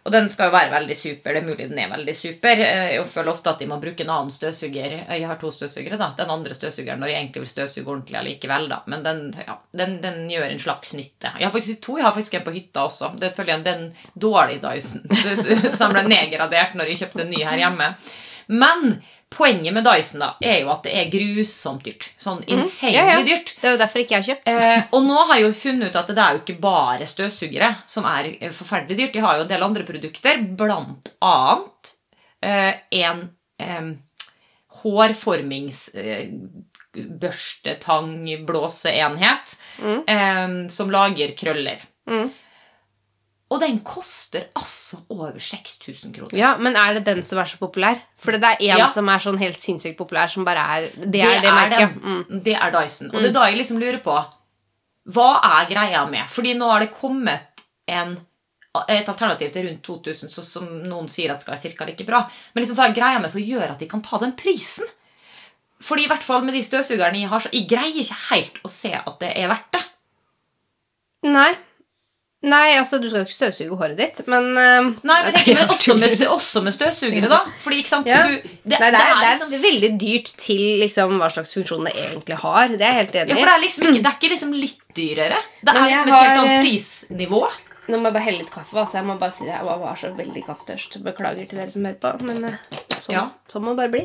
Og 0.00 0.12
den 0.14 0.30
skal 0.32 0.48
jo 0.48 0.54
være 0.54 0.70
veldig 0.72 0.94
super. 0.96 1.34
Det 1.36 1.42
er 1.42 1.44
mulig 1.44 1.66
den 1.68 1.78
er 1.78 1.90
veldig 1.92 2.14
super. 2.16 2.56
Eh, 2.64 2.94
Jeg 2.94 3.04
føler 3.06 3.34
ofte 3.34 3.50
at 3.50 3.58
de 3.60 3.66
må 3.68 3.76
bruke 3.82 4.00
en 4.00 4.08
annen 4.14 4.30
støvsuger. 4.32 4.94
Jeg 5.04 5.26
har 5.28 5.36
to 5.36 5.50
støvsugere, 5.52 5.98
da. 6.00 6.06
Den 6.16 6.32
andre 6.32 6.56
støvsugeren 6.56 7.02
når 7.04 7.12
jeg 7.12 7.18
egentlig 7.18 7.42
vil 7.42 7.50
støvsuge 7.50 7.84
ordentlig 7.92 8.16
allikevel, 8.16 8.64
da. 8.72 8.78
Men 8.88 9.04
den, 9.04 9.20
ja, 9.44 9.58
den, 9.76 9.98
den 10.00 10.22
gjør 10.32 10.48
en 10.54 10.62
slags 10.64 10.94
nytte. 10.96 11.34
Jeg 11.36 11.44
har 11.44 11.52
faktisk 11.52 11.82
to. 11.84 11.98
Jeg 12.00 12.08
har 12.08 12.16
faktisk 12.16 12.38
en 12.40 12.46
på 12.48 12.54
hytta 12.56 12.86
også. 12.88 13.12
Det 13.20 13.34
følger 13.36 13.58
en 13.58 13.66
den 13.68 13.86
dårlige 14.16 14.64
Dyson. 14.64 15.04
som 15.78 15.92
ble 15.92 16.06
nedgradert 16.08 16.80
når 16.80 16.94
jeg 16.94 17.02
kjøpte 17.04 17.26
en 17.26 17.32
ny 17.36 17.44
her 17.44 17.60
hjemme. 17.60 17.90
Men 18.48 19.02
poenget 19.30 19.72
med 19.74 19.84
Dyson 19.86 20.20
da, 20.24 20.28
er 20.42 20.60
jo 20.64 20.70
at 20.72 20.82
det 20.84 20.92
er 20.98 21.10
grusomt 21.12 21.84
dyrt. 21.86 22.08
Sånn 22.18 22.42
insanely 22.50 22.96
Ja, 22.96 23.04
ja. 23.12 23.20
dyrt. 23.26 23.52
Det 23.60 23.68
er 23.68 23.76
jo 23.76 23.80
derfor 23.84 24.02
ikke 24.02 24.16
jeg 24.16 24.22
har 24.24 24.28
kjøpt. 24.34 24.48
Eh, 24.50 24.82
og 24.92 25.04
nå 25.06 25.18
har 25.28 25.36
jeg 25.38 25.44
jo 25.46 25.52
funnet 25.60 25.88
ut 25.92 25.96
at 26.02 26.10
det 26.10 26.18
er 26.24 26.34
jo 26.36 26.42
ikke 26.42 26.60
bare 26.60 27.06
støvsugere 27.06 27.70
som 27.86 28.04
er 28.10 28.30
eh, 28.40 28.50
forferdelig 28.50 28.98
dyrt. 28.98 29.12
De 29.14 29.20
har 29.24 29.36
jo 29.38 29.46
en 29.46 29.52
del 29.52 29.62
andre 29.68 29.86
produkter, 29.86 30.42
blant 30.58 31.12
annet 31.22 31.94
eh, 32.42 32.74
en 33.04 33.24
eh, 33.62 33.92
hårformings... 34.82 35.88
Eh, 35.94 36.28
børstetang, 36.90 38.24
blåseenhet, 38.46 39.52
Mm. 39.78 40.68
som 40.70 40.90
lager 40.90 41.36
krøller. 41.38 41.78
Mm. 42.10 42.32
Og 43.50 43.58
den 43.60 43.80
koster 43.82 44.44
altså 44.54 45.00
over 45.10 45.32
6000 45.42 46.12
kroner. 46.14 46.36
Ja, 46.38 46.52
Men 46.56 46.76
er 46.78 46.94
det 46.94 47.04
den 47.08 47.22
som 47.26 47.38
er 47.42 47.48
så 47.50 47.58
populær? 47.58 47.98
For 48.16 48.30
det 48.30 48.42
er 48.44 48.56
en 48.60 48.78
Ja. 48.78 48.86
som 48.94 49.08
er 49.08 49.18
sånn 49.18 49.38
helt 49.40 49.58
sinnssykt 49.58 49.96
populær, 49.98 50.30
som 50.30 50.44
bare 50.44 50.62
er 50.62 50.90
Det 50.94 51.20
er 51.20 51.40
det, 51.42 51.52
merket. 51.52 51.94
den. 52.02 52.24
Mm. 52.30 52.42
Det 52.44 52.54
er 52.54 52.70
Dyson. 52.70 53.08
Og 53.10 53.20
det 53.22 53.30
er 53.30 53.32
da 53.32 53.46
jeg 53.50 53.58
liksom 53.58 53.80
lurer 53.80 53.98
på 54.04 54.14
Hva 55.10 55.40
er 55.42 55.66
greia 55.66 56.04
med? 56.08 56.28
Fordi 56.28 56.54
nå 56.54 56.70
har 56.70 56.80
det 56.80 56.92
kommet 56.94 57.40
en, 57.88 58.18
et 58.88 59.08
alternativ 59.08 59.50
til 59.52 59.66
rundt 59.66 59.82
2000, 59.82 60.30
så, 60.30 60.42
som 60.44 60.66
noen 60.84 61.08
sier 61.08 61.32
at 61.32 61.40
skal 61.40 61.54
være 61.56 61.62
cirka 61.62 61.84
like 61.86 62.04
bra. 62.06 62.20
Men 62.54 62.62
liksom, 62.62 62.76
hva 62.76 62.88
er 62.90 62.94
greia 62.94 63.18
med 63.18 63.30
som 63.32 63.40
gjør 63.42 63.70
at 63.72 63.78
de 63.80 63.86
kan 63.88 64.02
ta 64.02 64.18
den 64.18 64.32
prisen? 64.38 64.86
Fordi 65.80 66.04
i 66.04 66.06
hvert 66.06 66.22
fall 66.22 66.42
med 66.44 66.54
de 66.54 66.62
støvsugerne 66.62 67.18
jeg 67.22 67.28
har, 67.28 67.40
så 67.40 67.48
jeg 67.50 67.66
greier 67.66 68.04
ikke 68.04 68.20
helt 68.30 68.60
å 68.62 68.68
se 68.70 68.92
at 68.94 69.18
det 69.18 69.32
er 69.34 69.48
verdt 69.48 69.72
det. 69.72 69.82
Nei. 71.32 71.54
Nei, 72.42 72.70
altså, 72.80 72.96
du 72.96 73.04
skal 73.10 73.20
jo 73.20 73.26
ikke 73.28 73.34
støvsuge 73.36 73.76
håret 73.76 73.98
ditt, 74.00 74.20
men 74.32 74.46
uh, 74.56 74.86
Nei, 75.04 75.16
men, 75.26 75.34
det 75.36 75.42
men 75.46 75.58
er 75.60 75.72
også, 75.74 75.96
med, 76.00 76.22
også 76.32 76.62
med 76.64 76.72
støvsugere, 76.72 77.28
da. 77.28 77.40
Fordi, 77.60 77.80
ikke 77.82 77.92
sant, 77.92 78.06
Ja. 78.08 78.22
du, 78.24 78.36
det, 78.40 78.78
Nei, 78.80 78.88
det 78.94 79.00
er, 79.02 79.10
det 79.20 79.26
er 79.28 79.34
liksom 79.34 79.50
veldig 79.66 79.90
dyrt 80.00 80.30
til 80.40 80.62
liksom, 80.80 81.18
hva 81.20 81.28
slags 81.34 81.52
funksjon 81.58 81.84
det 81.90 81.92
egentlig 82.00 82.38
har. 82.40 82.68
Det 82.72 82.80
er 82.80 82.94
jeg 82.94 82.98
helt 83.02 83.18
Ja, 83.18 83.24
enig 83.26 83.34
for 83.36 83.42
i. 83.42 83.48
det 83.50 83.56
er 83.56 83.64
liksom 83.66 83.84
ikke, 83.90 83.98
det 84.00 84.08
er 84.12 84.16
ikke 84.16 84.32
liksom 84.32 84.54
litt 84.56 84.80
dyrere. 84.96 85.42
Det 85.60 85.74
er 85.74 85.82
liksom 85.90 86.08
et 86.08 86.16
helt 86.16 86.40
annet 86.40 86.54
eh, 86.54 86.64
prisnivå. 86.64 87.42
Nå 87.90 87.98
må 87.98 88.06
jeg 88.06 88.14
bare 88.14 88.22
helle 88.24 88.38
litt 88.44 88.50
kaffe. 88.54 88.76
Altså. 88.78 88.96
Jeg 89.00 89.06
må 89.10 89.14
bare 89.18 89.34
si 89.34 89.44
det. 89.44 89.52
Jeg 89.58 89.66
var 89.84 89.96
så 89.98 90.10
veldig 90.14 90.42
kaffetørst. 90.46 90.98
Beklager 91.04 91.48
til 91.50 91.58
dere 91.58 91.72
som 91.74 91.84
hører 91.88 91.96
på. 92.00 92.12
Men 92.28 92.44
eh, 92.46 92.58
sånn, 92.96 93.16
Ja. 93.16 93.24
sånn 93.50 93.64
må 93.66 93.74
det 93.74 93.80
bare 93.82 93.92
bli. 93.96 94.02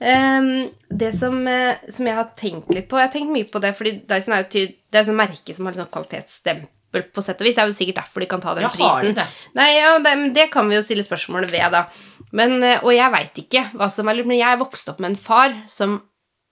Um, 0.00 0.48
det 0.90 1.10
som, 1.18 1.36
eh, 1.46 1.76
som 1.92 2.08
jeg 2.08 2.16
har 2.18 2.30
tenkt 2.40 2.72
litt 2.74 2.88
på 2.90 2.98
Jeg 2.98 3.10
har 3.10 3.12
tenkt 3.14 3.30
mye 3.34 3.46
på 3.52 3.60
det, 3.62 3.74
fordi 3.78 3.92
Dyson 4.08 4.34
er 4.34 4.42
jo 4.42 4.50
tyd, 4.56 4.74
det 4.90 5.02
er 5.02 5.10
et 5.10 5.18
merke 5.22 5.54
som 5.54 5.68
har 5.68 5.76
liksom 5.76 5.84
sånn 5.84 5.92
kvalitetsstempel 5.94 6.72
på 7.02 7.22
sett 7.24 7.40
og 7.40 7.46
vis. 7.46 7.54
Det 7.54 7.62
er 7.64 7.70
jo 7.70 7.76
sikkert 7.76 8.00
derfor 8.02 8.20
de 8.20 8.26
kan 8.30 8.40
ta 8.40 8.54
den 8.54 8.62
Ja, 8.64 8.68
har 8.68 8.76
prisen. 9.00 9.14
det? 9.14 9.26
Nei, 9.54 9.68
ja, 9.76 9.98
det, 9.98 10.14
det 10.34 10.50
kan 10.52 10.68
vi 10.68 10.76
jo 10.78 10.82
stille 10.82 11.02
spørsmål 11.06 11.46
ved, 11.50 11.70
da. 11.72 11.84
Men, 12.32 12.56
eh, 12.62 12.80
og 12.84 12.92
jeg 12.94 13.12
veit 13.12 13.34
ikke 13.44 13.64
hva 13.74 13.90
som 13.92 14.08
er 14.08 14.14
lurt, 14.18 14.26
men 14.26 14.38
jeg 14.40 14.58
vokste 14.58 14.90
opp 14.94 14.98
med 15.00 15.10
en 15.14 15.16
far 15.20 15.54
som 15.66 16.00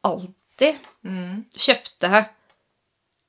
alltid 0.04 0.76
Mm, 1.04 1.44
kjøpte 1.58 2.26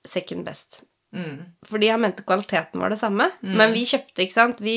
second 0.05 0.45
best. 0.45 0.84
Mm. 1.15 1.36
Fordi 1.65 1.88
han 1.89 2.01
mente 2.03 2.22
kvaliteten 2.22 2.81
var 2.81 2.91
det 2.93 3.00
samme. 3.00 3.25
Men 3.41 3.72
vi 3.74 3.86
kjøpte 3.89 4.22
ikke 4.22 4.36
sant? 4.36 4.60
Vi, 4.62 4.75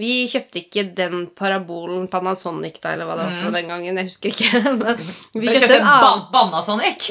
vi 0.00 0.24
kjøpte 0.30 0.64
ikke 0.64 0.82
den 0.96 1.28
parabolen 1.38 2.08
Panasonic 2.10 2.80
da, 2.82 2.94
eller 2.96 3.06
hva 3.06 3.14
det 3.18 3.26
var 3.28 3.36
fra 3.38 3.52
den 3.54 3.70
gangen. 3.70 4.00
Jeg 4.00 4.08
husker 4.08 4.32
ikke. 4.32 4.62
Men 4.80 4.98
vi 4.98 5.46
kjøpte 5.46 5.60
kjøpte 5.60 5.76
en 5.78 5.86
annen. 5.92 6.24
ba 6.32 6.40
Banasonic? 6.48 7.06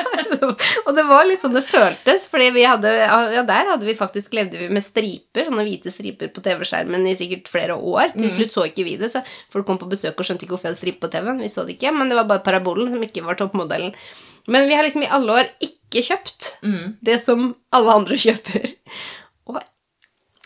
og 0.86 0.94
det 0.96 1.04
var 1.10 1.28
litt 1.28 1.44
sånn 1.44 1.58
det 1.58 1.64
føltes, 1.68 2.24
fordi 2.32 2.48
vi 2.56 2.64
hadde, 2.64 2.94
ja, 2.96 3.44
der 3.44 3.74
hadde 3.74 3.88
vi 3.88 3.96
faktisk 3.98 4.32
levde 4.38 4.62
vi 4.62 4.70
med 4.72 4.84
striper, 4.84 5.50
sånne 5.50 5.66
hvite 5.66 5.92
striper 5.92 6.32
på 6.32 6.44
TV-skjermen 6.46 7.04
i 7.10 7.16
sikkert 7.20 7.50
flere 7.52 7.76
år. 7.76 8.14
Til 8.16 8.32
slutt 8.32 8.56
så 8.56 8.66
ikke 8.70 8.86
vi 8.88 8.96
det, 9.00 9.12
så 9.12 9.24
folk 9.52 9.68
kom 9.68 9.82
på 9.82 9.90
besøk 9.90 10.16
og 10.16 10.30
skjønte 10.30 10.46
ikke 10.46 10.56
hvorfor 10.56 10.70
jeg 10.70 10.76
hadde 10.78 10.82
striper 10.82 11.04
på 11.04 11.12
TV-en. 11.12 11.44
Vi 11.44 11.52
så 11.52 11.66
det 11.68 11.76
ikke, 11.76 11.92
men 11.96 12.08
det 12.08 12.16
var 12.22 12.30
bare 12.30 12.44
parabolen 12.46 12.88
som 12.94 13.04
ikke 13.04 13.26
var 13.26 13.36
toppmodellen. 13.40 13.92
Men 14.50 14.66
vi 14.68 14.74
har 14.74 14.86
liksom 14.86 15.04
i 15.04 15.12
alle 15.12 15.36
år 15.42 15.52
ikke 15.60 15.79
kjøpt 15.98 16.50
Mm. 16.62 16.96
det 17.02 17.16
som 17.22 17.54
alle 17.72 17.90
andre 17.92 18.14
kjøper. 18.24 18.74
Og 19.50 19.58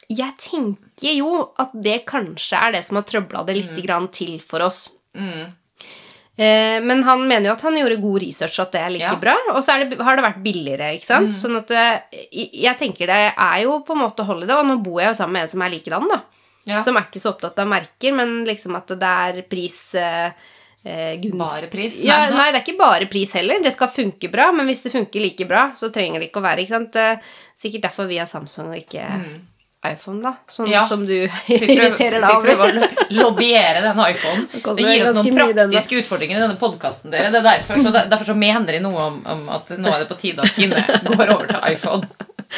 jeg 0.09 0.33
tenker 0.41 1.13
jo 1.19 1.51
at 1.61 1.71
det 1.75 2.05
kanskje 2.07 2.57
er 2.57 2.73
det 2.73 2.85
som 2.87 2.97
har 2.97 3.05
trøbla 3.05 3.45
det 3.47 3.57
litt 3.57 3.83
grann 3.85 4.09
til 4.15 4.41
for 4.41 4.61
oss. 4.65 4.89
Mm. 5.15 5.53
Eh, 6.37 6.81
men 6.83 7.03
han 7.07 7.21
mener 7.29 7.47
jo 7.47 7.53
at 7.55 7.63
han 7.63 7.77
gjorde 7.79 8.01
god 8.03 8.23
research, 8.25 8.59
at 8.59 8.73
det 8.73 8.81
er 8.81 8.91
like 8.91 9.05
Ja. 9.05 9.15
Mm. 9.15 9.21
bra. 9.21 9.35
Og 9.55 9.63
så 9.63 9.77
det, 9.89 10.01
har 10.03 10.17
det 10.17 10.25
vært 10.25 10.43
billigere, 10.43 10.95
ikke 10.97 11.07
sant. 11.07 11.31
Sånn 11.35 11.57
at 11.61 11.71
eh, 11.71 12.01
jeg 12.33 12.79
tenker 12.79 13.07
det 13.07 13.21
er 13.37 13.59
jo 13.63 13.81
på 13.87 13.95
en 13.95 14.03
måte 14.03 14.25
det. 14.47 14.51
Og 14.57 14.67
nå 14.67 14.83
bor 14.83 15.01
jeg 15.01 15.13
jo 15.13 15.19
sammen 15.21 15.33
med 15.39 15.43
en 15.43 15.49
som 15.49 15.63
er 15.63 15.71
likedan, 15.71 16.09
da. 16.09 16.23
Ja. 16.67 16.81
Som 16.83 16.97
er 16.97 17.05
ikke 17.07 17.21
så 17.21 17.35
opptatt 17.35 17.59
av 17.61 17.69
merker, 17.69 18.15
men 18.17 18.45
liksom 18.49 18.75
at 18.77 18.87
det 18.89 19.03
er 19.03 19.43
pris 19.43 19.95
eh, 19.95 20.31
eh, 20.85 21.15
gunst- 21.23 21.39
Bare 21.41 21.67
pris? 21.73 21.97
Ja, 22.05 22.19
Nei. 22.29 22.37
nei, 22.37 22.51
det 22.53 22.61
er 22.61 22.67
ikke 22.67 22.79
bare 22.79 23.07
pris 23.11 23.33
heller. 23.33 23.63
Det 23.65 23.73
skal 23.73 23.89
funke 23.89 24.31
bra, 24.31 24.51
men 24.53 24.67
hvis 24.69 24.83
det 24.85 24.93
funker 24.93 25.21
like 25.21 25.47
bra, 25.49 25.71
så 25.75 25.91
trenger 25.93 26.21
det 26.21 26.31
ikke 26.31 26.41
å 26.43 26.47
være. 26.51 26.61
ikke 26.65 26.77
sant? 26.77 26.97
Eh, 26.97 27.17
Sikkert 27.65 27.83
derfor 27.87 28.09
vi 28.11 28.17
har 28.19 28.27
Samsung 28.27 28.73
og 28.73 28.77
ikke 28.77 29.05
iPhone, 29.85 30.23
da. 30.25 30.31
Mm. 30.49 30.69
Ja. 30.71 30.85
som 30.89 31.03
du 31.07 31.13
irriterer 31.49 32.21
deg 32.21 32.31
jeg 32.31 32.43
prøver 32.45 32.55
over. 32.55 32.71
å 32.71 32.75
lo- 32.81 33.07
lobbyere 33.21 33.83
denne 33.85 34.07
iPhonen. 34.15 34.47
Det 34.51 34.85
gir 34.85 35.05
oss 35.07 35.19
noen 35.19 35.37
praktiske 35.39 35.99
utfordringer 36.01 36.39
i 36.39 36.41
denne 36.41 36.57
podkasten. 36.61 37.11
Det 37.13 37.21
er 37.21 37.31
derfor, 37.45 37.77
så 37.85 37.93
derfor 37.95 38.25
så 38.33 38.37
mener 38.37 38.73
jeg 38.79 38.83
noe 38.83 38.97
om, 39.11 39.19
om 39.27 39.43
at 39.55 39.69
nå 39.77 39.93
er 39.93 40.05
det 40.05 40.09
på 40.09 40.19
tide 40.21 40.41
at 40.47 40.55
Kine 40.57 40.81
går 41.05 41.35
over 41.37 41.47
til 41.53 41.61
iPhone. 41.71 42.09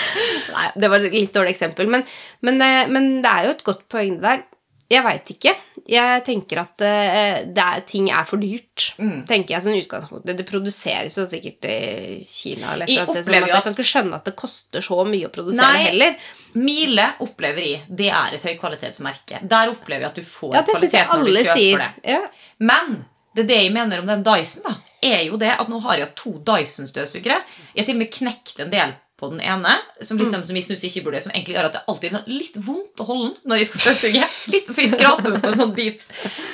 Nei, 0.57 0.67
det 0.77 0.91
var 0.93 1.03
et 1.05 1.13
litt 1.19 1.33
dårlig 1.35 1.55
eksempel, 1.57 1.89
men, 1.93 2.05
men, 2.47 2.61
eh, 2.63 2.87
men 2.93 3.11
det 3.25 3.31
er 3.33 3.49
jo 3.49 3.55
et 3.57 3.65
godt 3.67 3.85
poeng 3.93 4.17
det 4.21 4.23
der. 4.29 4.45
Jeg 4.87 5.03
veit 5.03 5.31
ikke. 5.35 5.53
Jeg 5.91 6.21
tenker 6.27 6.61
at 6.63 6.83
eh, 6.87 7.39
det 7.51 7.63
er, 7.63 7.81
ting 7.91 8.07
er 8.15 8.27
for 8.29 8.39
dyrt. 8.39 8.93
Mm. 9.03 9.25
tenker 9.27 9.57
jeg 9.57 9.65
som 9.65 9.75
utgangspunkt. 9.75 10.29
Det 10.39 10.47
produseres 10.47 11.17
jo 11.19 11.25
sikkert 11.27 11.67
i 11.71 11.79
Kina 12.23 12.75
eller 12.77 12.87
et 12.87 12.93
eller 12.95 13.11
annet 13.11 13.27
sted. 13.27 13.49
Jeg 13.51 13.65
kan 13.67 13.75
ikke 13.75 13.89
skjønne 13.91 14.21
at 14.21 14.29
det 14.31 14.37
koster 14.39 14.85
så 14.87 15.01
mye 15.09 15.27
å 15.27 15.33
produsere 15.35 15.73
Nei. 15.75 15.83
heller. 15.89 16.15
Mile 16.57 17.09
opplever 17.27 17.67
i. 17.67 17.75
det 17.89 18.09
er 18.15 18.37
et 18.39 18.47
høykvalitetsmerke. 18.47 19.43
Der 19.43 19.73
opplever 19.75 20.07
jeg 20.07 20.13
at 20.15 20.21
du 20.23 20.27
får 20.31 20.55
Ja, 20.55 20.63
kvalitet 20.71 21.11
når 21.13 21.25
du 21.27 21.33
kjøper 21.35 21.59
sier. 21.59 21.83
det. 21.83 22.15
Ja. 22.15 22.23
Men 22.59 22.95
det 23.37 23.43
er 23.45 23.49
det 23.51 23.59
jeg 23.65 23.73
mener 23.75 24.01
om 24.01 24.07
den 24.09 24.23
Dyson, 24.25 24.63
da, 24.65 24.77
er 25.05 25.27
jo 25.27 25.37
det 25.37 25.51
at 25.53 25.69
nå 25.69 25.81
har 25.85 25.99
jeg 26.01 26.15
to 26.17 26.37
Dyson-støvsugere. 26.47 27.43
Jeg 27.75 27.83
har 27.83 27.89
til 27.91 27.99
og 27.99 28.01
med 28.05 28.13
knekt 28.15 28.63
en 28.65 28.71
del 28.73 28.95
på 29.17 29.31
den 29.33 29.41
ene, 29.41 29.71
som, 30.05 30.19
liksom, 30.21 30.43
som 30.45 30.57
jeg 30.59 30.67
synes 30.67 30.83
ikke 30.85 31.03
burde, 31.07 31.23
som 31.25 31.33
egentlig 31.33 31.55
gjør 31.57 31.69
at 31.71 31.77
det 31.79 31.85
alltid 31.89 32.11
er 32.11 32.17
sånn 32.19 32.35
litt 32.37 32.57
vondt 32.67 33.01
å 33.01 33.07
holde 33.09 33.29
den 33.31 33.51
når 33.51 33.61
jeg 33.63 33.69
skal 33.71 33.83
støvsuge. 33.87 34.27
Litt 34.53 34.67
for 34.69 34.83
jeg 34.85 34.93
skraper 34.93 35.37
på 35.39 35.49
en 35.49 35.57
sånn 35.63 35.73
bit. 35.77 36.05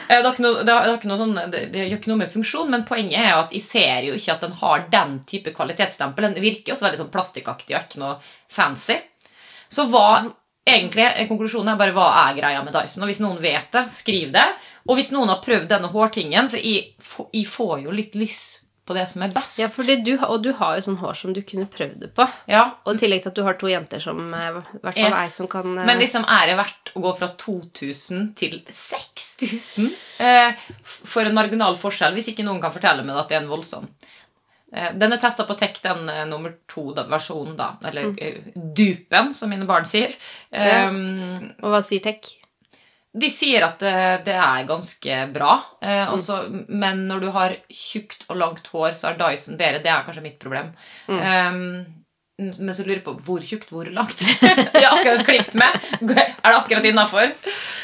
Eh, 0.06 0.20
Det, 0.22 0.32
noe, 0.44 0.62
det, 0.68 0.76
sånn, 1.02 1.34
det, 1.50 1.62
det 1.72 1.86
gjør 1.88 1.96
ikke 1.98 2.12
noe 2.12 2.20
med 2.20 2.30
funksjon, 2.32 2.70
men 2.70 2.86
poenget 2.86 3.18
er 3.18 3.32
at 3.40 3.56
jeg 3.56 3.64
ser 3.66 4.06
jo 4.06 4.14
ikke 4.14 4.36
at 4.36 4.46
den 4.46 4.54
har 4.60 4.86
den 4.94 5.16
type 5.26 5.54
kvalitetsstempel. 5.56 6.28
Den 6.28 6.44
virker 6.44 6.76
også 6.76 6.86
veldig 6.86 7.02
sånn 7.02 7.10
plastikkaktig 7.16 7.74
og 7.74 7.82
ikke 7.82 8.04
noe 8.04 8.14
fancy. 8.52 9.00
Så 9.72 9.88
hva 9.90 10.06
egentlig, 10.62 11.08
konklusjonen 11.26 11.74
er 11.74 11.80
bare 11.80 11.94
hva 11.96 12.08
er 12.28 12.38
greia 12.38 12.62
med 12.62 12.74
Dyson. 12.76 13.02
Og 13.02 13.10
hvis 13.10 13.22
noen 13.24 13.42
vet 13.42 13.72
det, 13.74 13.88
skriv 13.90 14.30
det. 14.34 14.46
Og 14.86 14.98
hvis 14.98 15.10
noen 15.14 15.30
har 15.34 15.42
prøvd 15.42 15.68
denne 15.70 15.90
hårtingen, 15.90 16.50
for 16.52 16.62
jeg, 16.62 16.92
jeg 17.34 17.46
får 17.50 17.80
jo 17.88 17.94
litt 17.94 18.14
lyst 18.18 18.61
på 18.86 18.94
det 18.96 19.04
som 19.08 19.22
er 19.22 19.30
best. 19.34 19.58
Ja, 19.60 19.68
du, 20.02 20.12
og 20.26 20.42
du 20.42 20.50
har 20.58 20.76
jo 20.76 20.82
sånn 20.88 20.98
hår 20.98 21.14
som 21.14 21.34
du 21.36 21.40
kunne 21.46 21.68
prøvd 21.70 22.00
det 22.02 22.08
på. 22.16 22.26
Ja, 22.50 22.64
Og 22.84 22.96
i 22.96 23.02
tillegg 23.04 23.22
til 23.22 23.30
at 23.30 23.36
du 23.38 23.42
har 23.46 23.54
to 23.60 23.70
jenter 23.70 24.02
som 24.02 24.18
eh, 24.34 24.48
i 24.48 24.82
hvert 24.82 24.98
fall 24.98 25.18
Yes. 25.22 25.36
som 25.38 25.48
kan 25.50 25.76
eh, 25.78 25.86
Men 25.86 26.02
liksom 26.02 26.26
er 26.26 26.50
det 26.50 26.56
verdt 26.58 26.90
å 26.98 27.04
gå 27.04 27.12
fra 27.20 27.28
2000 27.38 28.32
til 28.38 28.58
6000 28.66 29.92
eh, 30.26 30.58
for 30.82 31.22
en 31.22 31.38
marginal 31.38 31.78
forskjell, 31.78 32.16
hvis 32.18 32.32
ikke 32.34 32.46
noen 32.46 32.60
kan 32.64 32.74
fortelle 32.74 33.06
meg 33.06 33.22
at 33.22 33.30
det 33.30 33.38
er 33.38 33.44
en 33.44 33.52
voldsom? 33.52 33.86
Eh, 34.72 34.90
den 34.98 35.12
er 35.14 35.20
testa 35.22 35.46
på 35.46 35.54
Tech, 35.60 35.78
den 35.84 36.08
eh, 36.10 36.24
nummer 36.26 36.54
to-versjonen, 36.72 37.54
da. 37.58 37.74
Eller 37.86 38.10
eh, 38.18 38.52
dupen, 38.56 39.30
som 39.36 39.52
mine 39.52 39.68
barn 39.68 39.86
sier. 39.86 40.14
Ja. 40.50 40.88
Um, 40.88 41.52
Og 41.62 41.70
hva 41.74 41.82
sier 41.84 42.02
Tech? 42.02 42.32
De 43.12 43.28
sier 43.28 43.64
at 43.66 43.82
det, 43.82 43.94
det 44.24 44.34
er 44.40 44.62
ganske 44.68 45.16
bra, 45.34 45.56
eh, 45.84 46.06
også, 46.14 46.38
men 46.72 47.02
når 47.10 47.20
du 47.20 47.26
har 47.34 47.56
tjukt 47.68 48.24
og 48.32 48.38
langt 48.40 48.70
hår, 48.72 48.94
så 48.96 49.10
er 49.10 49.18
Dyson 49.20 49.58
bedre. 49.60 49.82
Det 49.84 49.90
er 49.92 50.06
kanskje 50.06 50.24
mitt 50.24 50.38
problem. 50.40 50.70
Um, 51.12 51.58
men 52.40 52.72
så 52.72 52.86
lurer 52.86 53.02
jeg 53.02 53.04
på 53.04 53.12
hvor 53.26 53.44
tjukt, 53.44 53.68
hvor 53.70 53.90
langt. 53.92 54.22
Jeg 54.42 54.86
har 54.86 54.96
akkurat 54.96 55.26
klippet 55.28 55.58
med. 55.60 55.76
Er 56.00 56.48
det 56.48 56.56
akkurat 56.56 56.88
innafor? 56.88 57.28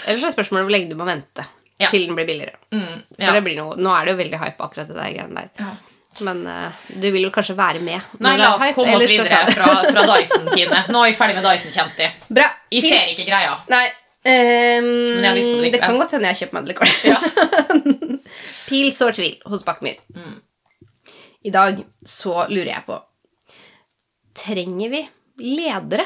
Ellers 0.08 0.24
er 0.24 0.32
spørsmålet 0.32 0.64
hvor 0.64 0.74
lenge 0.74 0.88
du 0.90 0.96
må 0.98 1.04
vente 1.08 1.44
Ja. 1.78 1.90
til 1.92 2.08
den 2.08 2.16
blir 2.16 2.26
billigere. 2.26 2.56
Mm, 2.74 3.04
For 3.12 3.22
ja. 3.28 3.36
det 3.36 3.44
blir 3.44 3.60
noe, 3.60 3.76
nå 3.78 3.92
er 3.94 4.08
det 4.08 4.16
jo 4.16 4.18
veldig 4.24 4.40
hype 4.40 4.64
akkurat 4.64 4.88
det 4.88 4.96
der 4.96 5.12
greiene 5.14 5.44
der. 5.44 5.52
Ja. 5.60 5.68
Men 6.24 6.40
uh, 6.48 6.72
du 6.88 7.04
vil 7.12 7.28
jo 7.28 7.30
kanskje 7.30 7.54
være 7.54 7.84
med. 7.84 8.02
Nei, 8.24 8.34
la 8.40 8.54
oss 8.56 8.64
komme 8.74 8.96
oss 8.96 9.04
videre 9.06 9.44
fra, 9.52 9.68
fra 9.86 10.08
Dyson, 10.08 10.48
Kine. 10.56 10.80
Nå 10.88 11.04
er 11.04 11.12
vi 11.12 11.18
ferdig 11.20 11.36
med 11.38 11.46
Dyson-kjenti. 11.46 12.08
Vi 12.72 12.82
ser 12.82 13.12
ikke 13.12 13.28
greia. 13.28 13.58
Nei. 13.70 13.84
På 14.28 15.62
det 15.64 15.72
det 15.72 15.80
kan 15.82 15.98
godt 15.98 16.14
hende 16.16 16.30
jeg 16.32 16.40
kjøper 16.42 16.58
meg 16.58 16.68
det 16.68 16.74
likevel. 16.74 18.18
Pil, 18.68 18.88
sår 18.92 19.16
tvil 19.16 19.36
hos 19.48 19.64
Bakkemyr. 19.66 19.98
Mm. 20.14 20.36
I 21.48 21.52
dag 21.54 21.82
så 22.08 22.42
lurer 22.50 22.72
jeg 22.74 22.84
på 22.88 22.98
Trenger 24.38 24.90
vi 24.92 25.00
ledere? 25.42 26.04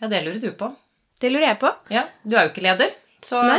Ja, 0.00 0.08
det 0.08 0.22
lurer 0.24 0.40
du 0.42 0.50
på. 0.56 0.70
Det 1.20 1.28
lurer 1.32 1.50
jeg 1.50 1.58
på. 1.60 1.70
Ja, 1.92 2.06
Du 2.24 2.36
er 2.36 2.46
jo 2.46 2.52
ikke 2.54 2.62
leder, 2.64 2.92
så 3.24 3.42
Nei. 3.44 3.58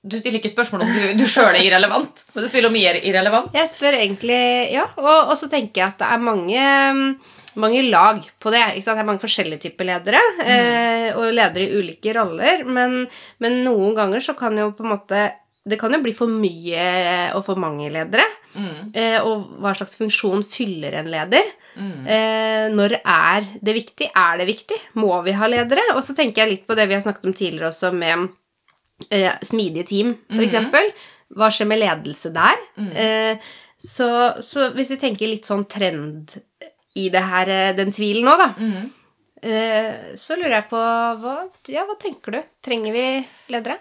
du 0.00 0.16
stiller 0.16 0.38
ikke 0.40 0.52
spørsmål 0.52 0.86
om 0.86 0.92
du, 0.94 1.02
du 1.20 1.24
sjøl 1.28 1.50
er 1.52 1.64
irrelevant. 1.66 2.22
Men 2.32 2.46
du 2.46 2.48
spiller 2.48 2.70
om 2.70 2.78
jeg 2.78 2.94
er 2.94 3.00
irrelevant. 3.10 3.50
Jeg 3.56 3.68
spør 3.72 3.98
egentlig 3.98 4.38
Ja, 4.72 4.86
og, 4.96 5.32
og 5.32 5.36
så 5.40 5.50
tenker 5.52 5.82
jeg 5.82 5.92
at 5.92 5.98
det 6.00 6.08
er 6.14 6.22
mange 6.24 6.62
mange 7.60 7.82
lag 7.88 8.22
på 8.40 8.52
det. 8.54 8.62
Ikke 8.74 8.86
sant? 8.86 8.98
Det 8.98 9.04
er 9.04 9.10
mange 9.10 9.24
forskjellige 9.24 9.64
typer 9.66 9.88
ledere, 9.88 10.22
eh, 10.44 11.08
og 11.16 11.32
ledere 11.34 11.66
i 11.66 11.78
ulike 11.82 12.14
roller. 12.16 12.64
Men, 12.66 13.04
men 13.42 13.60
noen 13.66 13.94
ganger 13.98 14.24
så 14.24 14.34
kan 14.38 14.56
jo 14.58 14.70
på 14.76 14.86
en 14.86 14.94
måte 14.96 15.28
Det 15.68 15.76
kan 15.76 15.92
jo 15.92 15.98
bli 16.00 16.14
for 16.16 16.30
mye 16.32 16.84
og 17.36 17.42
for 17.44 17.60
mange 17.60 17.90
ledere. 17.92 18.24
Mm. 18.54 18.94
Eh, 18.96 19.18
og 19.20 19.58
hva 19.60 19.74
slags 19.76 19.98
funksjon 19.98 20.46
fyller 20.48 20.94
en 20.96 21.10
leder? 21.12 21.50
Mm. 21.76 22.06
Eh, 22.08 22.64
når 22.72 22.96
er 23.02 23.50
det 23.60 23.74
viktig? 23.76 24.08
Er 24.16 24.40
det 24.40 24.48
viktig? 24.48 24.78
Må 24.96 25.12
vi 25.26 25.36
ha 25.36 25.50
ledere? 25.50 25.84
Og 25.92 26.00
så 26.06 26.16
tenker 26.16 26.42
jeg 26.42 26.54
litt 26.54 26.66
på 26.66 26.76
det 26.78 26.88
vi 26.88 26.96
har 26.96 27.04
snakket 27.04 27.28
om 27.28 27.36
tidligere 27.36 27.68
også 27.68 27.92
med 27.92 28.30
eh, 29.10 29.30
smidige 29.44 29.86
team, 29.92 30.16
for 30.30 30.40
Mm. 30.40 30.92
Hva 31.36 31.50
skjer 31.52 31.68
med 31.68 31.82
ledelse 31.82 32.32
der? 32.32 32.56
Mm. 32.80 32.92
Eh, 32.96 33.48
så, 33.78 34.08
så 34.40 34.70
hvis 34.72 34.94
vi 34.94 34.96
tenker 35.02 35.28
litt 35.28 35.44
sånn 35.46 35.66
trend 35.68 36.38
i 36.98 37.08
det 37.14 37.22
her, 37.30 37.48
eh, 37.54 37.74
den 37.78 37.92
tvilen 37.94 38.26
nå, 38.28 38.36
da, 38.40 38.48
Mm. 38.58 38.88
eh, 39.42 40.14
så 40.18 40.36
lurer 40.38 40.58
jeg 40.60 40.68
på 40.70 40.80
hva, 41.22 41.36
ja, 41.72 41.84
hva 41.88 41.98
tenker 42.00 42.34
du? 42.38 42.42
Trenger 42.64 42.92
vi 42.96 43.04
ledere? 43.54 43.78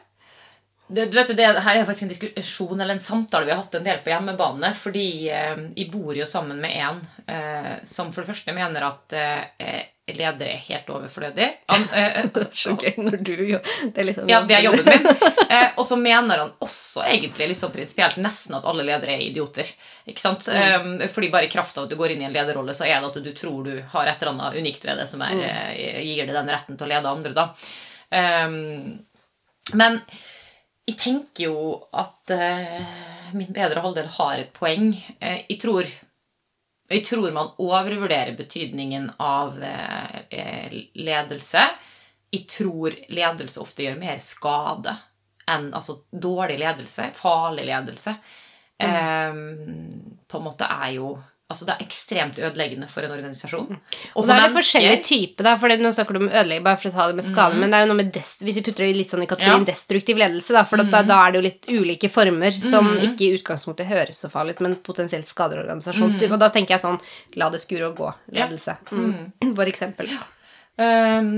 Det, 0.87 1.09
du 1.11 1.17
vet 1.17 1.33
det 1.35 1.43
her 1.43 1.75
er 1.81 1.83
faktisk 1.85 2.05
en 2.05 2.11
diskusjon 2.13 2.79
eller 2.79 2.93
en 2.95 3.01
samtale 3.03 3.43
vi 3.43 3.51
har 3.51 3.59
hatt 3.59 3.73
en 3.75 3.83
del 3.83 3.97
på 4.05 4.07
hjemmebane. 4.13 4.69
Fordi 4.79 5.07
eh, 5.27 5.57
jeg 5.75 5.89
bor 5.91 6.15
jo 6.15 6.23
sammen 6.29 6.61
med 6.63 6.71
en 6.79 7.01
eh, 7.27 7.73
som 7.83 8.13
for 8.15 8.23
det 8.23 8.29
første 8.31 8.55
mener 8.55 8.85
at 8.87 9.11
eh, 9.17 9.81
ledere 10.15 10.53
er 10.53 10.61
helt 10.67 10.89
overflødig. 10.93 11.47
Han, 11.71 11.83
eh, 11.93 12.27
Det 12.33 12.43
er 12.45 12.53
så 12.55 12.75
gøy 12.79 12.99
når 13.03 13.17
du 13.27 13.33
jo 13.35 13.59
Det 13.59 14.03
er 14.03 14.07
liksom 14.07 14.29
Ja, 14.31 14.41
det 14.47 14.55
er 14.57 14.67
jobben 14.67 14.87
min. 14.87 15.09
Eh, 15.47 15.69
og 15.79 15.85
så 15.87 15.95
mener 15.95 16.41
han 16.41 16.49
også 16.59 17.05
egentlig 17.07 17.45
liksom 17.53 17.71
prinsipielt 17.71 18.17
nesten 18.19 18.57
at 18.57 18.65
alle 18.67 18.83
ledere 18.83 19.13
er 19.13 19.21
idioter. 19.23 19.69
Ikke 20.11 20.19
sant? 20.19 20.49
Eh, 20.51 21.05
fordi 21.07 21.29
bare 21.31 21.47
i 21.47 21.51
kraft 21.51 21.77
av 21.79 21.85
at 21.85 21.93
du 21.93 21.95
går 21.95 22.13
inn 22.13 22.25
i 22.25 22.27
en 22.27 22.35
lederrolle, 22.35 22.75
så 22.75 22.83
er 22.83 22.99
det 22.99 23.13
at 23.13 23.19
du 23.23 23.29
tror 23.31 23.63
du 23.63 23.77
har 23.93 24.11
et 24.11 24.19
eller 24.19 24.33
annet 24.33 24.59
unikt 24.59 24.83
ved 24.83 24.99
det 24.99 25.07
som 25.07 25.23
er, 25.23 25.39
eh, 25.47 26.01
gir 26.03 26.27
deg 26.27 26.35
den 26.35 26.51
retten 26.51 26.75
til 26.75 26.89
å 26.89 26.91
lede 26.91 27.13
andre, 27.15 27.31
da. 27.37 27.47
Eh, 28.11 28.57
men 29.79 30.01
jeg 30.87 30.99
tenker 30.99 31.49
jo 31.49 31.71
at 31.99 32.31
eh, 32.31 33.31
min 33.35 33.51
bedre 33.55 33.83
halvdel 33.83 34.07
har 34.19 34.39
et 34.39 34.53
poeng. 34.55 34.93
Eh, 35.19 35.41
jeg 35.49 35.59
tror 35.63 35.87
jeg 36.95 37.05
tror 37.05 37.31
man 37.35 37.53
overvurderer 37.59 38.35
betydningen 38.37 39.09
av 39.19 39.57
eh, 39.63 40.75
ledelse. 40.93 41.63
Jeg 42.31 42.47
tror 42.51 42.95
ledelse 43.11 43.61
ofte 43.63 43.83
gjør 43.87 43.99
mer 43.99 44.21
skade 44.23 44.95
enn 45.47 45.69
altså 45.75 46.01
dårlig 46.11 46.57
ledelse, 46.59 47.09
farlig 47.15 47.65
ledelse. 47.69 48.15
Eh, 48.79 49.41
på 50.27 50.39
en 50.39 50.47
måte 50.47 50.67
er 50.67 50.93
jo 50.97 51.11
Altså 51.47 51.63
det 51.63 51.77
er 51.77 51.83
ekstremt 51.85 52.39
ødeleggende 52.41 52.89
for 52.91 53.05
en 53.07 53.13
organisasjon. 53.15 53.77
Og 54.19 54.25
da 54.27 54.35
er 54.35 54.49
det 54.49 54.57
forskjellige 54.57 55.03
typer, 55.07 55.45
da, 55.47 55.53
for 55.59 55.71
nå 55.79 55.91
snakker 55.95 56.17
du 56.17 56.19
om 56.25 56.27
ødelegge 56.27 56.65
bare 56.65 56.79
for 56.81 56.89
å 56.89 56.95
ta 56.97 57.05
det 57.07 57.15
med 57.15 57.23
skade, 57.23 57.55
mm. 57.55 57.61
men 57.63 57.71
det 57.71 57.77
er 57.77 57.85
jo 57.85 57.89
noe 57.93 57.99
med 58.01 58.09
dest, 58.17 58.43
hvis 58.43 58.57
vi 58.59 58.63
putter 58.65 58.83
det 58.83 58.97
litt 58.97 59.13
sånn 59.13 59.23
i 59.23 59.29
kategorien 59.29 59.63
Ja. 59.63 59.69
destruktiv 59.69 60.19
ledelse, 60.19 60.51
da, 60.57 60.65
for 60.67 60.83
mm. 60.83 60.89
da, 60.91 61.01
da 61.07 61.21
er 61.23 61.31
det 61.31 61.39
jo 61.39 61.45
litt 61.45 61.69
ulike 61.71 62.09
former 62.11 62.57
som 62.57 62.89
mm. 62.89 62.99
ikke 63.07 63.23
i 63.29 63.29
utgangspunktet 63.37 63.87
høres 63.87 64.19
så 64.25 64.31
farlig 64.33 64.57
ut, 64.57 64.65
men 64.67 64.75
potensielt 64.83 65.31
skader 65.31 65.61
organisasjonen. 65.63 66.17
Mhm. 66.19 66.35
Og 66.35 66.43
da 66.43 66.51
tenker 66.51 66.75
jeg 66.75 66.83
sånn 66.83 66.99
la 67.39 67.47
det 67.53 67.63
skure 67.63 67.93
og 67.93 68.01
gå-ledelse, 68.01 68.75
ja. 68.83 68.99
mm. 68.99 69.55
for 69.55 69.71
eksempel. 69.71 70.11
Um, 70.75 71.31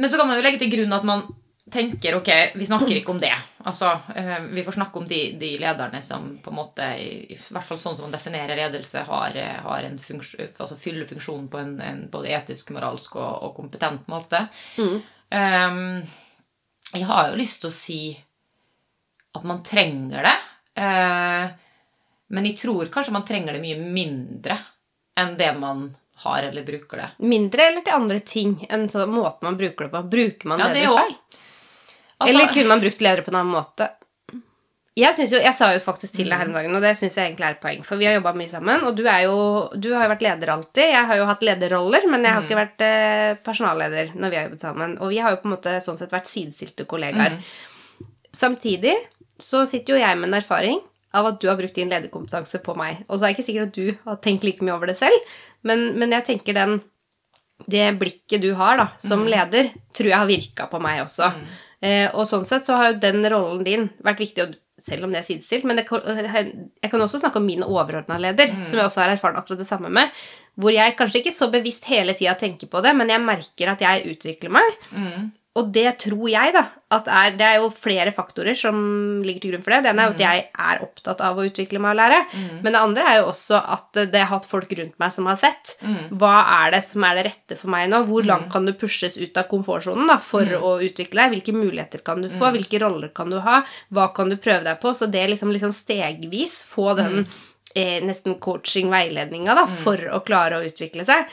men 0.00 0.08
så 0.08 0.16
kan 0.16 0.30
man 0.30 0.40
jo 0.40 0.46
legge 0.46 0.62
til 0.64 0.72
grunn 0.72 0.96
at 0.96 1.04
man 1.04 1.28
tenker 1.70 2.16
ok, 2.18 2.28
vi 2.54 2.66
snakker 2.66 2.96
ikke 2.96 3.12
om 3.12 3.20
det. 3.20 3.34
Altså, 3.64 3.90
eh, 4.14 4.40
Vi 4.40 4.64
får 4.64 4.72
snakke 4.72 4.98
om 4.98 5.06
de, 5.08 5.20
de 5.40 5.50
lederne 5.58 6.02
som 6.02 6.38
på 6.42 6.50
en 6.50 6.56
måte, 6.56 6.86
i, 7.00 7.38
hvert 7.48 7.66
fall 7.66 7.78
sånn 7.78 7.96
som 7.96 8.06
man 8.08 8.14
definerer 8.14 8.56
ledelse, 8.56 9.04
har, 9.06 9.36
eh, 9.36 9.60
har 9.64 9.86
en 9.86 9.98
funksjon, 9.98 10.52
altså 10.56 10.78
fyller 10.80 11.08
funksjonen 11.10 11.48
på 11.52 11.60
en, 11.60 11.76
en 11.80 12.02
både 12.12 12.32
etisk, 12.38 12.72
moralsk 12.76 13.16
og, 13.20 13.30
og 13.46 13.54
kompetent 13.56 14.08
måte. 14.10 14.46
Mm. 14.78 14.98
Um, 15.30 16.02
jeg 16.90 17.06
har 17.06 17.30
jo 17.30 17.38
lyst 17.38 17.62
til 17.62 17.70
å 17.70 17.76
si 17.76 18.02
at 19.38 19.46
man 19.46 19.62
trenger 19.62 20.26
det. 20.26 20.36
Uh, 20.80 21.50
men 22.30 22.46
jeg 22.46 22.58
tror 22.62 22.90
kanskje 22.90 23.14
man 23.14 23.26
trenger 23.26 23.54
det 23.54 23.62
mye 23.62 23.78
mindre 23.78 24.56
enn 25.18 25.36
det 25.38 25.50
man 25.58 25.90
har 26.22 26.42
eller 26.42 26.62
bruker 26.62 26.96
det. 26.96 27.08
Mindre 27.18 27.62
eller 27.62 27.84
til 27.84 27.96
andre 27.96 28.18
ting 28.20 28.66
enn 28.68 28.88
så 28.92 29.06
måten 29.08 29.46
man 29.46 29.56
bruker 29.56 29.86
det 29.86 29.92
på. 29.94 30.02
Bruker 30.12 30.50
man 30.52 30.60
Ja, 30.60 30.68
det, 30.68 30.82
det 30.84 30.98
feil? 30.98 31.14
Altså- 32.20 32.34
eller 32.36 32.52
kunne 32.52 32.68
man 32.68 32.80
brukt 32.84 33.00
ledere 33.00 33.24
på 33.24 33.32
en 33.32 33.40
annen 33.40 33.54
måte? 33.56 33.90
Jeg, 34.98 35.14
jo, 35.30 35.38
jeg 35.38 35.54
sa 35.54 35.68
jo 35.72 35.78
faktisk 35.80 36.12
til 36.18 36.28
deg 36.28 36.36
her 36.36 36.48
en 36.48 36.50
om 36.50 36.56
dagen, 36.58 36.74
og 36.76 36.82
det 36.82 36.90
syns 36.98 37.14
jeg 37.16 37.30
egentlig 37.30 37.46
er 37.46 37.54
et 37.54 37.60
poeng, 37.62 37.84
for 37.86 37.96
vi 37.96 38.04
har 38.08 38.16
jobba 38.18 38.32
mye 38.36 38.50
sammen, 38.50 38.82
og 38.84 38.96
du, 38.98 39.04
jo, 39.06 39.36
du 39.78 39.86
har 39.94 40.04
jo 40.04 40.10
vært 40.12 40.24
leder 40.26 40.50
alltid. 40.52 40.90
Jeg 40.90 41.06
har 41.06 41.16
jo 41.16 41.28
hatt 41.30 41.44
lederroller, 41.46 42.06
men 42.10 42.26
jeg 42.26 42.32
har 42.34 42.42
Mm. 42.42 42.48
ikke 42.48 42.58
vært 42.58 42.80
eh, 42.84 43.34
personalleder 43.46 44.10
når 44.18 44.30
vi 44.30 44.36
har 44.36 44.44
jobbet 44.48 44.60
sammen. 44.60 44.98
Og 45.00 45.08
vi 45.14 45.18
har 45.22 45.30
jo 45.30 45.36
på 45.40 45.48
en 45.48 45.54
måte 45.54 45.76
sånn 45.80 45.96
sett 45.96 46.10
vært 46.12 46.26
sidestilte 46.28 46.84
kollegaer. 46.90 47.38
Mm. 47.38 48.04
Samtidig 48.36 48.96
så 49.40 49.62
sitter 49.66 49.94
jo 49.94 50.00
jeg 50.02 50.18
med 50.18 50.28
en 50.28 50.40
erfaring 50.42 50.80
av 51.14 51.26
at 51.26 51.40
du 51.40 51.48
har 51.48 51.56
brukt 51.56 51.74
din 51.78 51.88
lederkompetanse 51.90 52.60
på 52.62 52.76
meg. 52.76 53.04
Og 53.08 53.18
så 53.18 53.24
er 53.24 53.32
det 53.32 53.38
ikke 53.38 53.48
sikkert 53.48 53.70
at 53.70 53.78
du 53.78 53.96
har 54.04 54.20
tenkt 54.22 54.44
like 54.44 54.60
mye 54.62 54.74
over 54.76 54.90
det 54.90 54.98
selv, 55.00 55.16
men, 55.66 55.98
men 55.98 56.10
jeg 56.10 56.26
tenker 56.28 56.54
den 56.54 56.80
det 57.70 57.98
blikket 58.00 58.40
du 58.40 58.54
har 58.56 58.78
da, 58.80 58.86
som 58.98 59.26
leder, 59.28 59.70
tror 59.92 60.08
jeg 60.08 60.16
har 60.16 60.28
virka 60.30 60.68
på 60.70 60.78
meg 60.80 61.02
også. 61.04 61.26
Eh, 61.28 61.58
og 62.12 62.26
sånn 62.28 62.44
sett 62.44 62.66
så 62.68 62.76
har 62.76 62.90
jo 62.90 63.00
den 63.00 63.24
rollen 63.32 63.64
din 63.64 63.86
vært 64.04 64.20
viktig, 64.20 64.44
selv 64.80 65.06
om 65.06 65.14
det 65.14 65.22
er 65.22 65.26
sidestilt. 65.28 65.64
Men 65.68 65.80
det, 65.80 65.86
jeg 65.88 66.92
kan 66.92 67.00
også 67.00 67.22
snakke 67.22 67.40
om 67.40 67.48
min 67.48 67.64
overordna 67.64 68.18
leder, 68.20 68.52
som 68.64 68.80
jeg 68.80 68.88
også 68.88 69.04
har 69.04 69.14
erfart 69.14 69.38
akkurat 69.40 69.62
det 69.62 69.68
samme 69.68 69.92
med. 69.92 70.12
Hvor 70.60 70.74
jeg 70.74 70.96
kanskje 70.98 71.22
ikke 71.22 71.32
så 71.36 71.48
bevisst 71.52 71.88
hele 71.88 72.12
tida 72.18 72.34
tenker 72.36 72.68
på 72.68 72.82
det, 72.84 72.92
men 72.98 73.12
jeg 73.12 73.24
merker 73.24 73.72
at 73.72 73.84
jeg 73.84 74.12
utvikler 74.12 74.52
meg. 74.58 74.80
Mm. 74.92 75.30
Og 75.58 75.72
det 75.74 75.88
tror 76.04 76.28
jeg, 76.30 76.52
da. 76.54 76.60
At 76.94 77.08
er, 77.10 77.32
det 77.34 77.46
er 77.46 77.56
jo 77.58 77.70
flere 77.74 78.12
faktorer 78.14 78.54
som 78.58 78.76
ligger 79.26 79.42
til 79.42 79.52
grunn 79.52 79.64
for 79.64 79.74
det. 79.74 79.80
Det 79.82 79.90
ene 79.90 80.04
er 80.04 80.10
jo 80.10 80.14
at 80.14 80.22
jeg 80.22 80.42
er 80.62 80.82
opptatt 80.84 81.22
av 81.26 81.38
å 81.38 81.46
utvikle 81.48 81.80
meg 81.82 81.94
og 81.96 81.98
lære. 81.98 82.18
Men 82.62 82.68
det 82.70 82.80
andre 82.80 83.06
er 83.06 83.16
jo 83.18 83.24
også 83.32 83.58
at 83.58 83.98
det 84.12 84.20
har 84.22 84.30
hatt 84.30 84.46
folk 84.46 84.70
rundt 84.78 84.94
meg 85.02 85.14
som 85.14 85.26
har 85.26 85.38
sett. 85.40 85.72
Mm. 85.82 86.18
Hva 86.22 86.34
er 86.60 86.76
det 86.76 86.82
som 86.86 87.06
er 87.06 87.18
det 87.18 87.24
rette 87.26 87.58
for 87.58 87.72
meg 87.74 87.88
nå? 87.90 88.02
Hvor 88.06 88.26
langt 88.26 88.46
kan 88.52 88.66
du 88.66 88.72
pushes 88.78 89.18
ut 89.18 89.40
av 89.42 89.48
komfortsonen 89.50 90.12
for 90.22 90.54
å 90.54 90.76
utvikle 90.86 91.24
deg? 91.24 91.34
Hvilke 91.34 91.54
muligheter 91.56 92.04
kan 92.06 92.22
du 92.22 92.28
få? 92.30 92.52
Hvilke 92.54 92.78
roller 92.82 93.10
kan 93.14 93.34
du 93.34 93.40
ha? 93.42 93.64
Hva 93.90 94.10
kan 94.14 94.30
du 94.30 94.38
prøve 94.38 94.62
deg 94.68 94.78
på? 94.82 94.92
Så 94.94 95.10
det 95.10 95.24
liksom, 95.32 95.50
liksom 95.54 95.74
stegvis 95.74 96.60
få 96.70 96.92
den 96.98 97.24
eh, 97.74 97.98
nesten 98.06 98.38
coaching-veiledninga 98.42 99.58
da, 99.58 99.66
for 99.82 99.98
å 100.14 100.22
klare 100.26 100.60
å 100.60 100.70
utvikle 100.70 101.06
seg. 101.10 101.26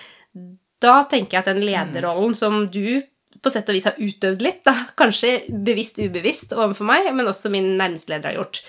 Da 0.82 1.04
tenker 1.10 1.38
jeg 1.38 1.46
at 1.46 1.52
den 1.54 1.66
lederrollen 1.66 2.34
som 2.38 2.66
du 2.74 2.98
på 3.48 3.54
sett 3.56 3.70
og 3.72 3.78
vis 3.78 3.88
har 3.90 4.00
utøvd 4.00 4.44
litt, 4.46 4.64
da, 4.68 4.76
kanskje 5.00 5.32
bevisst 5.68 6.02
ubevisst 6.04 6.54
overfor 6.58 6.90
meg, 6.92 7.08
men 7.16 7.30
også 7.32 7.52
min 7.54 7.74
nærmeste 7.80 8.12
leder 8.14 8.32
har 8.34 8.42
gjort, 8.42 8.62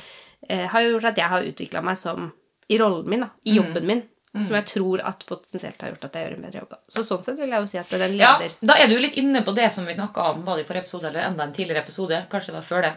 eh, 0.49 0.67
har 0.71 0.87
gjort 0.87 1.11
at 1.13 1.19
jeg 1.21 1.33
har 1.35 1.51
utvikla 1.51 1.83
meg 1.85 1.99
som 2.01 2.31
i 2.69 2.79
rollen 2.81 3.09
min, 3.09 3.27
da, 3.27 3.33
i 3.49 3.59
jobben 3.59 3.87
min, 3.89 4.03
som 4.45 4.55
jeg 4.55 4.67
tror 4.71 5.01
at 5.09 5.25
potensielt 5.27 5.81
har 5.83 5.91
gjort 5.95 6.05
at 6.05 6.15
jeg 6.19 6.27
gjør 6.27 6.35
en 6.37 6.43
bedre 6.45 6.61
jobb. 6.61 6.69
da. 6.71 6.79
Så 6.93 7.03
sånn 7.03 7.25
sett 7.25 7.39
vil 7.41 7.51
jeg 7.51 7.65
jo 7.65 7.71
si 7.71 7.79
at 7.81 7.91
den 7.91 8.15
Ja, 8.19 8.35
leder 8.39 8.55
da 8.61 8.77
er 8.79 8.87
du 8.87 8.95
jo 8.95 9.01
litt 9.03 9.17
inne 9.19 9.41
på 9.43 9.55
det 9.57 9.71
som 9.75 9.89
vi 9.89 9.97
snakka 9.97 10.27
om 10.35 10.45
var 10.47 10.61
det 10.61 10.67
i 10.67 10.69
forrige 10.69 10.85
episode, 10.85 11.09
eller 11.09 11.25
enda 11.25 11.47
en 11.49 11.55
tidligere 11.57 11.83
episode. 11.83 12.21
Kanskje 12.31 12.53
det 12.53 12.59
var 12.61 12.67
før 12.69 12.85
det. 12.87 12.93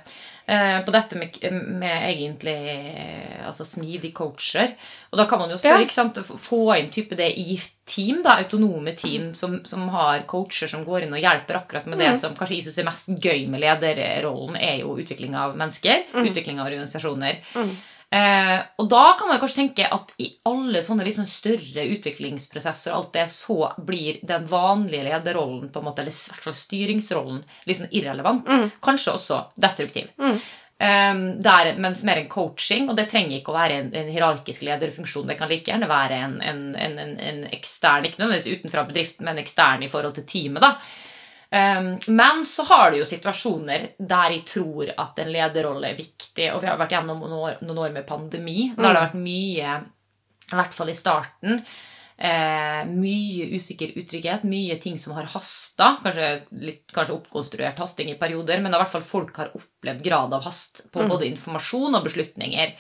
Eh, 0.47 0.79
på 0.83 0.91
dette 0.91 1.15
med, 1.15 1.37
med 1.79 2.07
egentlig 2.09 2.55
eh, 2.73 3.47
altså 3.47 3.63
smidig 3.63 4.09
coacher. 4.17 4.73
Og 5.11 5.19
da 5.21 5.25
kan 5.29 5.39
man 5.39 5.49
jo 5.53 5.55
spørre, 5.61 5.85
Ja. 5.85 6.23
få 6.23 6.61
inn 6.79 6.89
type 6.91 7.15
det 7.15 7.29
i 7.37 7.59
team, 7.85 8.21
da, 8.23 8.37
autonome 8.41 8.95
team 8.97 9.33
som, 9.35 9.59
som 9.65 9.87
har 9.89 10.23
coacher 10.27 10.67
som 10.67 10.83
går 10.85 11.03
inn 11.05 11.13
og 11.13 11.21
hjelper 11.21 11.59
akkurat 11.61 11.85
med 11.85 11.99
det 11.99 12.17
som 12.19 12.33
kanskje 12.35 12.55
jeg 12.57 12.63
synes 12.63 12.77
er 12.79 12.89
mest 12.89 13.07
gøy 13.21 13.47
med 13.51 13.61
lederrollen, 13.61 14.55
er 14.57 14.79
jo 14.81 14.97
utvikling 14.97 15.35
av 15.35 15.55
mennesker, 15.55 16.05
utvikling 16.31 16.59
av 16.59 16.67
organisasjoner. 16.71 17.41
Eh, 18.11 18.57
og 18.75 18.89
da 18.91 19.03
kan 19.15 19.29
man 19.29 19.37
kanskje 19.39 19.61
tenke 19.61 19.85
at 19.87 20.09
i 20.19 20.25
alle 20.49 20.81
sånne 20.83 21.05
litt 21.07 21.15
sånn 21.15 21.29
større 21.31 21.85
utviklingsprosesser, 21.93 22.91
og 22.91 22.97
alt 22.97 23.13
det, 23.15 23.27
så 23.31 23.69
blir 23.87 24.17
den 24.27 24.49
vanlige 24.51 25.05
lederrollen, 25.07 25.69
på 25.71 25.79
en 25.79 25.85
måte, 25.87 26.03
eller 26.03 26.11
i 26.11 26.31
hvert 26.33 26.47
fall 26.49 26.57
styringsrollen, 26.59 27.45
litt 27.69 27.79
sånn 27.79 27.93
irrelevant. 27.95 28.49
Kanskje 28.83 29.13
også 29.15 29.37
destruktiv. 29.55 30.09
Eh, 30.81 31.21
der, 31.47 31.71
mens 31.79 32.01
mer 32.03 32.19
en 32.19 32.27
coaching, 32.27 32.89
og 32.91 32.99
det 32.99 33.07
trenger 33.13 33.37
ikke 33.37 33.53
å 33.53 33.59
være 33.59 33.77
en, 33.79 33.93
en 33.95 34.11
hierarkisk 34.11 34.65
lederfunksjon, 34.67 35.29
det 35.31 35.37
kan 35.39 35.47
like 35.51 35.71
gjerne 35.71 35.87
være 35.87 36.19
en, 36.25 36.35
en, 36.41 36.61
en, 36.75 36.99
en, 37.05 37.15
en 37.31 37.41
ekstern, 37.53 38.09
ikke 38.09 38.25
nødvendigvis 38.25 38.59
utenfra 38.59 38.83
bedriften, 38.89 39.29
men 39.29 39.39
ekstern 39.39 39.87
i 39.87 39.91
forhold 39.93 40.19
til 40.19 40.27
teamet, 40.33 40.67
da. 40.67 40.75
Um, 41.51 41.99
men 42.07 42.45
så 42.45 42.63
har 42.63 42.91
du 42.91 43.01
jo 43.01 43.05
situasjoner 43.07 43.89
der 43.99 44.35
jeg 44.37 44.43
tror 44.47 44.87
at 44.95 45.17
en 45.19 45.31
lederrolle 45.33 45.89
er 45.89 45.97
viktig. 45.99 46.47
Og 46.53 46.61
vi 46.63 46.69
har 46.69 46.79
vært 46.79 46.95
gjennom 46.95 47.19
noen 47.19 47.37
år, 47.37 47.57
noen 47.65 47.81
år 47.85 47.95
med 47.97 48.07
pandemi. 48.07 48.69
Da 48.77 48.87
har 48.87 48.95
det 48.95 49.07
vært 49.09 49.17
mye, 49.19 49.73
i 50.47 50.59
hvert 50.59 50.77
fall 50.77 50.91
i 50.93 50.95
starten, 50.95 51.63
eh, 52.15 52.83
mye 52.87 53.49
usikker 53.51 53.91
utrygghet. 53.99 54.45
Mye 54.47 54.77
ting 54.79 54.95
som 55.01 55.17
har 55.17 55.27
hasta. 55.33 55.97
Kanskje, 56.05 56.29
litt, 56.63 56.85
kanskje 56.95 57.17
oppkonstruert 57.17 57.83
hasting 57.83 58.13
i 58.13 58.19
perioder, 58.21 58.63
men 58.63 58.71
i 58.71 58.79
hvert 58.79 58.93
fall 58.93 59.03
folk 59.03 59.41
har 59.43 59.51
opplevd 59.57 60.05
grad 60.07 60.37
av 60.37 60.47
hast 60.47 60.85
på 60.93 61.03
både 61.03 61.27
informasjon 61.33 61.99
og 61.99 62.07
beslutninger. 62.07 62.77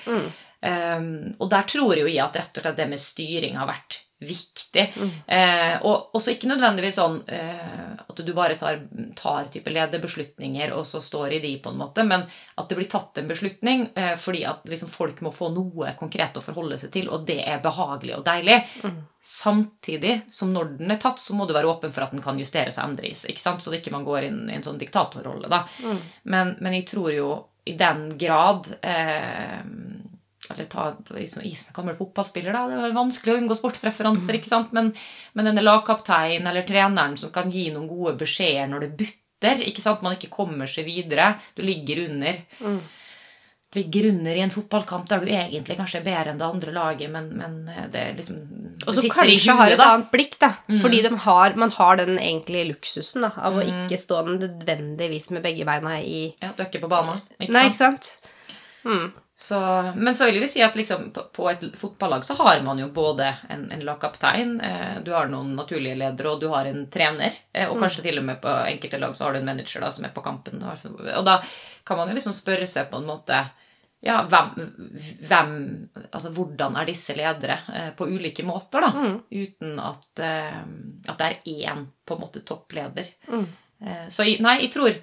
Um, 0.61 1.11
og 1.41 1.49
der 1.51 1.67
tror 1.67 1.97
jo 1.97 2.05
jeg 2.05 2.21
at 2.23 2.37
rett 2.37 2.55
og 2.55 2.63
slett 2.63 2.77
det 2.77 2.87
med 2.87 3.01
styring 3.01 3.55
har 3.57 3.67
vært 3.67 4.03
viktig. 4.21 4.93
Eh, 5.27 5.75
og 5.81 6.15
også 6.15 6.35
ikke 6.35 6.49
nødvendigvis 6.51 6.97
sånn 6.99 7.17
eh, 7.25 7.93
at 7.97 8.19
du 8.21 8.31
bare 8.37 8.57
tar, 8.59 8.83
tar 9.17 9.49
type 9.53 9.73
lederbeslutninger 9.73 10.73
og 10.77 10.85
så 10.85 11.01
står 11.01 11.37
i 11.37 11.41
de, 11.41 11.55
på 11.63 11.71
en 11.71 11.79
måte, 11.81 12.05
men 12.05 12.27
at 12.29 12.69
det 12.69 12.77
blir 12.77 12.89
tatt 12.91 13.17
en 13.17 13.31
beslutning 13.31 13.87
eh, 13.95 14.13
fordi 14.21 14.43
at 14.45 14.67
liksom, 14.69 14.91
folk 14.93 15.23
må 15.25 15.33
få 15.33 15.49
noe 15.55 15.95
konkret 15.99 16.37
å 16.37 16.45
forholde 16.45 16.77
seg 16.77 16.93
til, 16.93 17.09
og 17.09 17.25
det 17.27 17.39
er 17.41 17.63
behagelig 17.63 18.19
og 18.19 18.25
deilig. 18.27 18.59
Samtidig 19.25 20.19
som 20.33 20.53
når 20.53 20.75
den 20.79 20.93
er 20.93 21.01
tatt, 21.01 21.21
så 21.21 21.33
må 21.37 21.49
du 21.49 21.55
være 21.57 21.69
åpen 21.71 21.93
for 21.93 22.05
at 22.05 22.13
den 22.13 22.21
kan 22.21 22.39
justeres 22.41 22.77
og 22.77 22.91
endres, 22.91 23.25
ikke 23.25 23.41
sant? 23.41 23.65
så 23.65 23.73
det 23.73 23.81
ikke 23.81 23.95
man 23.95 24.05
går 24.05 24.29
inn 24.29 24.43
i 24.49 24.59
en 24.59 24.65
sånn 24.65 24.81
diktatorrolle. 24.81 25.49
da. 25.49 25.65
Men, 26.29 26.55
men 26.61 26.77
jeg 26.77 26.89
tror 26.93 27.09
jo 27.15 27.31
i 27.65 27.73
den 27.77 28.17
grad 28.21 28.69
eh, 28.81 29.61
eller 30.53 30.67
ta 30.71 30.89
liksom, 31.15 31.41
som 31.41 31.67
med 31.69 31.75
gammel 31.75 31.97
fotballspiller, 31.97 32.53
da. 32.55 32.67
Det 32.69 32.91
er 32.91 32.95
vanskelig 32.97 33.33
å 33.33 33.41
unngå 33.41 33.57
sportsreferanser, 33.59 34.37
ikke 34.39 34.51
sant? 34.51 34.71
Men, 34.77 34.93
men 35.33 35.49
denne 35.49 35.63
lagkapteinen 35.65 36.47
eller 36.51 36.67
treneren 36.67 37.17
som 37.17 37.33
kan 37.35 37.51
gi 37.53 37.69
noen 37.73 37.89
gode 37.89 38.15
beskjeder 38.21 38.71
når 38.71 38.85
det 38.87 38.95
butter, 39.01 39.61
ikke 39.67 39.83
sant? 39.83 40.01
Man 40.05 40.17
ikke 40.17 40.31
kommer 40.33 40.69
seg 40.69 40.85
videre. 40.89 41.35
Du 41.57 41.63
ligger 41.65 42.03
under. 42.07 42.41
Ligger 43.71 44.09
under 44.09 44.35
i 44.35 44.41
en 44.43 44.51
fotballkamp 44.51 45.05
der 45.07 45.21
du 45.23 45.29
egentlig 45.31 45.77
kanskje 45.79 46.01
er 46.01 46.03
bedre 46.09 46.33
enn 46.33 46.39
det 46.41 46.47
andre 46.49 46.73
laget, 46.75 47.11
men, 47.13 47.29
men 47.39 47.53
det 47.93 48.01
er 48.01 48.17
liksom 48.17 48.41
Og 48.83 48.97
så 48.97 49.05
kanskje 49.07 49.55
har 49.55 49.71
et 49.71 49.79
da. 49.79 49.93
annet 49.93 50.09
blikk, 50.11 50.35
da. 50.43 50.49
Fordi 50.83 50.99
de 51.05 51.11
har, 51.23 51.55
man 51.55 51.71
har 51.77 52.01
den 52.01 52.17
egentlige 52.19 52.67
luksusen 52.73 53.23
da, 53.23 53.31
av 53.39 53.55
å 53.61 53.63
ikke 53.63 53.99
stå 54.01 54.25
nødvendigvis 54.27 55.29
med 55.31 55.45
begge 55.47 55.63
beina 55.69 55.95
i 56.03 56.33
Ja, 56.41 56.51
du 56.51 56.65
er 56.65 56.67
ikke 56.67 56.83
på 56.83 56.91
banen. 56.91 57.23
Ikke 57.39 57.55
Nei, 57.55 57.69
sant? 57.71 58.11
ikke 58.11 58.17
sant? 58.19 58.31
Mm. 58.83 59.11
Så, 59.41 59.91
men 59.95 60.15
så 60.15 60.25
vil 60.25 60.39
vi 60.39 60.47
si 60.47 60.61
at 60.61 60.75
liksom, 60.77 61.07
på, 61.33 61.45
et 61.49 61.63
fotballag 61.77 62.25
så 62.25 62.35
har 62.37 62.59
man 62.61 62.77
jo 62.77 62.91
både 62.93 63.25
en, 63.49 63.63
en 63.73 63.85
lagkaptein, 63.87 64.51
eh, 64.61 64.99
du 65.01 65.09
har 65.15 65.31
noen 65.31 65.55
naturlige 65.57 65.97
ledere, 65.97 66.29
og 66.29 66.43
du 66.43 66.45
har 66.51 66.69
en 66.69 66.83
trener. 66.93 67.39
Eh, 67.49 67.65
og 67.65 67.81
kanskje 67.81 68.03
til 68.05 68.21
og 68.21 68.27
med 68.27 68.37
på 68.43 68.53
enkelte 68.53 68.99
lag 69.01 69.15
så 69.17 69.25
har 69.25 69.33
du 69.33 69.39
en 69.39 69.49
manager 69.49 69.81
da, 69.81 69.89
som 69.95 70.05
er 70.05 70.13
på 70.13 70.21
kampen. 70.21 70.61
Og 70.61 71.25
da 71.25 71.39
kan 71.89 71.97
man 71.97 72.13
jo 72.13 72.19
liksom 72.19 72.37
spørre 72.37 72.69
seg 72.69 72.91
på 72.91 73.01
en 73.01 73.09
måte 73.09 73.41
ja, 74.05 74.19
hvem, 74.29 74.53
hvem 75.25 75.51
Altså 76.11 76.29
hvordan 76.37 76.77
er 76.77 76.91
disse 76.93 77.17
ledere 77.17 77.57
eh, 77.73 77.91
på 77.97 78.11
ulike 78.13 78.45
måter, 78.45 78.85
da? 78.85 79.09
Uten 79.25 79.81
at, 79.81 80.09
eh, 80.21 80.59
at 81.09 81.17
det 81.17 81.31
er 81.31 81.53
én 81.65 81.87
på 82.05 82.13
en 82.13 82.27
måte 82.27 82.45
toppleder. 82.45 83.09
Eh, 83.81 84.05
så 84.13 84.29
nei, 84.37 84.59
jeg 84.67 84.75
tror 84.77 84.93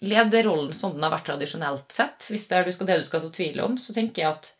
lederrollen 0.00 0.72
som 0.72 0.94
den 0.94 1.04
har 1.04 1.12
vært 1.12 1.28
tradisjonelt 1.28 1.92
sett, 1.92 2.30
hvis 2.32 2.48
det 2.48 2.56
er 2.56 2.68
det 2.68 2.98
du 3.02 3.06
skal 3.06 3.22
så 3.24 3.30
tvil 3.34 3.60
om, 3.64 3.76
så 3.78 3.94
tenker 3.96 4.22
jeg 4.22 4.32
at 4.32 4.52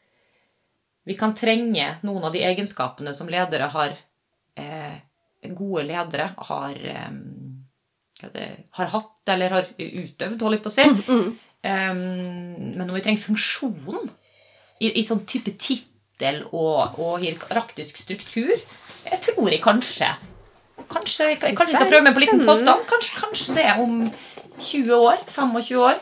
vi 1.09 1.17
kan 1.19 1.33
trenge 1.35 1.87
noen 2.05 2.27
av 2.29 2.35
de 2.35 2.43
egenskapene 2.45 3.15
som 3.17 3.31
ledere 3.31 3.71
har 3.73 3.97
eh, 4.61 4.99
Gode 5.57 5.87
ledere 5.89 6.27
har 6.37 6.75
eh, 6.77 7.13
det, 8.35 8.49
har 8.77 8.91
hatt 8.93 9.31
eller 9.33 9.55
har 9.57 9.71
utøvd, 9.79 10.43
holder 10.43 10.59
jeg 10.59 10.65
på 10.67 10.69
å 10.69 10.75
si. 10.75 10.85
Eh, 11.65 11.95
men 11.95 12.83
når 12.85 12.99
vi 12.99 13.03
trenger 13.07 13.25
funksjon 13.25 14.11
i, 14.81 14.91
i 14.93 15.05
sånn 15.09 15.25
type 15.29 15.57
tittel 15.57 16.43
og, 16.51 17.01
og 17.01 17.25
hierarkisk 17.25 18.01
struktur, 18.01 18.53
jeg 19.07 19.23
tror 19.25 19.49
jeg 19.49 19.65
kanskje 19.65 20.17
Kanskje, 20.91 21.27
jeg, 21.29 21.39
kanskje 21.55 21.75
jeg 21.75 21.77
skal 21.77 21.91
prøve 21.91 22.05
meg 22.07 22.15
på 22.17 22.19
en 22.19 22.25
liten 22.25 22.41
påstand. 22.49 22.85
Kanskje, 22.89 23.19
kanskje 23.21 23.57
det 23.59 23.67
om 23.79 23.99
20 24.61 24.95
år, 24.97 25.23
25 25.29 25.81
år, 25.81 26.01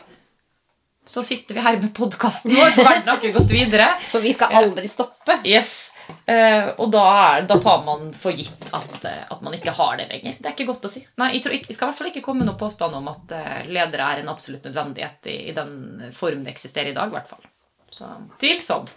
så 1.09 1.23
sitter 1.25 1.57
vi 1.57 1.63
her 1.65 1.79
med 1.81 1.93
podkasten 1.97 2.53
vår, 2.53 2.73
for 2.75 2.85
verden 2.85 3.07
har 3.09 3.17
ikke 3.17 3.37
gått 3.39 3.53
videre. 3.53 3.87
For 4.11 4.21
vi 4.21 4.33
skal 4.35 4.53
aldri 4.59 4.89
stoppe. 4.91 5.39
Yes. 5.47 5.87
Eh, 6.29 6.67
og 6.81 6.91
da, 6.93 7.03
er, 7.23 7.47
da 7.49 7.57
tar 7.61 7.81
man 7.85 8.11
for 8.17 8.35
gitt 8.37 8.67
at, 8.75 8.99
eh, 9.05 9.23
at 9.29 9.41
man 9.45 9.55
ikke 9.57 9.73
har 9.77 9.97
det 9.97 10.07
lenger. 10.11 10.37
Det 10.37 10.51
er 10.51 10.55
ikke 10.55 10.67
godt 10.69 10.85
å 10.85 10.91
si. 10.91 11.01
Nei, 11.21 11.31
Jeg, 11.35 11.43
tror 11.45 11.57
ikke, 11.57 11.69
jeg 11.71 11.77
skal 11.77 11.87
i 11.87 11.89
hvert 11.89 11.99
fall 12.01 12.11
ikke 12.11 12.23
komme 12.25 12.43
med 12.43 12.51
noen 12.51 12.61
påstand 12.61 12.97
om 12.97 13.09
at 13.09 13.33
eh, 13.37 13.59
ledere 13.69 14.11
er 14.13 14.21
en 14.23 14.31
absolutt 14.33 14.69
nødvendighet 14.69 15.29
i, 15.33 15.37
i 15.49 15.55
den 15.57 16.11
form 16.17 16.45
det 16.45 16.53
eksisterer 16.53 16.91
i 16.93 16.97
dag, 16.97 17.09
i 17.09 17.17
hvert 17.17 17.29
fall. 17.29 17.45
Så 17.93 18.09
tvilsomt. 18.41 18.93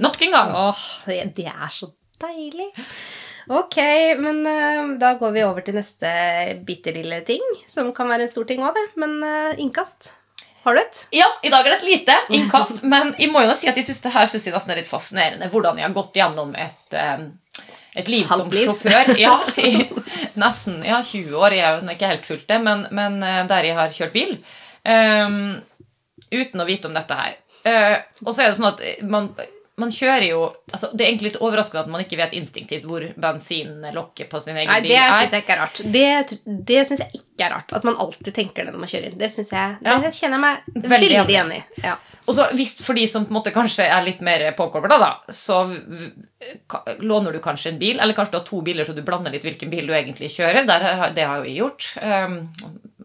Nok 0.00 0.22
en 0.24 0.34
gang. 0.38 0.56
Åh, 0.56 0.84
det, 1.08 1.20
det 1.36 1.50
er 1.52 1.72
så 1.72 1.90
deilig. 2.20 2.70
Ok, 3.46 3.76
men 4.18 4.40
uh, 4.46 4.98
da 4.98 5.14
går 5.20 5.34
vi 5.36 5.42
over 5.46 5.62
til 5.62 5.76
neste 5.78 6.10
bitte 6.66 6.94
lille 6.94 7.20
ting, 7.26 7.42
som 7.70 7.92
kan 7.94 8.08
være 8.10 8.26
en 8.26 8.32
stor 8.32 8.46
ting 8.48 8.64
òg, 8.66 8.74
det. 8.74 8.86
Men 8.98 9.18
uh, 9.22 9.52
innkast. 9.62 10.10
Har 10.66 10.74
du 10.74 10.80
et? 10.82 11.00
Ja, 11.14 11.28
i 11.46 11.50
dag 11.52 11.62
er 11.62 11.76
det 11.76 11.78
et 11.78 11.86
lite 11.86 12.16
innkast, 12.40 12.82
men 12.82 13.12
jeg 13.20 13.30
må 13.30 13.44
jo 13.46 13.54
si 13.54 13.70
at 13.70 13.78
jeg 13.78 13.86
synes 13.86 14.02
det 14.02 14.14
her 14.16 14.26
synes 14.30 14.48
jeg 14.48 14.56
nesten 14.56 14.74
er 14.74 14.80
litt 14.80 14.90
fascinerende 14.90 15.50
hvordan 15.52 15.78
jeg 15.78 15.86
har 15.86 15.94
gått 15.94 16.18
gjennom 16.18 16.56
et, 16.58 16.96
eh, 16.98 17.22
et 18.02 18.10
liv 18.10 18.26
som 18.26 18.50
liv. 18.50 18.66
sjåfør. 18.66 19.12
Ja, 19.22 19.36
i 19.62 19.86
nesten 20.34 20.80
ja, 20.82 20.98
20 21.06 21.38
år. 21.38 21.54
Jeg 21.54 21.68
har 21.68 21.94
ikke 21.94 22.10
helt 22.10 22.26
fulgt 22.26 22.50
det, 22.50 22.58
men, 22.66 22.82
men 22.90 23.22
der 23.22 23.70
jeg 23.70 23.78
har 23.78 23.94
kjørt 23.94 24.16
bil. 24.16 24.34
Um, 24.82 25.38
uten 26.34 26.62
å 26.62 26.66
vite 26.66 26.90
om 26.90 26.98
dette 26.98 27.14
her. 27.14 27.38
Uh, 27.66 28.02
og 28.26 28.34
så 28.34 28.42
er 28.42 28.50
det 28.50 28.58
sånn 28.58 28.72
at 28.72 28.82
man, 29.06 29.30
man 29.76 29.90
kjører 29.92 30.24
jo 30.30 30.40
altså 30.72 30.88
Det 30.96 31.04
er 31.04 31.10
egentlig 31.10 31.30
litt 31.34 31.42
overraskende 31.44 31.82
at 31.84 31.90
man 31.92 32.00
ikke 32.04 32.16
vet 32.16 32.32
instinktivt 32.38 32.86
hvor 32.88 33.04
bensinlokket 33.20 34.30
på 34.32 34.40
sin 34.40 34.56
egen 34.56 34.70
Nei, 34.70 34.80
bil 34.80 34.90
det 34.94 34.98
er. 35.02 35.12
syns 35.20 35.34
jeg 35.36 35.44
ikke 35.44 35.52
er 35.56 35.60
rart. 35.60 35.80
Det, 35.96 36.40
det 36.70 36.78
syns 36.88 37.02
jeg 37.04 37.20
ikke 37.20 37.44
er 37.46 37.52
rart. 37.58 37.74
At 37.76 37.84
man 37.84 37.98
alltid 38.00 38.32
tenker 38.34 38.64
det 38.64 38.72
når 38.72 38.82
man 38.86 38.90
kjører 38.92 39.10
inn. 39.10 39.18
Det 39.20 39.30
synes 39.34 39.52
jeg, 39.52 39.76
Ja. 39.84 39.98
det 40.00 40.12
kjenner 40.16 40.38
jeg 40.38 40.44
meg 40.46 40.88
Veldig 40.88 41.10
veldig, 41.20 41.36
enig 41.42 41.58
i. 41.60 41.82
Ja. 41.84 41.94
Og 42.26 42.34
så 42.34 42.48
hvis, 42.58 42.72
for 42.82 42.98
de 42.98 43.04
som 43.06 43.22
på 43.26 43.30
en 43.30 43.38
måte 43.38 43.52
kanskje 43.54 43.84
er 43.86 44.02
litt 44.02 44.20
mer 44.24 44.42
påkobla, 44.58 44.96
da, 44.98 45.10
så 45.30 45.60
låner 46.98 47.32
du 47.36 47.38
kanskje 47.44 47.70
en 47.74 47.78
bil, 47.78 48.00
eller 48.00 48.16
kanskje 48.16 48.32
du 48.34 48.38
har 48.40 48.46
to 48.48 48.60
biler, 48.66 48.84
så 48.88 48.96
du 48.96 49.02
blander 49.06 49.30
litt 49.34 49.44
hvilken 49.46 49.70
bil 49.70 49.86
du 49.86 49.94
egentlig 49.94 50.32
kjører. 50.34 50.66
Der, 50.66 51.12
det 51.14 51.26
har 51.28 51.44
jo 51.44 51.46
jeg 51.52 51.60
gjort. 51.60 51.90
Um, 52.02 52.38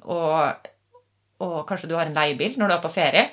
og, 0.01 0.69
og 1.43 1.57
kanskje 1.69 1.91
du 1.91 1.95
har 1.99 2.07
en 2.10 2.17
leiebil 2.17 2.57
når 2.57 2.71
du 2.71 2.75
er 2.79 2.84
på 2.88 2.93
ferie. 2.95 3.27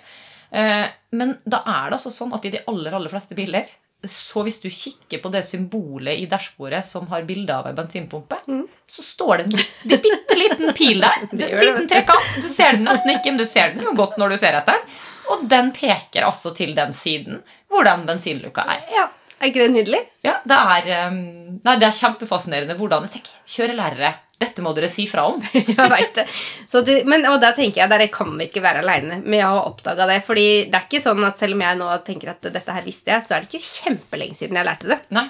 Eh, 0.51 0.87
men 1.19 1.37
da 1.45 1.63
er 1.65 1.91
det 1.91 1.99
altså 1.99 2.13
sånn 2.15 2.33
at 2.37 2.47
i 2.49 2.55
de 2.55 2.65
aller, 2.71 2.95
aller 2.95 3.13
fleste 3.13 3.37
biler 3.39 3.69
så 4.07 4.45
hvis 4.47 4.61
du 4.63 4.69
kikker 4.71 5.19
på 5.19 5.31
det 5.35 5.41
symbolet 5.43 6.21
i 6.23 6.27
dashbordet 6.31 6.85
som 6.87 7.09
har 7.11 7.25
bilde 7.27 7.51
av 7.51 7.67
ei 7.67 7.75
bensinpumpe, 7.75 8.39
så 8.87 9.03
står 9.03 9.41
det 9.41 9.47
en 9.49 9.57
det 9.91 9.99
bitte 10.05 10.37
liten 10.39 10.75
pil 10.79 11.03
der. 11.03 11.25
En 11.33 11.65
liten 11.65 11.89
trekant. 11.91 12.37
Du 12.39 12.47
ser 12.49 12.79
den 12.79 12.87
nesten 12.87 13.17
ikke, 13.17 13.33
men 13.33 13.43
du 13.43 13.47
ser 13.49 13.75
den 13.75 13.83
jo 13.83 13.97
godt 13.99 14.15
når 14.21 14.35
du 14.35 14.39
ser 14.39 14.61
etter 14.61 14.79
den. 14.79 14.99
Og 15.35 15.43
den 15.51 15.73
peker 15.75 16.29
altså 16.29 16.55
til 16.57 16.77
den 16.79 16.95
siden 16.95 17.43
hvor 17.69 17.85
den 17.85 18.07
bensinluka 18.09 18.65
er. 18.77 18.87
ja. 18.95 19.09
Er 19.40 19.51
ikke 19.53 19.64
det 19.66 19.72
nydelig? 19.74 20.01
Ja, 20.27 20.37
det 20.48 20.57
er, 20.59 20.88
um, 21.09 21.18
nei, 21.64 21.74
det 21.79 21.87
er 21.88 21.94
kjempefascinerende 21.98 22.74
hvordan 22.79 23.05
jeg 23.07 23.12
tenker, 23.18 23.37
Kjørelærere, 23.55 24.12
dette 24.38 24.62
må 24.62 24.72
dere 24.74 24.88
si 24.90 25.05
fra 25.11 25.24
om. 25.31 25.40
Jeg 25.55 25.90
vet 25.90 26.12
det. 26.14 26.24
Så 26.70 26.83
det 26.87 27.01
men, 27.11 27.24
og 27.27 27.40
der 27.42 27.55
tenker 27.57 27.81
jeg, 27.83 27.90
der 27.90 28.05
kan 28.14 28.31
vi 28.38 28.46
ikke 28.46 28.62
være 28.62 28.83
aleine 28.85 29.16
med 29.24 29.42
å 29.42 29.48
ha 29.57 29.62
oppdaga 29.66 30.07
det. 30.07 30.20
fordi 30.27 30.44
det 30.70 30.79
er 30.79 30.85
ikke 30.87 31.01
sånn 31.03 31.24
at 31.27 31.38
selv 31.40 31.57
om 31.59 31.64
jeg 31.66 31.79
nå 31.81 31.88
tenker 32.07 32.31
at 32.31 32.46
dette 32.55 32.77
her 32.77 32.85
visste 32.87 33.11
jeg, 33.11 33.24
så 33.27 33.35
er 33.35 33.42
det 33.42 33.51
ikke 33.51 33.66
kjempelenge 33.83 34.38
siden 34.38 34.61
jeg 34.61 34.68
lærte 34.68 34.90
det. 34.92 35.01
Nei. 35.16 35.24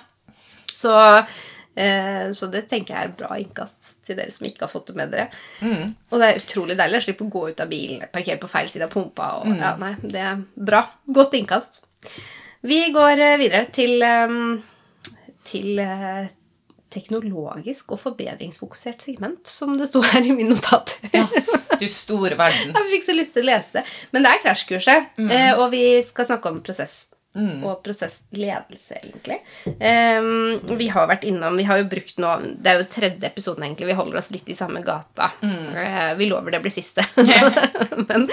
Så, 0.76 0.92
eh, 1.80 2.28
så 2.36 2.50
det 2.52 2.66
tenker 2.68 2.94
jeg 2.98 3.08
er 3.08 3.14
bra 3.22 3.38
innkast 3.40 3.94
til 4.04 4.18
dere 4.20 4.30
som 4.34 4.44
ikke 4.48 4.66
har 4.66 4.72
fått 4.74 4.90
det 4.92 4.98
med 5.00 5.14
dere. 5.16 5.28
Mm. 5.64 5.94
Og 6.12 6.20
det 6.20 6.28
er 6.28 6.42
utrolig 6.42 6.76
deilig 6.78 7.00
å 7.00 7.06
slippe 7.08 7.24
å 7.24 7.32
gå 7.32 7.46
ut 7.48 7.64
av 7.64 7.72
bilen, 7.72 8.04
parkere 8.12 8.40
på 8.44 8.50
feil 8.52 8.68
side 8.68 8.88
av 8.90 8.92
pumpa. 8.92 9.30
Og, 9.40 9.48
Mm. 9.54 9.60
ja, 9.64 9.72
nei, 9.80 9.94
det 10.04 10.20
er 10.20 10.44
bra. 10.68 10.84
Godt 11.08 11.32
innkast. 11.40 11.80
Vi 12.60 12.90
går 12.90 13.20
eh, 13.22 13.36
videre 13.38 13.66
til, 13.72 14.02
eh, 14.02 14.32
til 15.46 15.78
eh, 15.82 16.30
teknologisk 16.90 17.92
og 17.94 18.00
forbedringsfokusert 18.02 19.04
segment, 19.04 19.44
som 19.46 19.76
det 19.78 19.90
sto 19.90 20.02
her 20.02 20.24
i 20.26 20.34
min 20.34 20.50
notat. 20.50 20.96
Yes, 21.12 21.50
du 21.78 21.86
store 22.06 22.38
verden. 22.38 22.74
Jeg 22.74 22.90
fikk 22.94 23.06
så 23.06 23.16
lyst 23.16 23.36
til 23.36 23.46
å 23.46 23.50
lese 23.52 23.78
det. 23.78 23.84
Men 24.14 24.26
det 24.26 24.32
er 24.32 24.42
krasjkurset, 24.46 25.14
mm. 25.20 25.36
og 25.60 25.68
vi 25.74 25.84
skal 26.06 26.30
snakke 26.32 26.50
om 26.50 26.62
prosess. 26.64 27.04
Mm. 27.38 27.62
Og 27.62 27.83
prosessledelse, 27.85 28.98
egentlig. 28.98 29.38
Um, 29.64 30.59
vi 30.79 30.88
har 30.90 31.07
vært 31.07 31.27
innom 31.29 31.55
Vi 31.59 31.66
har 31.68 31.79
jo 31.79 31.85
brukt 31.90 32.16
nå 32.18 32.33
Det 32.59 32.70
er 32.70 32.81
jo 32.81 32.87
tredje 32.90 33.29
episoden, 33.29 33.62
egentlig. 33.66 33.90
Vi 33.92 33.98
holder 33.98 34.18
oss 34.18 34.31
litt 34.35 34.48
i 34.51 34.57
samme 34.59 34.83
gata. 34.87 35.31
Eh, 35.44 36.14
vi 36.18 36.27
lover 36.31 36.57
det 36.57 36.62
blir 36.64 36.74
siste. 36.74 37.05
men 38.09 38.27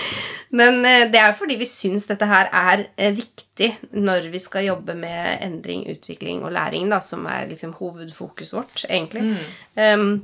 men 0.56 0.80
uh, 0.86 1.06
det 1.12 1.20
er 1.22 1.36
fordi 1.38 1.58
vi 1.60 1.68
syns 1.70 2.08
dette 2.10 2.28
her 2.30 2.50
er 2.50 2.88
uh, 2.88 3.12
viktig 3.16 3.72
når 3.96 4.30
vi 4.34 4.42
skal 4.44 4.70
jobbe 4.70 4.96
med 4.98 5.44
endring, 5.46 5.86
utvikling 5.92 6.44
og 6.44 6.54
læring, 6.56 6.90
da, 6.92 7.02
som 7.04 7.26
er 7.30 7.50
liksom 7.52 7.76
hovedfokuset 7.80 8.58
vårt, 8.58 8.86
egentlig. 8.90 9.36
Ehm, 9.80 10.18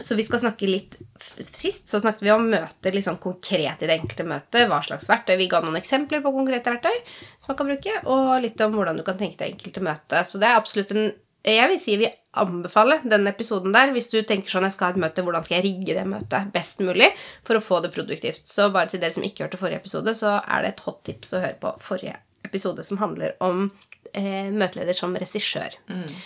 Så 0.00 0.16
vi 0.16 0.24
skal 0.24 0.40
snakke 0.40 0.68
litt 0.70 0.94
Sist 1.38 1.90
så 1.90 2.00
snakket 2.00 2.24
vi 2.24 2.30
om 2.32 2.46
møter 2.50 2.96
sånn 3.04 3.20
konkret 3.22 3.82
i 3.84 3.88
det 3.88 3.98
enkelte 3.98 4.24
møtet. 4.26 4.64
Hva 4.70 4.80
slags 4.84 5.08
verktøy. 5.10 5.36
Vi 5.38 5.50
ga 5.52 5.60
noen 5.62 5.76
eksempler 5.78 6.22
på 6.24 6.32
konkrete 6.34 6.72
verktøy 6.72 6.96
som 7.36 7.52
man 7.52 7.58
kan 7.58 7.68
bruke, 7.68 7.98
og 8.10 8.32
litt 8.42 8.64
om 8.64 8.74
hvordan 8.74 8.98
du 8.98 9.04
kan 9.06 9.20
tenke 9.20 9.38
deg 9.42 9.54
enkelte 9.54 9.84
møte. 9.84 10.24
Så 10.26 10.40
det 10.40 10.48
er 10.48 10.58
absolutt 10.58 10.94
en 10.96 11.12
Jeg 11.42 11.68
vil 11.70 11.80
si 11.82 11.96
vi 11.98 12.08
anbefaler 12.38 13.02
den 13.04 13.26
episoden 13.26 13.74
der 13.74 13.90
hvis 13.92 14.08
du 14.12 14.20
tenker 14.22 14.50
sånn 14.50 14.64
jeg 14.68 14.76
skal 14.76 14.88
ha 14.88 14.94
et 14.94 15.02
møte, 15.02 15.24
hvordan 15.26 15.42
skal 15.44 15.58
jeg 15.58 15.66
rigge 15.66 15.96
det 15.96 16.04
møtet 16.08 16.52
best 16.54 16.78
mulig 16.80 17.10
for 17.44 17.58
å 17.58 17.64
få 17.64 17.80
det 17.82 17.90
produktivt. 17.94 18.46
Så 18.48 18.70
bare 18.72 18.92
til 18.92 19.02
dere 19.02 19.14
som 19.14 19.26
ikke 19.26 19.44
hørte 19.44 19.60
forrige 19.60 19.82
episode, 19.82 20.14
så 20.16 20.38
er 20.40 20.62
det 20.62 20.72
et 20.72 20.84
hot 20.86 21.02
tips 21.08 21.34
å 21.34 21.42
høre 21.42 21.58
på 21.60 21.74
forrige 21.82 22.16
episode 22.46 22.86
som 22.86 23.02
handler 23.02 23.34
om 23.42 23.66
eh, 24.14 24.48
møteleder 24.54 24.96
som 24.96 25.18
regissør. 25.18 25.76
Eh, 25.90 26.22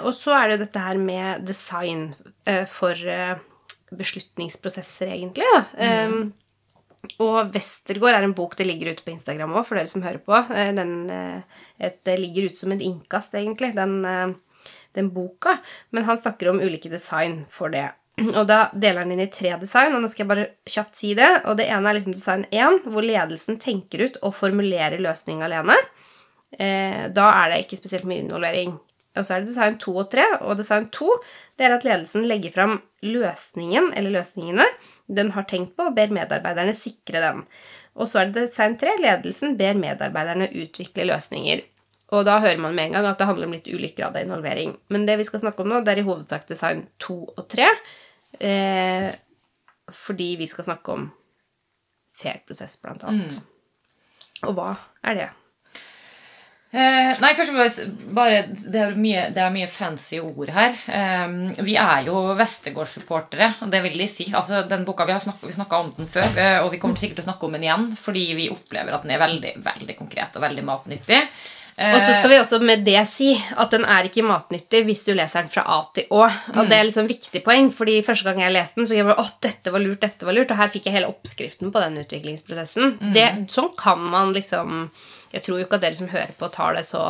og 0.00 0.14
så 0.16 0.32
er 0.38 0.48
det 0.52 0.60
dette 0.64 0.80
her 0.80 0.96
med 1.00 1.44
design 1.48 2.14
eh, 2.48 2.64
for 2.72 2.96
eh, 2.96 3.36
beslutningsprosesser, 3.92 5.10
egentlig. 5.12 5.48
Eh, 5.76 6.14
og 7.22 7.52
Westergård 7.54 8.16
er 8.16 8.26
en 8.26 8.34
bok 8.36 8.56
det 8.58 8.66
ligger 8.66 8.92
ute 8.92 9.04
på 9.06 9.12
Instagram 9.12 9.52
òg, 9.54 9.66
for 9.68 9.78
dere 9.78 9.90
som 9.92 10.02
hører 10.02 10.22
på. 10.24 10.34
Eh, 10.54 10.72
Den, 10.76 10.94
eh, 11.12 11.62
et, 11.78 12.00
det 12.08 12.18
ligger 12.20 12.48
ute 12.48 12.60
som 12.62 12.72
et 12.74 12.84
innkast, 12.84 13.36
egentlig, 13.38 13.74
den, 13.76 14.04
eh, 14.04 14.72
den 14.96 15.12
boka. 15.14 15.58
Men 15.92 16.04
han 16.08 16.16
snakker 16.16 16.50
om 16.50 16.60
ulike 16.64 16.90
design 16.90 17.44
for 17.52 17.68
det. 17.68 17.90
Og 18.18 18.48
da 18.50 18.64
deler 18.74 19.04
han 19.04 19.12
inn 19.14 19.22
i 19.22 19.30
tre 19.30 19.52
design, 19.60 19.94
og 19.94 20.02
nå 20.02 20.08
skal 20.10 20.24
jeg 20.24 20.32
bare 20.32 20.48
kjapt 20.66 20.96
si 20.98 21.12
det. 21.14 21.28
Og 21.46 21.56
det 21.60 21.68
ene 21.70 21.86
er 21.86 22.00
liksom 22.00 22.16
design 22.16 22.48
1, 22.50 22.80
hvor 22.90 23.04
ledelsen 23.06 23.60
tenker 23.62 24.08
ut 24.08 24.18
og 24.26 24.34
formulerer 24.34 24.98
løsning 24.98 25.44
alene. 25.46 25.76
Eh, 26.58 27.06
da 27.14 27.28
er 27.44 27.52
det 27.52 27.60
ikke 27.62 27.78
spesielt 27.78 28.08
mye 28.08 28.24
involvering. 28.24 28.74
Og 29.16 29.24
så 29.24 29.34
er 29.34 29.42
det 29.42 29.52
design 29.52 29.78
2 29.80 29.94
og 29.96 30.10
3. 30.12 30.26
Og 30.44 30.58
design 30.60 30.88
2 30.94 31.08
det 31.58 31.66
er 31.66 31.74
at 31.74 31.86
ledelsen 31.86 32.26
legger 32.28 32.54
fram 32.54 32.78
løsningen 33.02 33.92
eller 33.96 34.14
løsningene 34.18 34.66
den 35.08 35.32
har 35.32 35.46
tenkt 35.48 35.72
på, 35.76 35.88
og 35.88 35.94
ber 35.96 36.12
medarbeiderne 36.12 36.74
sikre 36.76 37.22
den. 37.24 37.42
Og 37.96 38.10
så 38.10 38.20
er 38.20 38.28
det 38.28 38.44
design 38.44 38.76
3. 38.78 38.98
Ledelsen 39.00 39.56
ber 39.58 39.78
medarbeiderne 39.78 40.50
utvikle 40.52 41.08
løsninger. 41.08 41.64
Og 42.12 42.24
da 42.24 42.38
hører 42.40 42.60
man 42.60 42.76
med 42.76 42.88
en 42.88 42.98
gang 42.98 43.08
at 43.08 43.20
det 43.20 43.28
handler 43.28 43.48
om 43.48 43.54
litt 43.56 43.68
ulik 43.68 43.96
grad 43.98 44.16
av 44.16 44.24
involvering. 44.24 44.76
Men 44.92 45.04
det 45.08 45.18
vi 45.20 45.26
skal 45.28 45.42
snakke 45.42 45.64
om 45.64 45.72
nå, 45.72 45.80
det 45.84 45.94
er 45.94 46.02
i 46.02 46.06
hovedsak 46.06 46.46
design 46.48 46.86
2 47.04 47.16
og 47.34 47.42
3. 47.52 47.68
Eh, 48.48 49.08
fordi 49.92 50.30
vi 50.40 50.48
skal 50.48 50.68
snakke 50.68 50.94
om 50.94 51.08
fair 52.18 52.40
prosess, 52.46 52.76
blant 52.80 53.04
annet. 53.08 53.40
Og 54.46 54.56
hva 54.56 54.72
er 55.08 55.18
det? 55.18 55.28
Eh, 56.68 57.14
nei, 57.22 57.30
først 57.32 57.48
og 57.48 57.56
fremst 57.56 57.84
bare 58.12 58.42
Det 58.52 58.76
er 58.76 58.90
mye, 59.00 59.22
det 59.32 59.40
er 59.40 59.52
mye 59.54 59.68
fancy 59.72 60.18
ord 60.20 60.50
her. 60.52 60.74
Eh, 60.92 61.62
vi 61.64 61.78
er 61.80 62.02
jo 62.10 62.26
Vestegård-supportere, 62.36 63.54
det 63.72 63.80
vil 63.86 63.96
de 64.02 64.08
si. 64.10 64.26
Altså, 64.36 64.60
den 64.68 64.84
boka, 64.84 65.06
Vi 65.08 65.12
har 65.16 65.20
snakka 65.24 65.78
om 65.80 65.92
den 65.96 66.06
før, 66.06 66.28
eh, 66.36 66.58
og 66.64 66.70
vi 66.72 66.78
kommer 66.82 67.00
sikkert 67.00 67.22
til 67.22 67.24
å 67.24 67.30
snakke 67.32 67.48
om 67.48 67.52
den 67.56 67.64
igjen, 67.64 67.86
fordi 67.96 68.26
vi 68.36 68.50
opplever 68.52 68.92
at 68.92 69.02
den 69.06 69.12
er 69.16 69.22
veldig 69.24 69.54
veldig 69.64 69.96
konkret 69.96 70.36
og 70.36 70.42
veldig 70.44 70.64
matnyttig. 70.68 71.22
Eh, 71.78 71.94
Og 71.94 72.00
så 72.02 72.18
skal 72.18 72.28
vi 72.28 72.38
også 72.42 72.60
med 72.60 72.84
det 72.84 73.00
si 73.08 73.32
at 73.56 73.70
den 73.70 73.84
er 73.86 74.04
ikke 74.04 74.26
matnyttig 74.26 74.84
hvis 74.84 75.04
du 75.06 75.14
leser 75.14 75.44
den 75.46 75.48
fra 75.52 75.62
A 75.64 75.84
til 75.94 76.04
Å. 76.10 76.24
Og 76.56 76.68
det 76.68 76.76
er 76.76 76.84
liksom 76.84 77.08
viktig 77.08 77.44
poeng, 77.44 77.70
fordi 77.72 78.02
første 78.02 78.24
gang 78.28 78.40
jeg 78.42 78.52
leste 78.52 78.74
den, 78.74 78.84
så 78.84 78.94
jeg 78.98 79.06
bare, 79.06 79.16
åh, 79.22 79.30
dette 79.40 79.70
var 79.72 79.80
lurt, 79.80 80.00
dette 80.02 80.26
var 80.26 80.34
lurt, 80.34 80.50
og 80.50 80.56
her 80.58 80.68
fikk 80.68 80.84
jeg 80.90 80.98
hele 80.98 81.08
oppskriften 81.08 81.72
på 81.72 81.80
den 81.80 81.96
utviklingsprosessen. 82.04 82.98
Det, 83.14 83.46
sånn 83.48 83.70
kan 83.78 83.98
man 84.10 84.34
liksom 84.34 84.90
Jeg 85.34 85.44
tror 85.44 85.58
jo 85.58 85.66
ikke 85.66 85.78
at 85.78 85.84
dere 85.84 85.98
som 85.98 86.10
hører 86.12 86.32
på, 86.38 86.48
tar 86.54 86.76
det 86.78 86.84
så, 86.88 87.02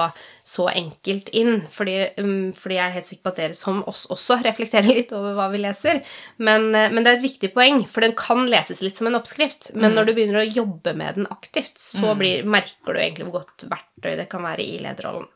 så 0.46 0.66
enkelt 0.72 1.31
inn. 1.37 1.62
Fordi, 1.72 1.96
um, 2.18 2.50
fordi 2.57 2.78
jeg 2.78 2.85
er 2.85 2.96
helt 2.96 3.09
sikker 3.09 3.28
på 3.28 3.33
at 3.35 3.40
dere 3.42 3.59
som 3.59 3.81
oss 3.90 4.07
også 4.14 4.40
reflekterer 4.48 4.90
litt 4.90 5.14
over 5.16 5.37
hva 5.38 5.48
vi 5.52 5.62
leser. 5.62 6.02
Men, 6.42 6.70
uh, 6.74 6.88
men 6.92 7.02
det 7.04 7.12
er 7.12 7.20
et 7.20 7.28
viktig 7.28 7.52
poeng, 7.54 7.85
for 7.90 8.07
den 8.07 8.16
kan 8.18 8.46
leses 8.50 8.83
litt 8.85 9.00
som 9.00 9.11
en 9.11 9.18
oppskrift. 9.20 9.72
Men 9.78 9.96
når 9.98 10.11
du 10.11 10.14
begynner 10.16 10.42
å 10.42 10.48
jobbe 10.48 10.94
med 10.98 11.20
den 11.20 11.31
aktivt, 11.35 11.78
så 11.78 12.14
blir, 12.18 12.46
merker 12.48 12.94
du 12.94 13.02
egentlig 13.02 13.28
hvor 13.28 13.40
godt 13.42 13.68
verktøy 13.70 14.14
det 14.18 14.31
kan 14.33 14.46
være 14.46 14.66
i 14.66 14.78
lederrollen. 14.83 15.28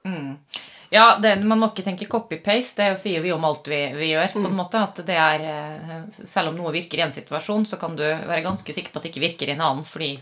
Ja, 0.93 1.19
det, 1.23 1.39
Man 1.41 1.57
må 1.63 1.71
ikke 1.71 1.85
tenke 1.87 2.09
copy-paste. 2.11 2.85
Det 2.85 2.99
sier 3.01 3.23
vi 3.25 3.31
om 3.33 3.45
alt 3.49 3.69
vi, 3.71 3.79
vi 3.97 4.11
gjør. 4.11 4.35
på 4.35 4.43
en 4.45 4.59
måte, 4.59 4.83
at 4.85 4.99
det 5.07 5.17
er, 5.17 5.47
eh, 5.49 6.27
Selv 6.29 6.51
om 6.51 6.59
noe 6.59 6.75
virker 6.75 7.01
i 7.01 7.07
en 7.07 7.15
situasjon, 7.15 7.65
så 7.67 7.79
kan 7.81 7.97
du 7.97 8.05
være 8.05 8.45
ganske 8.45 8.75
sikker 8.77 8.93
på 8.93 9.01
at 9.01 9.07
det 9.07 9.13
ikke 9.15 9.25
virker 9.25 9.49
i 9.49 9.55
en 9.55 9.65
annen, 9.65 9.87
fordi 9.89 10.19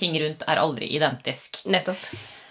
ting 0.00 0.16
rundt 0.22 0.46
er 0.48 0.62
aldri 0.62 0.88
identisk. 0.96 1.60
Nettopp. 1.68 2.00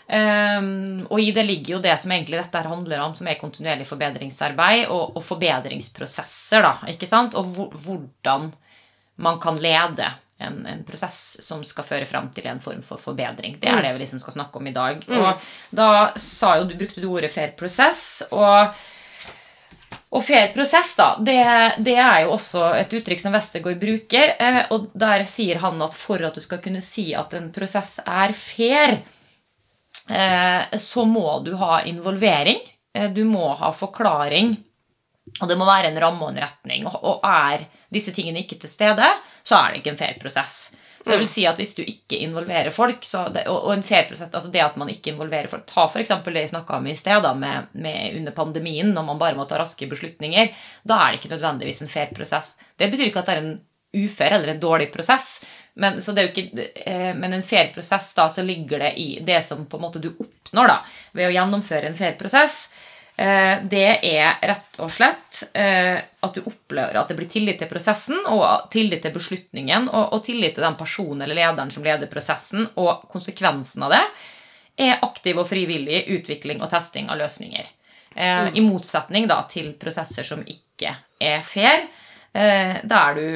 Um, 0.06 1.08
og 1.10 1.18
i 1.18 1.32
det 1.34 1.48
ligger 1.48 1.76
jo 1.76 1.82
det 1.82 1.96
som 1.98 2.12
egentlig 2.14 2.38
dette 2.38 2.60
her 2.60 2.70
handler 2.70 3.02
om, 3.02 3.16
som 3.18 3.26
er 3.26 3.40
kontinuerlig 3.40 3.88
forbedringsarbeid 3.90 4.86
og, 4.94 5.18
og 5.18 5.26
forbedringsprosesser. 5.26 6.62
da, 6.62 6.76
ikke 6.94 7.10
sant? 7.10 7.34
Og 7.34 7.50
hvor, 7.56 7.74
hvordan 7.88 8.52
man 9.26 9.42
kan 9.42 9.58
lede 9.58 10.12
en, 10.40 10.66
en 10.68 10.84
prosess 10.84 11.38
som 11.46 11.64
skal 11.64 11.84
føre 11.88 12.06
fram 12.06 12.30
til 12.36 12.46
en 12.52 12.60
form 12.60 12.82
for 12.84 12.98
forbedring. 13.00 13.58
Det 13.62 13.70
er 13.70 13.82
det 13.86 13.94
vi 13.96 14.00
liksom 14.04 14.20
skal 14.20 14.34
snakke 14.34 14.60
om 14.60 14.68
i 14.68 14.74
dag. 14.76 15.06
Og 15.08 15.40
da 15.72 15.88
sa 16.20 16.58
jo, 16.58 16.66
du 16.68 16.76
brukte 16.76 17.02
du 17.02 17.08
ordet 17.14 17.32
fair 17.32 17.54
prosess. 17.58 18.24
og 18.32 18.74
og 20.16 20.24
fair 20.24 20.54
prosess, 20.54 20.94
da, 20.96 21.16
det, 21.20 21.40
det 21.84 21.96
er 22.00 22.22
jo 22.24 22.32
også 22.38 22.62
et 22.78 22.94
uttrykk 22.94 23.20
som 23.20 23.34
Westergård 23.36 23.80
bruker. 23.82 24.36
eh, 24.40 24.62
Og 24.72 24.90
der 24.96 25.26
sier 25.28 25.60
han 25.60 25.82
at 25.82 25.94
for 25.94 26.22
at 26.24 26.36
du 26.36 26.40
skal 26.40 26.62
kunne 26.64 26.80
si 26.82 27.10
at 27.14 27.34
en 27.36 27.50
prosess 27.52 27.98
er 28.06 28.32
fair, 28.32 28.94
eh, 30.10 30.78
så 30.80 31.06
må 31.06 31.44
du 31.44 31.56
ha 31.60 31.82
involvering. 31.84 32.60
eh, 32.94 33.10
Du 33.12 33.24
må 33.26 33.56
ha 33.60 33.72
forklaring. 33.72 34.56
Og 35.42 35.50
det 35.50 35.58
må 35.58 35.66
være 35.66 35.90
en 35.92 36.00
ramme 36.00 36.22
og 36.24 36.30
en 36.32 36.44
retning. 36.44 36.86
Og 36.88 37.20
er 37.26 37.66
disse 37.92 38.14
tingene 38.14 38.40
ikke 38.44 38.60
til 38.62 38.70
stede, 38.70 39.08
så 39.46 39.60
er 39.60 39.72
det 39.72 39.82
ikke 39.82 39.94
en 39.94 40.02
fair 40.02 40.18
prosess. 40.22 40.58
Så 41.06 41.14
jeg 41.14 41.22
vil 41.22 41.30
si 41.30 41.44
at 41.46 41.60
Hvis 41.62 41.76
du 41.78 41.84
ikke 41.86 42.18
involverer 42.26 42.74
folk, 42.74 43.04
så 43.06 43.28
det, 43.34 43.44
og, 43.52 43.68
en 43.76 43.86
fair 43.86 44.08
prosess, 44.10 44.32
altså 44.34 44.50
det 44.50 44.64
at 44.64 44.78
man 44.82 44.90
ikke 44.90 45.12
involverer 45.14 45.52
folk 45.52 45.68
Ta 45.70 45.86
f.eks. 45.86 46.10
det 46.26 46.42
jeg 46.42 46.50
snakka 46.50 46.80
om 46.80 46.88
i 46.90 46.96
sted, 46.98 47.22
da, 47.22 47.36
med, 47.38 47.70
med 47.78 48.18
under 48.18 48.34
pandemien, 48.34 48.90
når 48.94 49.06
man 49.12 49.22
bare 49.22 49.38
må 49.38 49.46
ta 49.46 49.60
raske 49.62 49.86
beslutninger. 49.92 50.50
Da 50.84 50.98
er 50.98 51.14
det 51.14 51.22
ikke 51.22 51.36
nødvendigvis 51.36 51.84
en 51.86 51.94
fair 51.94 52.10
prosess. 52.16 52.56
Det 52.78 52.90
betyr 52.90 53.12
ikke 53.12 53.22
at 53.22 53.30
det 53.30 53.36
er 53.36 53.44
en 53.44 53.56
ufair 53.96 54.34
eller 54.40 54.56
en 54.56 54.64
dårlig 54.64 54.90
prosess. 54.94 55.46
Men, 55.76 56.02
så 56.02 56.16
det 56.16 56.24
er 56.24 56.28
jo 56.28 56.34
ikke, 56.34 56.68
eh, 56.88 57.14
men 57.16 57.38
en 57.38 57.46
fair 57.46 57.70
prosess, 57.76 58.14
da, 58.18 58.26
så 58.32 58.44
ligger 58.44 58.82
det 58.88 58.94
i 58.98 59.08
det 59.28 59.44
som 59.46 59.66
på 59.70 59.78
en 59.78 59.86
måte 59.86 60.02
du 60.02 60.10
oppnår 60.14 60.72
da, 60.72 60.82
ved 61.14 61.30
å 61.30 61.36
gjennomføre 61.36 61.92
en 61.92 61.98
fair 62.00 62.18
prosess. 62.20 62.64
Eh, 63.18 63.62
det 63.64 63.88
er 64.04 64.42
rett 64.44 64.80
og 64.84 64.92
slett 64.92 65.46
eh, 65.56 65.96
at 65.96 66.36
du 66.36 66.42
opplever 66.44 66.98
at 67.00 67.08
det 67.08 67.16
blir 67.16 67.30
tillit 67.32 67.62
til 67.62 67.70
prosessen 67.72 68.18
og 68.28 68.68
tillit 68.74 69.06
til 69.06 69.14
beslutningen 69.16 69.88
og, 69.88 70.18
tillit 70.26 70.58
til 70.58 70.66
den 70.66 70.76
personen 70.76 71.24
eller 71.24 71.40
lederen 71.40 71.72
som 71.72 71.86
leder 71.86 72.12
prosessen, 72.12 72.68
og 72.76 73.08
konsekvensen 73.12 73.88
av 73.88 73.96
det 73.96 74.04
er 74.84 75.00
aktiv 75.08 75.40
og 75.40 75.48
frivillig 75.48 76.04
utvikling 76.12 76.60
og 76.60 76.68
testing 76.74 77.08
av 77.08 77.22
løsninger. 77.22 77.72
Eh, 78.16 78.50
I 78.52 78.64
motsetning 78.64 79.30
da 79.32 79.42
til 79.48 79.72
prosesser 79.80 80.28
som 80.28 80.44
ikke 80.44 80.98
er 81.20 81.40
fair, 81.48 81.88
eh, 82.36 82.82
der 82.84 83.16
du 83.16 83.28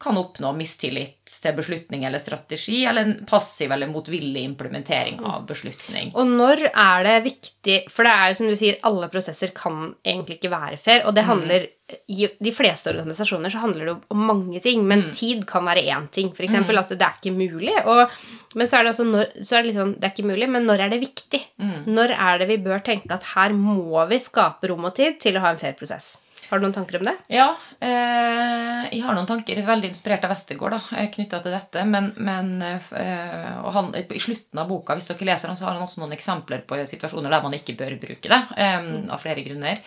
kan 0.00 0.16
oppnå 0.16 0.52
mistillit 0.56 1.28
til 1.28 1.56
beslutning 1.56 2.06
eller 2.08 2.22
strategi, 2.22 2.78
eller 2.88 3.04
en 3.04 3.26
passiv 3.28 3.72
eller 3.74 3.90
motvillig 3.90 4.42
implementering 4.48 5.18
av 5.28 5.44
beslutning. 5.48 6.14
Og 6.16 6.30
når 6.30 6.62
er 6.70 7.04
det 7.04 7.16
viktig 7.26 7.76
For 7.92 8.06
det 8.06 8.12
er 8.14 8.30
jo 8.30 8.38
som 8.38 8.48
du 8.48 8.56
sier, 8.56 8.78
alle 8.88 9.10
prosesser 9.12 9.52
kan 9.56 9.92
egentlig 10.00 10.38
ikke 10.38 10.52
være 10.54 10.78
fair. 10.80 11.04
Og 11.04 11.12
det 11.16 11.26
handler 11.28 11.66
I 12.08 12.30
de 12.40 12.52
fleste 12.54 12.88
organisasjoner 12.94 13.52
så 13.52 13.60
handler 13.60 13.90
det 13.90 13.96
om 14.14 14.24
mange 14.30 14.62
ting, 14.64 14.86
men 14.88 15.10
tid 15.16 15.44
kan 15.50 15.68
være 15.68 15.84
én 15.92 16.08
ting. 16.14 16.30
F.eks. 16.32 16.48
eksempel 16.48 16.80
at 16.80 16.94
det 16.94 17.04
er 17.04 17.20
ikke 17.20 17.34
mulig. 17.36 17.76
Og, 17.84 18.16
men 18.56 18.70
så 18.70 18.78
er 18.78 18.86
det 18.86 18.94
også 18.94 19.06
når, 19.10 19.36
så 19.44 19.58
er 19.58 19.60
det 19.60 19.72
litt 19.72 19.80
sånn, 19.82 19.94
det 19.98 20.08
er 20.08 20.14
ikke 20.14 20.30
mulig, 20.32 20.48
men 20.56 20.64
når 20.70 20.86
er 20.86 20.94
det 20.94 21.02
viktig? 21.04 21.42
Når 21.90 22.16
er 22.16 22.40
det 22.40 22.48
vi 22.54 22.58
bør 22.64 22.80
tenke 22.86 23.20
at 23.20 23.28
her 23.34 23.52
må 23.52 24.06
vi 24.08 24.22
skape 24.22 24.72
rom 24.72 24.88
og 24.88 24.96
tid 24.96 25.20
til 25.20 25.36
å 25.36 25.44
ha 25.44 25.52
en 25.52 25.60
fair 25.60 25.76
prosess? 25.76 26.14
Har 26.48 26.58
du 26.58 26.64
noen 26.64 26.74
tanker 26.74 26.98
om 26.98 27.06
det? 27.06 27.14
Ja, 27.30 27.48
eh, 27.78 28.86
jeg 28.90 29.02
har 29.04 29.14
noen 29.14 29.28
tanker 29.28 29.60
veldig 29.66 29.90
inspirert 29.92 30.24
av 30.26 30.32
Westergård 30.34 30.78
knytta 31.14 31.42
til 31.44 31.54
dette. 31.54 31.84
Men, 31.86 32.10
men 32.16 32.50
eh, 32.64 33.60
og 33.60 33.70
han, 33.76 33.92
i 33.94 34.22
slutten 34.22 34.62
av 34.62 34.70
boka, 34.70 34.96
hvis 34.98 35.10
dere 35.10 35.28
leser 35.30 35.52
den, 35.52 35.60
så 35.60 35.68
har 35.68 35.76
han 35.78 35.86
også 35.86 36.02
noen 36.02 36.16
eksempler 36.16 36.64
på 36.66 36.80
situasjoner 36.90 37.30
der 37.30 37.46
man 37.46 37.54
ikke 37.58 37.76
bør 37.78 37.98
bruke 38.02 38.32
det. 38.32 38.40
Eh, 38.56 38.90
av 39.10 39.22
flere 39.22 39.46
grunner. 39.46 39.84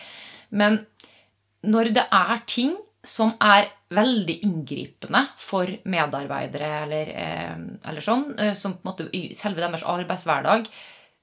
Men 0.54 0.80
når 1.64 1.92
det 1.96 2.08
er 2.12 2.42
ting 2.48 2.74
som 3.04 3.34
er 3.42 3.68
veldig 3.94 4.38
inngripende 4.46 5.20
for 5.38 5.68
medarbeidere, 5.90 6.70
eller, 6.86 7.10
eh, 7.12 7.56
eller 7.88 8.04
sånn, 8.04 8.26
eh, 8.38 8.54
som 8.54 8.78
på 8.78 8.80
en 8.84 8.90
måte 8.90 9.08
i 9.12 9.34
selve 9.36 9.60
deres 9.60 9.84
arbeidshverdag, 9.84 10.68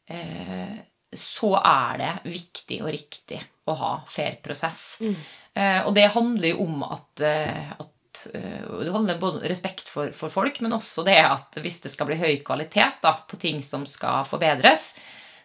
eh, 0.07 0.77
så 1.11 1.55
er 1.59 1.97
det 1.97 2.11
viktig 2.31 2.81
og 2.81 2.91
riktig 2.93 3.41
å 3.71 3.79
ha 3.79 3.93
fair 4.09 4.37
prosess. 4.43 4.99
Eh, 5.01 5.79
og 5.85 5.95
det 5.95 6.11
handler 6.13 6.53
jo 6.53 6.65
om 6.65 6.83
at, 6.87 7.23
eh, 7.27 7.73
at 7.75 8.25
eh, 8.33 8.67
Det 8.83 8.91
handler 8.93 9.19
både 9.19 9.49
respekt 9.51 9.89
for, 9.89 10.13
for 10.15 10.31
folk, 10.31 10.61
men 10.63 10.77
også 10.77 11.03
det 11.07 11.19
at 11.19 11.59
hvis 11.59 11.81
det 11.83 11.91
skal 11.91 12.07
bli 12.11 12.19
høy 12.21 12.37
kvalitet 12.45 13.01
da, 13.03 13.17
på 13.27 13.39
ting 13.41 13.59
som 13.65 13.85
skal 13.89 14.27
forbedres, 14.29 14.93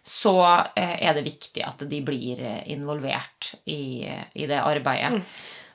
så 0.07 0.37
eh, 0.77 0.95
er 1.03 1.17
det 1.17 1.27
viktig 1.27 1.63
at 1.67 1.83
de 1.89 2.01
blir 2.05 2.43
involvert 2.71 3.53
i, 3.65 4.07
i 4.07 4.47
det 4.47 4.59
arbeidet. 4.61 5.23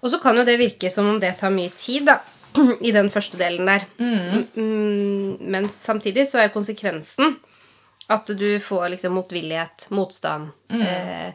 Og 0.03 0.11
så 0.11 0.18
kan 0.22 0.38
jo 0.38 0.46
det 0.46 0.59
virke 0.59 0.90
som 0.90 1.11
om 1.12 1.20
det 1.22 1.36
tar 1.38 1.53
mye 1.55 1.72
tid, 1.76 2.09
da. 2.09 2.20
I 2.88 2.92
den 2.92 3.09
første 3.12 3.38
delen 3.40 3.68
der. 3.68 3.84
Mm, 3.96 5.38
men 5.40 5.68
samtidig 5.72 6.26
så 6.28 6.42
er 6.42 6.53
konsekvensen 6.53 7.38
at 8.12 8.26
du 8.26 8.61
får 8.61 8.88
liksom 8.92 9.14
motvillighet, 9.16 9.86
motstand. 9.90 10.50
Eh, 10.68 11.32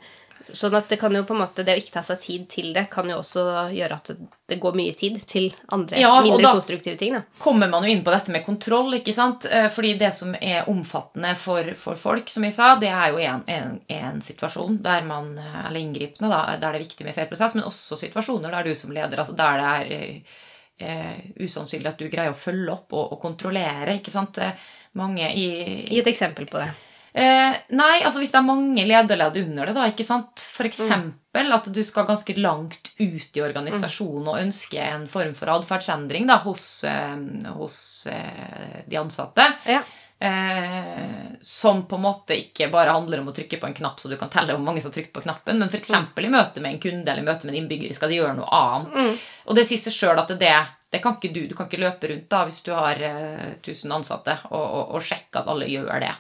sånn 0.56 0.76
at 0.78 0.88
det 0.90 0.98
kan 1.02 1.14
jo 1.16 1.24
på 1.28 1.34
en 1.36 1.40
måte, 1.42 1.64
det 1.66 1.74
å 1.76 1.82
ikke 1.82 1.94
ta 1.98 2.02
seg 2.04 2.20
tid 2.24 2.48
til 2.50 2.70
det, 2.76 2.86
kan 2.94 3.10
jo 3.10 3.18
også 3.20 3.44
gjøre 3.76 3.98
at 3.98 4.12
det 4.48 4.58
går 4.64 4.76
mye 4.80 4.94
tid 4.96 5.18
til 5.28 5.50
andre 5.76 6.00
Ja, 6.00 6.22
mindre 6.24 6.54
konstruktive 6.56 6.98
ting. 6.98 7.14
da. 7.18 7.22
kommer 7.38 7.68
man 7.68 7.84
jo 7.84 7.90
inn 7.92 8.04
på 8.06 8.12
dette 8.14 8.32
med 8.32 8.46
kontroll, 8.46 8.94
ikke 9.00 9.14
sant? 9.14 9.46
Eh, 9.46 9.68
Fordi 9.74 9.94
det 10.00 10.14
som 10.14 10.36
er 10.40 10.70
omfattende 10.70 11.36
for, 11.36 11.74
for 11.76 11.96
folk, 12.00 12.30
som 12.30 12.44
jeg 12.48 12.54
sa, 12.54 12.76
det 12.80 12.90
er 12.94 13.12
jo 13.12 13.18
en, 13.20 13.44
en, 13.48 13.80
en 13.90 14.22
situasjon 14.22 14.82
der 14.82 15.04
man, 15.04 15.34
eh, 15.38 15.60
eller 15.68 15.80
inngripende, 15.80 16.30
da, 16.32 16.56
der 16.58 16.72
det 16.72 16.82
er 16.82 16.86
viktig 16.88 17.06
med 17.06 17.16
fair 17.16 17.28
prosess, 17.28 17.56
men 17.56 17.68
også 17.68 17.98
situasjoner 18.00 18.52
der 18.52 18.64
du 18.64 18.76
som 18.76 18.92
leder, 18.96 19.18
altså 19.20 19.36
der 19.36 19.58
det 19.62 19.70
er 19.76 19.94
eh, 20.00 20.42
eh, 20.80 21.20
usannsynlig 21.44 21.90
at 21.92 22.00
du 22.00 22.08
greier 22.10 22.32
å 22.32 22.38
følge 22.38 22.72
opp 22.72 22.94
og, 22.94 23.14
og 23.18 23.22
kontrollere, 23.22 23.98
ikke 24.00 24.12
sant? 24.14 24.38
Eh, 24.40 24.52
Mange 24.98 25.28
i, 25.36 25.44
Gi 25.92 26.00
et 26.00 26.08
eksempel 26.10 26.48
på 26.50 26.58
det. 26.58 26.72
Eh, 27.18 27.54
nei, 27.74 28.04
altså 28.06 28.22
hvis 28.22 28.30
det 28.30 28.38
er 28.38 28.46
mange 28.46 28.84
lederledd 28.86 29.40
under 29.42 29.66
det, 29.66 29.74
da, 29.74 29.88
ikke 29.90 30.06
sant. 30.06 30.44
For 30.54 30.70
eksempel 30.70 31.56
at 31.56 31.70
du 31.74 31.80
skal 31.86 32.06
ganske 32.06 32.36
langt 32.38 32.92
ut 33.00 33.40
i 33.40 33.42
organisasjonen 33.42 34.30
og 34.30 34.42
ønske 34.44 34.84
en 34.86 35.08
form 35.10 35.34
for 35.38 35.50
atferdsendring 35.56 36.30
hos, 36.46 36.68
eh, 36.86 37.16
hos 37.58 37.80
eh, 38.12 38.84
de 38.86 39.00
ansatte. 39.02 39.48
Ja. 39.66 39.82
Eh, 40.20 41.10
som 41.42 41.84
på 41.90 41.98
en 41.98 42.06
måte 42.06 42.38
ikke 42.38 42.70
bare 42.74 42.94
handler 42.94 43.22
om 43.22 43.30
å 43.30 43.36
trykke 43.38 43.60
på 43.62 43.68
en 43.70 43.76
knapp 43.78 44.00
så 44.02 44.10
du 44.10 44.16
kan 44.18 44.32
telle 44.34 44.54
hvor 44.54 44.66
mange 44.66 44.82
som 44.82 44.94
trykker 44.94 45.14
på 45.14 45.26
knappen, 45.26 45.58
men 45.58 45.70
f.eks. 45.74 45.94
i 45.94 46.32
møte 46.34 46.62
med 46.62 46.72
en 46.76 46.82
kunde 46.82 47.12
eller 47.12 47.26
i 47.26 47.28
møte 47.28 47.50
med 47.50 47.56
en 47.56 47.62
innbygger 47.64 47.98
skal 47.98 48.14
de 48.14 48.22
gjøre 48.22 48.38
noe 48.38 48.62
annet. 48.62 49.26
Og 49.50 49.58
det 49.58 49.66
sier 49.70 49.82
seg 49.82 49.94
sjøl 49.94 50.22
at 50.22 50.34
det, 50.38 50.54
er 50.54 50.70
det 50.70 50.77
kan 51.04 51.18
ikke 51.18 51.34
du. 51.36 51.42
Du 51.50 51.56
kan 51.58 51.68
ikke 51.68 51.82
løpe 51.82 52.10
rundt 52.12 52.30
da 52.32 52.46
hvis 52.48 52.62
du 52.64 52.72
har 52.76 53.02
eh, 53.04 53.54
1000 53.60 53.92
ansatte 54.00 54.38
og, 54.50 54.64
og, 54.64 54.96
og 54.98 55.04
sjekke 55.04 55.42
at 55.42 55.52
alle 55.52 55.68
gjør 55.70 56.00
det. 56.04 56.14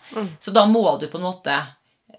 Så 0.44 0.52
da 0.56 0.66
må 0.70 0.84
du 1.00 1.08
på 1.12 1.22
en 1.22 1.28
måte 1.30 1.56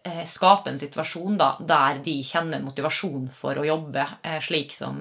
eh, 0.03 0.25
skape 0.29 0.73
en 0.73 0.81
situasjon 0.81 1.37
da, 1.41 1.51
der 1.61 2.01
de 2.05 2.17
kjenner 2.25 2.65
motivasjon 2.65 3.29
for 3.35 3.61
å 3.61 3.67
jobbe 3.69 4.07
eh, 4.23 4.39
slik 4.45 4.73
som, 4.73 4.97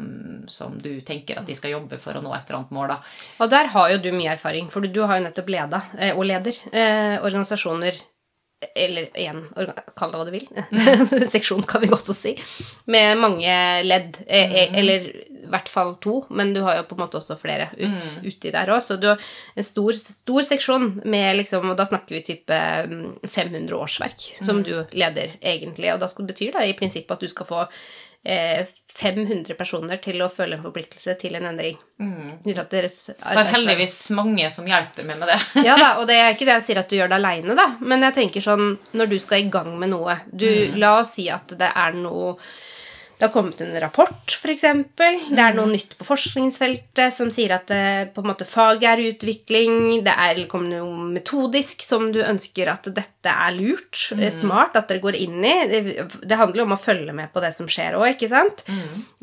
som 0.52 0.76
du 0.82 1.00
tenker 1.08 1.39
at 1.39 1.48
de 1.48 1.56
skal 1.58 1.78
jobbe 1.78 2.02
for 2.04 2.20
å 2.20 2.24
nå 2.24 2.36
et 2.36 2.50
eller 2.50 2.62
annet 2.62 2.76
mål. 2.76 2.91
da. 2.95 3.00
Og 3.43 3.54
der 3.54 3.72
har 3.74 3.95
jo 3.95 4.04
du 4.04 4.12
mye 4.16 4.36
erfaring, 4.36 4.70
for 4.74 4.84
du 4.84 5.02
har 5.06 5.20
jo 5.20 5.28
nettopp 5.30 5.56
leda, 5.56 5.84
eh, 5.98 6.14
og 6.16 6.28
leder, 6.28 6.62
eh, 6.74 7.18
organisasjoner 7.24 8.04
eller 8.76 9.12
igjen, 9.14 9.43
kall 9.98 10.14
det 10.14 10.18
hva 10.20 10.26
du 10.26 10.32
vil. 10.34 10.48
Seksjon, 11.34 11.62
kan 11.70 11.84
vi 11.84 11.89
godt 11.91 12.08
også 12.10 12.16
si. 12.18 12.32
Med 12.89 13.20
mange 13.22 13.54
ledd. 13.86 14.18
Eh, 14.26 14.56
eh, 14.64 14.80
Eller 14.80 15.06
i 15.48 15.52
hvert 15.54 15.70
fall 15.72 15.93
to, 16.04 16.20
men 16.30 16.54
du 16.56 16.62
har 16.66 16.80
jo 16.80 16.88
på 16.89 16.98
en 16.98 17.04
måte 17.06 17.20
også 17.20 17.38
flere 17.39 17.70
ut, 17.80 18.10
uti 18.24 18.52
der 18.54 18.72
òg. 18.74 18.82
Så 18.84 19.00
du 19.02 19.10
har 19.12 19.24
en 19.56 19.68
stor, 19.68 19.98
stor 19.98 20.48
seksjon 20.48 20.89
med 21.08 21.39
liksom 21.41 21.70
Og 21.72 21.78
da 21.80 21.86
snakker 21.88 22.18
vi 22.18 22.26
type 22.28 22.58
mm, 22.91 23.24
500 23.24 23.76
årsverk 23.78 24.28
som 24.43 24.62
du 24.66 24.74
leder, 24.91 25.38
egentlig. 25.41 25.93
Og 25.93 26.04
da 26.04 26.12
skal 26.12 26.28
det 26.28 26.36
betyr 26.36 26.58
det 26.58 26.68
i 26.68 26.76
prinsippet 26.78 27.18
at 27.18 27.24
du 27.24 27.32
skal 27.32 27.48
få 27.50 27.64
eh, 28.28 28.68
500 28.98 29.54
personer 29.58 30.00
til 30.02 30.22
å 30.26 30.30
føle 30.32 30.58
en 30.58 30.64
forpliktelse 30.66 31.16
til 31.22 31.38
en 31.38 31.48
endring. 31.52 31.78
Mm. 32.02 32.39
Det 32.45 32.56
er 33.45 33.52
heldigvis 33.54 33.98
mange 34.18 34.50
som 34.54 34.68
hjelper 34.68 35.06
meg 35.08 35.22
med 35.22 35.32
det. 35.34 35.39
Ja 35.68 35.78
da, 35.78 35.89
og 36.02 36.08
det 36.10 36.18
er 36.20 36.32
ikke 36.36 36.48
det 36.50 36.60
jeg 36.60 36.68
sier 36.70 36.82
at 36.82 36.89
du 36.89 36.98
gjør 36.98 37.12
det 37.14 37.20
aleine, 37.20 37.58
da. 37.58 37.70
Men 37.82 38.06
jeg 38.10 38.18
tenker 38.22 38.43
sånn, 38.43 38.72
når 38.98 39.14
du 39.14 39.20
skal 39.22 39.45
i 39.45 39.52
gang 39.54 39.74
med 39.80 39.93
noe 39.93 40.20
du, 40.32 40.50
La 40.78 40.98
oss 41.02 41.16
si 41.18 41.28
at 41.34 41.54
det 41.58 41.70
er 41.74 41.98
noe 41.98 42.36
det 43.18 43.26
har 43.26 43.34
kommet 43.34 43.61
en 43.61 43.74
rapport, 43.82 44.30
f.eks. 44.30 44.63
Det 44.93 45.41
er 45.41 45.55
noe 45.57 45.72
nytt 45.72 45.95
på 45.97 46.05
forskningsfeltet 46.05 47.15
som 47.15 47.32
sier 47.34 47.55
at 47.55 47.65
det 47.72 48.11
på 48.13 48.22
en 48.22 48.30
måte 48.30 48.45
faget 48.45 48.86
er 48.91 49.01
i 49.01 49.07
utvikling. 49.09 50.03
Det 50.05 50.13
er 50.13 50.43
kommer 50.51 50.76
noe 50.76 51.07
metodisk 51.15 51.82
som 51.82 52.11
du 52.13 52.22
ønsker 52.22 52.70
at 52.70 52.86
dette 52.93 53.34
er 53.34 53.57
lurt, 53.57 54.03
mm. 54.13 54.22
smart, 54.38 54.78
at 54.78 54.91
dere 54.91 55.01
går 55.01 55.18
inn 55.18 55.41
i. 55.41 55.55
Det, 55.72 55.82
det 56.30 56.38
handler 56.38 56.61
jo 56.61 56.68
om 56.70 56.78
å 56.78 56.82
følge 56.82 57.18
med 57.18 57.34
på 57.34 57.41
det 57.41 57.51
som 57.57 57.70
skjer 57.72 57.97
òg, 57.97 58.11
ikke 58.13 58.30
sant? 58.30 58.61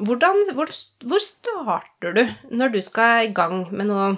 Hvordan, 0.03 0.43
hvor, 0.59 0.75
hvor 1.07 1.23
starter 1.23 2.19
du 2.19 2.25
når 2.51 2.75
du 2.75 2.83
skal 2.83 3.29
i 3.29 3.35
gang 3.37 3.63
med 3.71 3.93
noe 3.93 4.15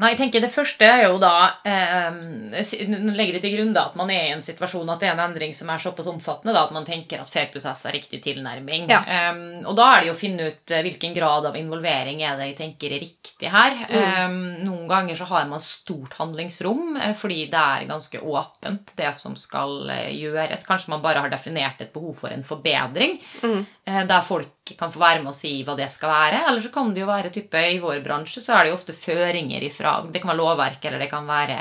Nei, 0.00 0.12
jeg 0.14 0.18
tenker 0.22 0.40
Det 0.40 0.50
første 0.54 0.86
er 0.88 1.02
jo 1.04 1.18
da 1.20 1.32
eh, 1.68 2.14
legger 3.12 3.36
det 3.36 3.42
til 3.44 3.54
grunn 3.56 3.72
da 3.76 3.86
at 3.90 3.96
man 3.98 4.10
er 4.12 4.28
i 4.30 4.32
en 4.34 4.42
situasjon 4.44 4.88
at 4.92 5.02
det 5.02 5.08
er 5.10 5.14
en 5.16 5.24
endring 5.26 5.52
som 5.56 5.70
er 5.72 5.82
såpass 5.82 6.08
omfattende 6.10 6.54
da, 6.56 6.64
at 6.66 6.72
man 6.74 6.86
tenker 6.86 7.20
at 7.22 7.30
fair 7.32 7.50
prosess 7.52 7.84
er 7.88 7.96
riktig 7.98 8.22
tilnærming. 8.24 8.88
Ja. 8.90 9.02
Um, 9.32 9.42
og 9.68 9.76
da 9.78 9.88
er 9.92 10.02
det 10.02 10.10
jo 10.10 10.14
å 10.16 10.20
finne 10.20 10.48
ut 10.48 10.72
eh, 10.74 10.82
hvilken 10.86 11.14
grad 11.16 11.48
av 11.50 11.58
involvering 11.60 12.22
er 12.24 12.38
det 12.40 12.48
jeg 12.52 12.58
tenker 12.62 12.96
er 12.96 13.04
riktig 13.04 13.52
her. 13.52 13.78
Eh, 13.88 14.36
noen 14.64 14.86
ganger 14.90 15.18
så 15.18 15.28
har 15.32 15.46
man 15.50 15.62
stort 15.62 16.16
handlingsrom 16.20 16.96
eh, 16.96 17.12
fordi 17.18 17.44
det 17.52 17.62
er 17.76 17.88
ganske 17.90 18.22
åpent, 18.22 18.94
det 18.98 19.12
som 19.18 19.36
skal 19.38 19.90
eh, 19.92 20.08
gjøres. 20.16 20.66
Kanskje 20.68 20.94
man 20.94 21.04
bare 21.04 21.24
har 21.26 21.32
definert 21.32 21.82
et 21.84 21.92
behov 21.94 22.16
for 22.24 22.32
en 22.32 22.46
forbedring, 22.46 23.20
Mm. 23.42 23.64
der 24.06 24.22
folk 24.22 24.70
kan 24.78 24.92
få 24.94 25.00
være 25.00 25.22
med 25.22 25.32
og 25.32 25.34
si 25.34 25.50
hva 25.66 25.74
det 25.76 25.88
skal 25.90 26.10
være. 26.12 26.42
Eller 26.48 26.62
så 26.62 26.70
kan 26.72 26.92
det 26.94 27.02
jo 27.02 27.08
være 27.08 27.32
type 27.34 27.58
I 27.58 27.80
vår 27.82 27.98
bransje 28.04 28.42
så 28.44 28.54
er 28.54 28.64
det 28.64 28.70
jo 28.70 28.76
ofte 28.76 28.94
føringer 28.94 29.64
ifra 29.66 29.81
Det 30.12 30.20
kan 30.22 30.32
være 30.32 30.40
lovverk, 30.40 30.84
eller 30.88 31.02
det 31.02 31.08
kan 31.10 31.26
være 31.28 31.56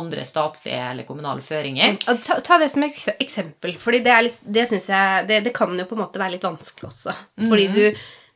andre 0.00 0.24
statlige 0.26 0.80
eller 0.90 1.06
kommunale 1.08 1.44
føringer. 1.44 1.96
Ja, 2.06 2.16
Ta, 2.26 2.40
ta 2.44 2.58
det 2.62 2.70
som 2.72 2.84
et 2.86 2.98
eksempel, 3.18 3.76
fordi 3.80 4.02
det, 4.04 4.18
litt, 4.28 4.40
det 4.44 4.66
jeg 4.70 5.28
det, 5.28 5.40
det 5.46 5.54
kan 5.56 5.72
jo 5.78 5.86
på 5.88 5.96
en 5.98 6.04
måte 6.04 6.20
være 6.22 6.36
litt 6.36 6.46
vanskelig 6.46 6.90
også. 6.90 7.16
Fordi 7.48 7.70
du 7.74 7.82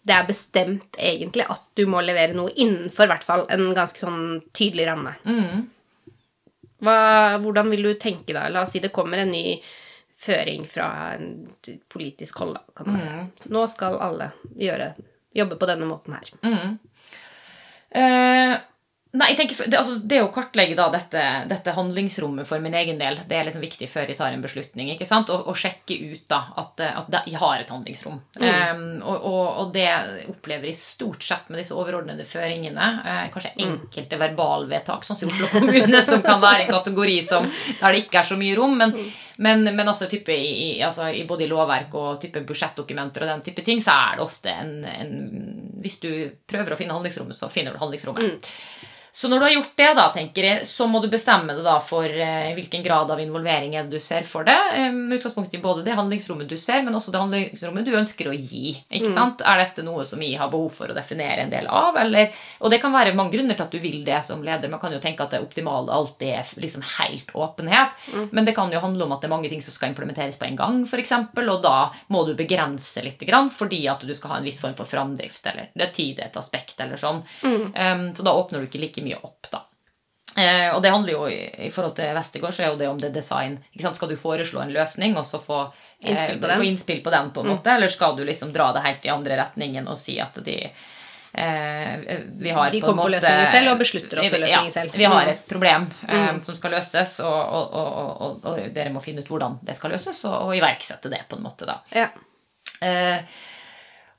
det 0.08 0.14
er 0.14 0.28
bestemt 0.28 0.96
egentlig 0.96 1.44
at 1.52 1.64
du 1.76 1.82
må 1.90 2.00
levere 2.00 2.32
noe 2.32 2.48
innenfor 2.56 3.10
hvert 3.10 3.26
fall 3.26 3.42
en 3.52 3.66
ganske 3.76 4.00
sånn 4.00 4.38
tydelig 4.56 4.86
ramme. 4.88 5.12
Hva, 6.80 6.94
hvordan 7.42 7.68
vil 7.74 7.82
du 7.90 7.92
tenke 8.00 8.32
da? 8.32 8.46
La 8.48 8.62
oss 8.64 8.72
si 8.72 8.80
det 8.80 8.92
kommer 8.94 9.20
en 9.20 9.32
ny 9.34 9.58
føring 10.18 10.64
fra 10.70 10.86
en 11.18 11.28
politisk 11.92 12.40
hold. 12.42 12.56
Kan 12.78 12.88
det 12.88 12.96
være. 13.02 13.26
Nå 13.54 13.66
skal 13.70 13.98
alle 14.02 14.30
gjøre, 14.58 14.92
jobbe 15.36 15.58
på 15.60 15.68
denne 15.70 15.90
måten 15.90 16.16
her. 16.16 16.32
Eh, 17.90 18.54
nei, 19.16 19.30
jeg 19.32 19.38
tenker, 19.38 19.70
det, 19.70 19.78
altså, 19.78 19.94
det 20.04 20.18
å 20.20 20.30
kartlegge 20.32 20.76
da 20.76 20.88
dette, 20.92 21.22
dette 21.48 21.74
handlingsrommet 21.76 22.48
for 22.48 22.60
min 22.60 22.74
egen 22.76 22.98
del, 23.00 23.20
det 23.28 23.38
er 23.38 23.46
liksom 23.48 23.64
viktig 23.64 23.88
før 23.88 24.10
jeg 24.10 24.18
tar 24.18 24.34
en 24.34 24.44
beslutning. 24.44 24.90
ikke 24.92 25.08
sant? 25.08 25.32
Og, 25.32 25.46
og 25.48 25.56
sjekke 25.56 25.96
ut 26.12 26.26
da 26.30 26.42
at, 26.60 26.82
eh, 26.84 26.98
at 27.00 27.30
jeg 27.30 27.40
har 27.40 27.62
et 27.62 27.72
handlingsrom. 27.72 28.18
Eh, 28.40 28.82
og, 29.00 29.16
og, 29.16 29.46
og 29.62 29.72
det 29.76 29.88
opplever 30.28 30.68
jeg 30.68 30.80
stort 30.80 31.24
sett 31.24 31.48
med 31.48 31.62
disse 31.62 31.76
overordnede 31.76 32.26
føringene. 32.28 32.90
Uh, 33.04 33.24
kanskje 33.32 33.54
enkelte 33.64 34.20
verbalvedtak, 34.20 35.06
sånn 35.08 35.20
som 35.20 35.32
Oslo 35.32 35.48
kommune, 35.54 36.02
som 36.04 36.20
kan 36.24 36.42
være 36.42 36.66
en 36.66 36.74
kategori 36.76 37.16
som, 37.26 37.48
der 37.80 37.96
det 37.96 38.04
ikke 38.04 38.22
er 38.22 38.30
så 38.32 38.38
mye 38.40 38.58
rom. 38.58 38.76
men 38.78 38.94
men, 39.40 39.62
men 39.62 39.86
altså, 39.86 40.08
type 40.10 40.34
i, 40.34 40.46
i, 40.64 40.82
altså, 40.82 41.12
i 41.14 41.20
både 41.26 41.44
i 41.44 41.46
lovverk 41.46 41.92
og 41.94 42.16
type 42.18 42.40
budsjettdokumenter 42.46 43.22
og 43.22 43.28
den 43.30 43.44
type 43.46 43.62
ting, 43.62 43.78
så 43.78 43.94
er 43.94 44.16
det 44.18 44.24
ofte 44.24 44.50
en, 44.50 44.72
en 44.82 45.12
Hvis 45.78 46.00
du 46.02 46.10
prøver 46.50 46.74
å 46.74 46.78
finne 46.80 46.96
handlingsrommet, 46.96 47.38
så 47.38 47.46
finner 47.52 47.76
du 47.76 47.78
handlingsrommet. 47.78 48.48
Så 49.12 49.28
når 49.28 49.38
du 49.40 49.44
har 49.46 49.52
gjort 49.54 49.76
det, 49.76 49.88
da, 49.96 50.04
tenker 50.14 50.44
jeg, 50.44 50.66
så 50.68 50.86
må 50.86 51.00
du 51.02 51.08
bestemme 51.10 51.54
deg 51.56 51.64
da 51.66 51.78
for 51.82 52.04
eh, 52.04 52.52
hvilken 52.54 52.82
grad 52.84 53.10
av 53.10 53.18
involvering 53.22 53.74
er 53.74 53.86
det 53.88 53.96
du 53.98 54.02
ser 54.02 54.22
for 54.28 54.44
deg. 54.46 54.74
eh, 54.76 54.90
Med 54.92 55.18
utgangspunkt 55.18 55.54
i 55.54 55.60
både 55.62 55.82
det 55.86 55.96
handlingsrommet 55.98 56.48
du 56.48 56.56
ser, 56.56 56.82
men 56.86 56.94
også 56.94 57.10
det 57.14 57.20
handlingsrommet 57.22 57.84
du 57.88 57.92
ønsker 57.98 58.28
å 58.30 58.36
gi. 58.36 58.76
ikke 58.90 59.12
sant? 59.14 59.42
Er 59.44 59.58
dette 59.64 59.82
noe 59.86 60.04
som 60.04 60.20
jeg 60.22 60.38
har 60.38 60.50
behov 60.52 60.70
for 60.76 60.88
å 60.92 60.94
definere 60.96 61.42
en 61.46 61.50
del 61.50 61.66
av? 61.66 61.96
Eller, 61.96 62.32
og 62.60 62.70
det 62.70 62.80
kan 62.82 62.92
være 62.92 63.14
mange 63.14 63.32
grunner 63.32 63.54
til 63.58 63.64
at 63.66 63.72
du 63.74 63.78
vil 63.82 64.04
det 64.04 64.22
som 64.24 64.42
leder. 64.44 64.68
Man 64.70 64.80
kan 64.80 64.92
jo 64.92 65.00
tenke 65.00 65.24
at 65.24 65.30
det 65.34 65.40
optimale 65.42 65.90
alltid 65.92 66.28
er 66.28 66.52
liksom 66.60 66.82
helt 66.98 67.32
åpenhet. 67.34 67.90
Men 68.32 68.44
det 68.44 68.54
kan 68.54 68.70
jo 68.72 68.80
handle 68.80 69.04
om 69.04 69.12
at 69.12 69.20
det 69.22 69.28
er 69.30 69.34
mange 69.34 69.48
ting 69.50 69.62
som 69.62 69.72
skal 69.74 69.90
implementeres 69.90 70.38
på 70.38 70.46
en 70.46 70.56
gang, 70.56 70.82
f.eks. 70.86 71.12
Og 71.48 71.62
da 71.62 71.90
må 72.08 72.24
du 72.26 72.34
begrense 72.38 73.02
litt, 73.02 73.18
grann, 73.26 73.50
fordi 73.50 73.86
at 73.88 74.00
du 74.06 74.14
skal 74.14 74.30
ha 74.30 74.36
en 74.38 74.44
viss 74.46 74.60
form 74.60 74.74
for 74.78 74.86
framdrift. 74.86 75.44
Eller 75.50 75.70
det 75.74 75.88
er 75.88 75.92
tid 75.96 76.20
et 76.22 76.36
aspekt, 76.38 76.78
eller 76.80 76.96
sånn. 77.00 77.22
Um, 77.42 78.14
så 78.14 78.22
da 78.22 78.34
åpner 78.36 78.60
du 78.60 78.66
ikke 78.68 78.80
like 78.82 78.97
mye 79.04 79.18
opp, 79.22 79.50
da. 79.52 79.64
Eh, 80.38 80.68
og 80.74 80.82
det 80.84 80.92
handler 80.92 81.12
jo 81.12 81.24
i, 81.30 81.70
forhold 81.74 81.96
til 81.96 82.12
Vestegård 82.14 82.54
så 82.54 82.62
er 82.62 82.68
jo 82.70 82.78
det 82.78 82.88
om 82.88 82.98
det 83.00 83.08
er 83.10 83.16
design. 83.16 83.56
Skal 83.74 84.12
du 84.12 84.16
foreslå 84.20 84.60
en 84.62 84.74
løsning, 84.74 85.16
og 85.18 85.26
så 85.26 85.40
få 85.42 85.64
eh, 85.64 86.12
Innspill 86.12 86.38
på 86.38 86.46
den. 86.52 86.62
innspill 86.68 87.02
på 87.02 87.10
den, 87.10 87.32
på 87.34 87.42
en 87.42 87.50
måte? 87.54 87.72
Eller 87.74 87.90
skal 87.90 88.14
du 88.16 88.22
liksom 88.28 88.52
dra 88.54 88.70
det 88.76 88.84
helt 88.84 89.08
i 89.08 89.10
andre 89.14 89.40
retningen 89.40 89.88
og 89.90 89.98
si 89.98 90.18
at 90.22 90.38
de 90.44 90.58
eh, 90.62 92.20
vi 92.38 92.50
har 92.50 92.70
De 92.70 92.80
på 92.80 92.86
en 92.86 92.90
kommer 92.92 93.08
på 93.08 93.14
løsningen 93.16 93.50
selv 93.52 93.72
og 93.72 93.82
beslutter 93.82 94.22
også 94.22 94.38
løsningen 94.44 94.70
ja, 94.70 94.76
selv. 94.76 94.94
Vi 94.94 95.04
har 95.04 95.24
Mm. 95.24 95.30
et 95.32 95.48
problem 95.48 95.88
eh, 96.08 96.42
som 96.42 96.56
skal 96.56 96.76
løses, 96.76 97.20
og, 97.20 97.40
og, 97.58 97.74
og, 97.74 98.44
og, 98.44 98.60
dere 98.74 98.92
må 98.94 99.02
finne 99.02 99.24
ut 99.24 99.32
hvordan 99.32 99.58
det 99.62 99.76
skal 99.76 99.90
løses, 99.96 100.24
og, 100.28 100.54
iverksette 100.56 101.10
det, 101.10 101.24
på 101.28 101.36
en 101.36 101.42
måte, 101.48 101.66
da. 101.66 101.80
Ja. 101.90 102.08
Eh, 102.80 103.18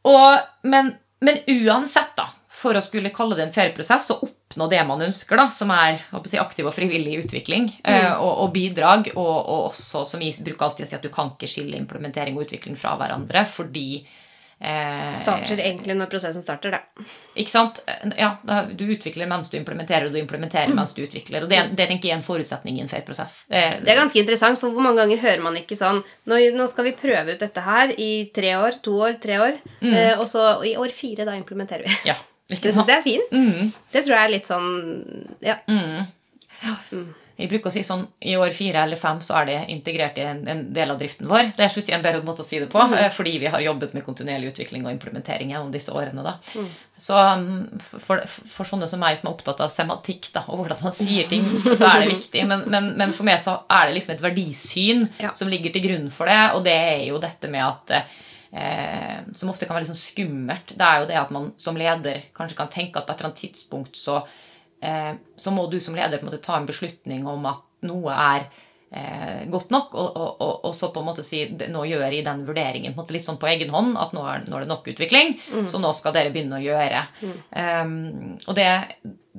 og, 0.09 0.39
men, 0.63 0.91
men 1.21 1.39
uansett, 1.47 2.11
da, 2.17 2.27
for 2.49 2.75
å 2.75 2.83
skulle 2.83 3.13
kalle 3.15 3.37
det 3.39 3.47
en 3.47 3.55
fair 3.55 3.71
prosess 3.75 4.09
og 4.11 4.27
oppnå 4.49 4.67
det 4.69 4.83
man 4.87 5.01
ønsker, 5.01 5.37
da, 5.37 5.47
som 5.53 5.69
er 5.71 5.99
si, 6.25 6.37
aktiv 6.41 6.65
og 6.65 6.73
frivillig 6.73 7.19
utvikling 7.25 7.69
mm. 7.85 8.17
og, 8.17 8.31
og 8.45 8.53
bidrag, 8.53 9.11
og, 9.15 9.35
og 9.37 9.67
også, 9.69 10.05
som 10.09 10.21
jeg 10.21 10.41
bruker 10.45 10.65
alltid 10.65 10.87
å 10.87 10.89
si, 10.89 10.95
at 10.97 11.05
du 11.05 11.11
kan 11.13 11.35
ikke 11.35 11.49
skille 11.49 11.77
implementering 11.77 12.37
og 12.37 12.47
utvikling 12.47 12.77
fra 12.79 12.95
hverandre, 12.97 13.43
fordi 13.45 14.01
eh, 14.01 15.11
Starter 15.19 15.61
egentlig 15.61 15.93
når 15.99 16.09
prosessen 16.09 16.41
starter, 16.41 16.73
det. 16.73 17.05
Ikke 17.39 17.53
sant? 17.53 17.83
Ja, 18.17 18.31
Du 18.73 18.87
utvikler 18.89 19.29
mens 19.29 19.51
du 19.51 19.57
implementerer, 19.59 20.07
og 20.07 20.17
du 20.17 20.19
implementerer 20.19 20.73
mens 20.73 20.95
du 20.97 21.03
utvikler. 21.03 21.45
og 21.45 21.53
Det, 21.53 21.61
det 21.77 21.85
tenker 21.91 22.09
jeg 22.09 22.15
er 22.17 22.19
en 22.23 22.25
forutsetning 22.25 22.79
i 22.79 22.83
en 22.83 22.89
fair 22.89 23.05
prosess. 23.05 23.43
Eh, 23.53 23.69
Det 23.69 23.93
er 23.93 24.01
ganske 24.01 24.17
interessant, 24.19 24.57
for 24.57 24.73
hvor 24.73 24.81
mange 24.81 25.03
ganger 25.03 25.21
hører 25.21 25.45
man 25.45 25.61
ikke 25.61 25.77
sånn 25.77 26.01
Nå, 26.25 26.41
nå 26.57 26.67
skal 26.71 26.89
vi 26.89 26.97
prøve 26.97 27.37
ut 27.37 27.45
dette 27.45 27.67
her 27.69 27.93
i 28.01 28.09
tre 28.33 28.57
år, 28.57 28.81
to 28.81 28.97
år, 28.97 29.21
tre 29.21 29.37
år, 29.45 29.61
eh, 29.85 30.17
og 30.17 30.25
så 30.31 30.55
i 30.65 30.73
år 30.73 30.89
fire, 30.89 31.29
da 31.29 31.37
implementerer 31.37 31.85
vi. 31.85 32.01
ja, 32.09 32.17
ikke 32.49 32.67
Det 32.69 32.73
syns 32.75 32.87
jeg 32.89 32.97
er 32.97 33.05
fint. 33.05 33.31
Mm, 33.31 33.73
Det 33.93 34.03
tror 34.05 34.15
jeg 34.15 34.23
er 34.25 34.35
litt 34.35 34.49
sånn 34.49 34.69
Ja. 35.45 35.57
jeg 37.39 37.47
bruker 37.47 37.69
å 37.69 37.71
si 37.71 37.81
sånn 37.87 38.01
i 38.27 38.33
år 38.35 38.51
fire 38.55 38.81
eller 38.83 38.99
fem 38.99 39.21
så 39.23 39.37
er 39.39 39.45
det 39.47 39.57
integrert 39.71 40.17
i 40.19 40.25
en, 40.27 40.41
en 40.51 40.63
del 40.75 40.91
av 40.91 40.97
driften 40.99 41.29
vår. 41.29 41.53
Det 41.55 41.63
er 41.63 41.77
er 41.79 41.95
en 41.95 42.03
bedre 42.03 42.23
måte 42.27 42.43
å 42.43 42.47
si 42.47 42.59
det 42.59 42.67
på, 42.71 42.81
mm. 42.81 42.97
fordi 43.15 43.37
vi 43.39 43.47
har 43.53 43.63
jobbet 43.63 43.93
med 43.95 44.03
kontinuerlig 44.03 44.51
utvikling 44.51 44.83
og 44.85 44.91
implementering 44.91 45.53
gjennom 45.53 45.71
disse 45.71 45.93
årene. 45.95 46.25
da. 46.25 46.33
Så 46.99 47.15
um, 47.15 47.79
for, 47.79 48.25
for 48.27 48.67
sånne 48.67 48.89
som 48.91 48.99
meg 48.99 49.15
som 49.21 49.29
er 49.29 49.37
opptatt 49.37 49.61
av 49.63 49.71
semantikk 49.71 50.27
da, 50.35 50.43
og 50.49 50.59
hvordan 50.65 50.83
man 50.83 50.97
sier 50.97 51.29
ting, 51.31 51.47
så, 51.63 51.77
så 51.79 51.87
er 51.93 52.03
det 52.03 52.17
viktig. 52.17 52.43
Men, 52.49 52.65
men, 52.67 52.91
men 52.99 53.15
for 53.15 53.29
meg 53.29 53.39
så 53.45 53.61
er 53.71 53.87
det 53.87 54.01
liksom 54.01 54.17
et 54.17 54.25
verdisyn 54.25 55.07
Ja. 55.23 55.31
som 55.37 55.47
ligger 55.47 55.71
til 55.71 55.85
grunn 55.87 56.09
for 56.11 56.27
det, 56.27 56.41
og 56.57 56.65
det 56.67 56.75
er 56.75 57.05
jo 57.07 57.21
dette 57.23 57.47
med 57.47 57.63
at 57.63 57.95
eh, 58.51 59.19
Som 59.33 59.51
ofte 59.51 59.65
kan 59.67 59.75
være 59.75 59.85
litt 59.85 59.93
sånn 59.93 60.01
skummelt. 60.01 60.75
Det 60.77 60.85
er 60.85 61.01
jo 61.01 61.09
det 61.09 61.19
at 61.19 61.33
man 61.35 61.51
som 61.61 61.77
leder 61.79 62.23
kanskje 62.35 62.57
kan 62.59 62.71
tenke 62.73 62.99
at 62.99 63.07
på 63.07 63.13
et 63.13 63.19
eller 63.19 63.31
annet 63.31 63.43
tidspunkt 63.43 63.99
så, 63.99 64.21
eh, 64.81 65.13
så 65.37 65.53
må 65.55 65.67
du 65.69 65.79
som 65.79 65.97
leder 65.97 66.17
på 66.17 66.25
en 66.27 66.31
måte 66.31 66.43
ta 66.45 66.57
en 66.57 66.69
beslutning 66.69 67.27
om 67.27 67.45
at 67.49 67.65
noe 67.87 68.15
er 68.15 68.49
eh, 68.91 69.45
godt 69.51 69.69
nok, 69.69 69.93
og, 69.93 70.17
og, 70.17 70.65
og, 70.65 70.73
så 70.75 70.89
på 70.93 71.03
en 71.03 71.09
måte 71.11 71.23
si 71.25 71.43
nå 71.69 71.85
gjør 71.85 72.05
jeg 72.09 72.25
den 72.25 72.45
vurderingen 72.47 72.95
på 72.95 73.03
måte 73.03 73.13
litt 73.15 73.25
sånn 73.27 73.39
på 73.41 73.49
egen 73.51 73.69
hånd 73.73 73.97
at 74.01 74.13
nå 74.15 74.25
er, 74.25 74.45
nå 74.49 74.57
er 74.57 74.65
det 74.65 74.71
nok 74.73 74.87
utvikling, 74.93 75.37
så 75.69 75.81
nå 75.81 75.93
skal 75.97 76.15
dere 76.15 76.33
begynne 76.33 76.59
å 76.59 76.63
gjøre. 76.63 77.03
Um, 77.53 78.37
og 78.45 78.55
det, 78.57 78.67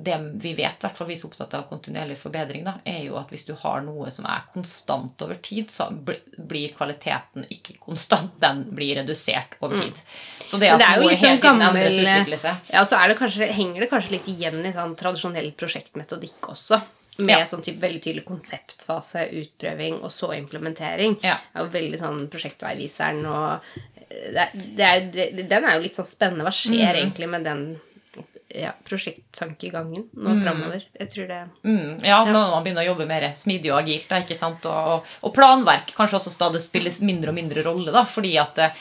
det 0.01 0.17
vi 0.41 0.53
vet, 0.57 0.77
i 0.79 0.85
hvert 0.85 0.97
fall 0.97 1.09
vi 1.09 1.17
som 1.19 1.29
er 1.29 1.33
opptatt 1.33 1.57
av 1.59 1.65
kontinuerlig 1.69 2.17
forbedring, 2.21 2.63
da, 2.65 2.77
er 2.87 3.03
jo 3.05 3.17
at 3.19 3.29
hvis 3.33 3.45
du 3.47 3.53
har 3.59 3.83
noe 3.85 4.11
som 4.13 4.25
er 4.29 4.47
konstant 4.53 5.21
over 5.25 5.37
tid, 5.43 5.69
så 5.71 5.89
blir 5.91 6.73
kvaliteten 6.77 7.45
ikke 7.51 7.77
konstant, 7.83 8.33
den 8.41 8.63
blir 8.71 8.95
redusert 9.01 9.57
over 9.59 9.77
tid. 9.77 9.99
Så 10.47 10.59
det 10.61 10.71
at 10.73 10.81
det 10.81 10.87
er 10.87 11.03
jo 11.03 11.11
litt 11.11 11.21
sånn 11.21 11.43
gammel- 11.43 11.99
Ja, 12.71 12.85
så 12.85 12.97
det 13.11 13.19
kanskje, 13.19 13.51
henger 13.51 13.85
det 13.85 13.91
kanskje 13.91 14.15
litt 14.17 14.31
igjen 14.31 14.65
i 14.65 14.73
sånn 14.73 14.95
tradisjonell 14.99 15.51
prosjektmetodikk 15.59 16.51
også. 16.55 16.81
Med 17.25 17.37
Ja. 17.39 17.45
sånn 17.45 17.63
type 17.63 17.79
veldig 17.81 18.01
tydelig 18.03 18.25
konseptfase, 18.25 19.27
utprøving 19.41 20.01
og 20.03 20.11
så 20.11 20.31
implementering. 20.37 21.17
Ja. 21.23 21.37
Det 21.53 21.59
er 21.59 21.65
jo 21.65 21.69
veldig 21.79 21.99
sånn 21.99 22.27
prosjektveiviseren 22.29 23.25
og 23.25 23.61
eh, 24.09 24.31
det, 24.31 24.37
er- 24.47 24.51
det 24.75 24.85
er, 24.89 24.99
det, 25.11 25.49
Den 25.49 25.63
er 25.65 25.75
jo 25.77 25.83
litt 25.83 25.95
sånn 25.95 26.05
spennende. 26.09 26.43
Hva 26.43 26.51
skjer 26.51 26.93
Mm. 26.95 27.01
egentlig 27.01 27.29
med 27.29 27.43
den 27.43 27.81
ja, 28.55 28.71
prosjekttankegangen 28.87 30.07
nå 30.13 30.33
framover? 30.43 30.83
Jeg 30.99 31.09
tror 31.13 31.27
det 31.29 31.39
Mm, 31.63 31.99
ja, 32.03 32.17
når 32.25 32.51
man 32.51 32.63
begynner 32.63 32.83
å 32.83 32.89
jobbe 32.91 33.05
mer 33.07 33.23
smidig 33.37 33.71
og 33.71 33.79
agilt, 33.83 34.07
da, 34.09 34.19
ikke 34.23 34.35
sant? 34.37 34.65
Og, 34.65 35.05
og, 35.21 35.33
planverk 35.35 35.91
kanskje 35.97 36.17
også 36.19 36.31
stadig 36.33 36.61
spilles 36.63 36.99
mindre 37.05 37.31
og 37.31 37.37
mindre 37.37 37.63
rolle, 37.65 37.91
da, 37.93 38.03
fordi 38.05 38.33
at 38.41 38.57
eh, 38.59 38.71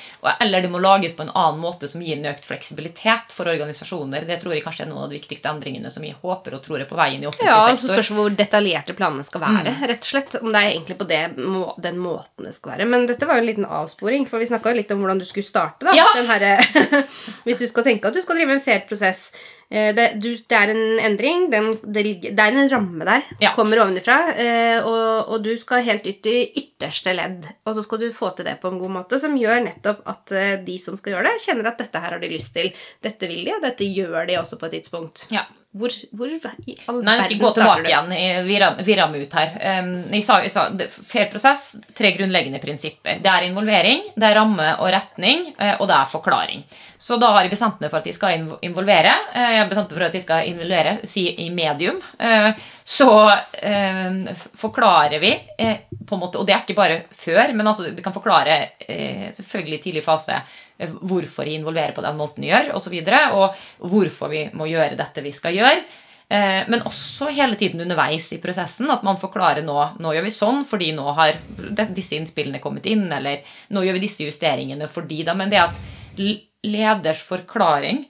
Eller 0.40 0.62
det 0.64 0.70
må 0.72 0.80
lages 0.82 1.14
på 1.16 1.22
en 1.26 1.32
annen 1.34 1.60
måte 1.62 1.88
som 1.88 2.02
gir 2.02 2.18
en 2.18 2.30
økt 2.32 2.44
fleksibilitet 2.48 3.32
for 3.34 3.48
organisasjoner. 3.52 4.26
Det 4.28 4.40
tror 4.42 4.54
jeg 4.54 4.64
kanskje 4.64 4.84
er 4.86 4.90
noen 4.90 5.04
av 5.04 5.10
de 5.12 5.18
viktigste 5.18 5.48
endringene 5.50 5.90
som 5.92 6.04
jeg 6.04 6.16
håper 6.22 6.54
og 6.56 6.62
tror 6.64 6.80
er 6.80 6.88
på 6.90 6.98
vei 6.98 7.10
inn 7.16 7.24
i 7.24 7.28
offentlig 7.30 7.50
Ja, 7.50 7.60
og 7.62 7.70
så 7.76 7.76
sektor. 7.86 7.94
spørs 8.00 8.12
hvor 8.16 8.36
detaljerte 8.40 8.96
planene 8.98 9.24
skal 9.26 9.40
være. 9.44 9.74
Mm. 9.76 9.86
rett 9.92 10.06
og 10.08 10.10
slett. 10.14 10.38
Om 10.40 10.52
det 10.52 10.60
er 10.64 10.70
egentlig 10.74 10.98
på 10.98 11.08
det, 11.08 11.22
må- 11.36 11.74
den 11.80 11.98
måten 11.98 12.44
det 12.48 12.54
skal 12.56 12.72
være. 12.76 12.88
Men 12.88 13.06
dette 13.06 13.26
var 13.28 13.36
jo 13.40 13.44
en 13.46 13.50
liten 13.52 13.66
avsporing, 13.68 14.26
for 14.28 14.38
vi 14.42 14.46
snakka 14.50 14.74
litt 14.76 14.90
om 14.92 15.00
hvordan 15.04 15.18
du 15.20 15.24
skulle 15.28 15.46
starte. 15.46 15.84
da. 15.86 15.94
Ja. 15.96 16.06
Den 16.16 16.26
her, 16.26 16.60
hvis 17.46 17.58
du 17.62 17.66
skal 17.70 17.84
tenke 17.86 18.08
at 18.08 18.14
du 18.14 18.22
skal 18.22 18.36
drive 18.40 18.50
en 18.56 18.60
fair 18.64 18.84
prosess. 18.88 19.30
Eh, 19.70 19.90
Det, 19.94 20.06
du, 20.22 20.28
det 20.34 20.56
er 20.58 20.72
en 20.74 20.98
endring. 21.10 21.46
Den, 21.52 21.70
det, 21.84 22.04
det 22.22 22.38
er 22.38 22.56
en 22.58 22.70
ramme 22.72 23.04
der. 23.08 23.22
Ja. 23.40 23.52
Kommer 23.56 23.80
ovenifra. 23.84 24.18
eh, 24.34 24.78
Og, 24.86 25.28
og 25.36 25.44
du 25.44 25.52
skal 25.56 25.84
helt 25.86 26.06
ut 26.06 26.26
i 26.26 26.36
ytterste 26.62 27.14
ledd. 27.14 27.46
Og 27.66 27.76
så 27.76 27.82
skal 27.86 27.98
du 28.04 28.08
få 28.16 28.32
til 28.36 28.44
det 28.48 28.58
på 28.62 28.68
en 28.72 28.78
god 28.82 28.90
måte, 28.98 29.18
som 29.22 29.36
gjør 29.38 29.62
nettopp 29.68 30.02
at 30.10 30.32
eh, 30.32 30.56
de 30.66 30.78
som 30.82 30.96
skal 30.96 31.14
gjøre 31.16 31.30
det, 31.30 31.40
kjenner 31.46 31.70
at 31.72 31.78
dette 31.78 32.00
her 32.02 32.16
har 32.16 32.20
de 32.22 32.30
lyst 32.34 32.54
til. 32.56 32.72
Dette 33.02 33.28
vil 33.30 33.44
de, 33.46 33.54
og 33.58 33.62
dette 33.68 33.84
gjør 33.88 34.26
de 34.28 34.38
også 34.40 34.58
på 34.60 34.66
et 34.70 34.78
tidspunkt. 34.80 35.26
Ja. 35.34 35.46
Hvor, 35.70 35.92
hvor 36.18 36.26
i 36.26 36.74
all 36.90 36.96
Nei, 37.06 37.12
jeg 37.20 37.26
skal 37.28 37.38
gå 37.44 37.48
tilbake 37.54 37.86
igjen. 37.86 38.46
Vi 38.48 38.94
rammer, 38.98 39.20
ut 39.22 39.34
her. 39.38 39.52
Um, 39.84 39.90
jeg 40.10 40.24
sa, 40.26 40.40
jeg 40.42 40.50
sa 40.50 40.64
Fair 40.90 41.28
prosess, 41.30 41.76
tre 41.94 42.10
grunnleggende 42.16 42.58
prinsipper. 42.58 43.20
Det 43.22 43.30
er 43.30 43.46
involvering, 43.46 44.08
det 44.18 44.26
er 44.26 44.34
ramme 44.40 44.66
og 44.80 44.88
retning, 44.90 45.44
eh, 45.54 45.76
og 45.78 45.86
det 45.86 45.94
er 45.94 46.10
forklaring. 46.10 46.64
Så 46.98 47.20
da 47.22 47.30
har 47.36 47.46
jeg 47.46 47.52
bestemt 47.54 47.78
meg 47.80 47.92
for 47.92 48.00
at 48.02 48.08
jeg 48.10 48.16
skal 48.18 48.42
involvere. 48.66 49.12
Eh, 49.30 49.46
Jeg 49.54 49.60
har 49.62 49.70
bestemt 49.70 49.92
meg 49.94 50.00
for 50.00 50.08
at 50.08 50.16
jeg 50.18 50.24
skal 50.26 50.50
involvere, 50.50 50.96
si 51.08 51.28
i 51.38 51.46
medium. 51.54 52.02
Eh, 52.18 52.50
Så 52.90 53.06
forklarer 54.58 55.20
vi 55.22 55.30
på 56.08 56.16
en 56.16 56.20
måte, 56.20 56.40
og 56.40 56.46
det 56.48 56.54
er 56.56 56.64
ikke 56.64 56.74
bare 56.74 57.04
før, 57.14 57.52
men 57.54 57.66
altså, 57.70 57.92
du 57.94 58.02
kan 58.02 58.12
forklare 58.12 58.56
selvfølgelig 59.36 59.78
i 59.78 59.82
tidlig 59.84 60.02
fase 60.02 60.40
hvorfor 60.88 61.48
jeg 61.48 61.60
involverer 61.60 61.92
på 61.96 62.04
den 62.04 62.16
måten 62.18 62.46
jeg 62.46 62.54
gjør, 62.54 62.70
osv., 62.70 62.76
og, 62.76 62.84
så 62.84 62.94
videre, 62.94 63.20
og 63.36 63.90
hvorfor 63.92 64.32
vi 64.32 64.44
må 64.56 64.68
gjøre 64.70 64.98
dette 64.98 65.24
vi 65.24 65.32
skal 65.36 65.56
gjøre. 65.56 65.82
Eh, 66.30 66.62
Men 66.70 66.84
også 66.86 67.30
hele 67.34 67.56
tiden 67.58 67.80
underveis 67.82 68.32
i 68.32 68.38
prosessen 68.38 68.90
at 68.90 69.02
man 69.02 69.18
forklarer 69.18 69.64
nå 69.66 69.78
nå 69.98 70.14
gjør 70.14 70.28
vi 70.28 70.30
sånn 70.30 70.62
fordi 70.64 70.92
nå 70.94 71.10
har 71.18 71.40
disse 71.90 72.14
innspillene 72.14 72.62
kommet 72.62 72.86
inn, 72.86 73.08
eller 73.12 73.42
nå 73.74 73.82
gjør 73.82 73.98
vi 73.98 74.06
disse 74.06 74.28
justeringene 74.28 74.88
fordi 74.88 75.24
da. 75.26 75.34
Men 75.34 75.50
det 75.50 75.58
at 75.64 75.82
leders 76.62 77.22
forklaring 77.26 78.04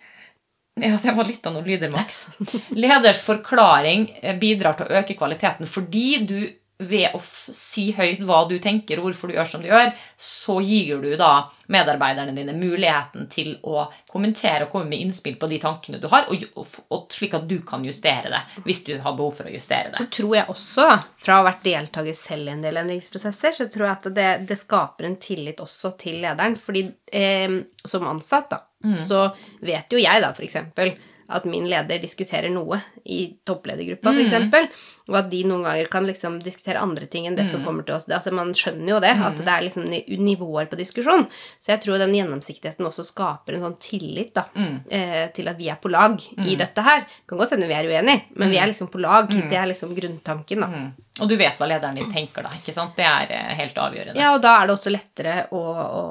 ja, 0.81 0.97
det 1.03 1.13
var 1.13 1.27
litt 1.29 1.45
av 1.45 1.53
noen 1.53 1.67
lyder, 1.67 1.91
Max. 1.93 2.23
Leders 2.83 3.21
forklaring 3.25 4.07
eh, 4.23 4.37
bidrar 4.41 4.79
til 4.79 4.87
å 4.87 5.01
øke 5.01 5.17
kvaliteten 5.19 5.69
fordi 5.69 6.09
du 6.25 6.39
ved 6.81 7.15
å 7.17 7.21
si 7.21 7.91
høyt 7.97 8.23
hva 8.25 8.43
du 8.49 8.57
tenker 8.63 9.01
og 9.01 9.09
hvorfor 9.09 9.31
du 9.31 9.37
gjør 9.37 9.49
som 9.49 9.63
du 9.63 9.69
gjør, 9.69 9.91
så 10.17 10.57
gir 10.65 11.03
du 11.03 11.13
da 11.21 11.51
medarbeiderne 11.71 12.35
dine 12.35 12.55
muligheten 12.57 13.29
til 13.31 13.53
å 13.63 13.85
kommentere 14.11 14.67
og 14.67 14.73
komme 14.73 14.91
med 14.91 15.05
innspill 15.05 15.37
på 15.39 15.49
de 15.51 15.61
tankene 15.63 16.01
du 16.03 16.09
har, 16.11 16.27
og, 16.33 16.73
og, 16.89 17.05
slik 17.13 17.37
at 17.39 17.45
du 17.51 17.61
kan 17.67 17.85
justere 17.87 18.33
det 18.33 18.41
hvis 18.65 18.83
du 18.89 18.95
har 18.99 19.15
behov 19.19 19.37
for 19.39 19.51
å 19.51 19.55
justere 19.55 19.93
det. 19.93 20.01
Så 20.01 20.09
tror 20.21 20.35
jeg 20.39 20.49
også, 20.51 20.89
fra 21.21 21.37
å 21.37 21.43
ha 21.43 21.49
vært 21.51 21.69
deltaker 21.69 22.17
selv 22.19 22.49
i 22.49 22.55
en 22.57 22.65
del 22.65 22.81
endringsprosesser, 22.83 23.55
så 23.61 23.69
tror 23.71 23.87
jeg 23.87 23.99
at 23.99 24.11
det, 24.17 24.31
det 24.51 24.59
skaper 24.59 25.11
en 25.11 25.21
tillit 25.23 25.63
også 25.63 25.95
til 26.01 26.19
lederen. 26.25 26.59
Fordi 26.59 26.87
eh, 27.07 27.61
som 27.85 28.09
ansatt, 28.11 28.51
da, 28.57 28.65
så 28.99 29.29
vet 29.61 29.93
jo 29.93 30.01
jeg 30.01 30.23
da 30.25 30.33
for 30.33 30.47
eksempel 30.47 30.95
at 31.31 31.47
min 31.49 31.69
leder 31.71 32.01
diskuterer 32.03 32.51
noe 32.53 32.81
i 33.05 33.21
toppledergruppa, 33.47 34.11
for 34.11 34.23
eksempel, 34.23 34.67
og 35.11 35.17
at 35.19 35.31
de 35.33 35.41
noen 35.49 35.65
ganger 35.67 35.89
kan 35.91 36.07
liksom 36.07 36.39
diskutere 36.45 36.83
andre 36.83 37.09
ting 37.11 37.27
enn 37.27 37.37
det 37.39 37.49
som 37.51 37.65
kommer 37.67 37.87
til 37.87 37.97
oss. 37.97 38.07
Det, 38.07 38.15
altså 38.15 38.31
Man 38.35 38.53
skjønner 38.55 38.93
jo 38.93 39.01
det, 39.03 39.11
at 39.27 39.41
det 39.41 39.51
er 39.51 39.65
liksom 39.67 39.89
nivåer 40.23 40.69
på 40.71 40.79
diskusjon. 40.79 41.27
Så 41.59 41.73
jeg 41.73 41.83
tror 41.85 41.99
den 41.99 42.15
gjennomsiktigheten 42.15 42.87
også 42.87 43.05
skaper 43.09 43.57
en 43.57 43.67
sånn 43.67 43.79
tillit 43.83 44.33
da, 44.39 44.47
eh, 44.55 45.27
til 45.35 45.51
at 45.51 45.59
vi 45.59 45.71
er 45.73 45.81
på 45.83 45.91
lag 45.91 46.15
i 46.47 46.55
dette 46.59 46.85
her. 46.87 47.07
Det 47.09 47.27
Kan 47.33 47.43
godt 47.43 47.57
hende 47.57 47.71
vi 47.71 47.75
er 47.79 47.91
uenige, 47.91 48.23
men 48.39 48.55
vi 48.55 48.61
er 48.63 48.71
liksom 48.71 48.91
på 48.93 49.03
lag. 49.03 49.31
Det 49.31 49.59
er 49.59 49.67
liksom 49.73 49.97
grunntanken, 49.97 50.63
da. 50.63 50.71
Mm. 50.71 50.91
Og 51.21 51.29
du 51.29 51.35
vet 51.37 51.59
hva 51.59 51.67
lederen 51.69 51.99
din 51.99 52.13
tenker, 52.15 52.47
da. 52.47 52.55
ikke 52.57 52.73
sant? 52.73 52.95
Det 52.97 53.05
er 53.05 53.35
eh, 53.35 53.53
helt 53.59 53.77
avgjørende. 53.83 54.21
Ja, 54.21 54.31
og 54.37 54.45
da 54.45 54.55
er 54.61 54.69
det 54.69 54.77
også 54.79 54.95
lettere 54.95 55.37
å, 55.51 55.61
å, 55.61 56.05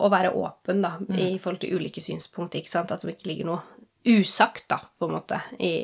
å 0.00 0.10
være 0.12 0.32
åpen 0.32 0.80
da, 0.82 0.96
i 1.12 1.34
forhold 1.42 1.60
til 1.62 1.76
ulike 1.76 2.00
synspunkter. 2.02 2.64
ikke 2.64 2.72
sant? 2.72 2.94
At 2.94 3.04
det 3.04 3.18
ikke 3.18 3.34
ligger 3.34 3.52
noe 3.52 3.75
usagt, 4.06 4.68
da, 4.70 4.80
på 4.98 5.08
en 5.08 5.16
måte. 5.18 5.40
i... 5.58 5.76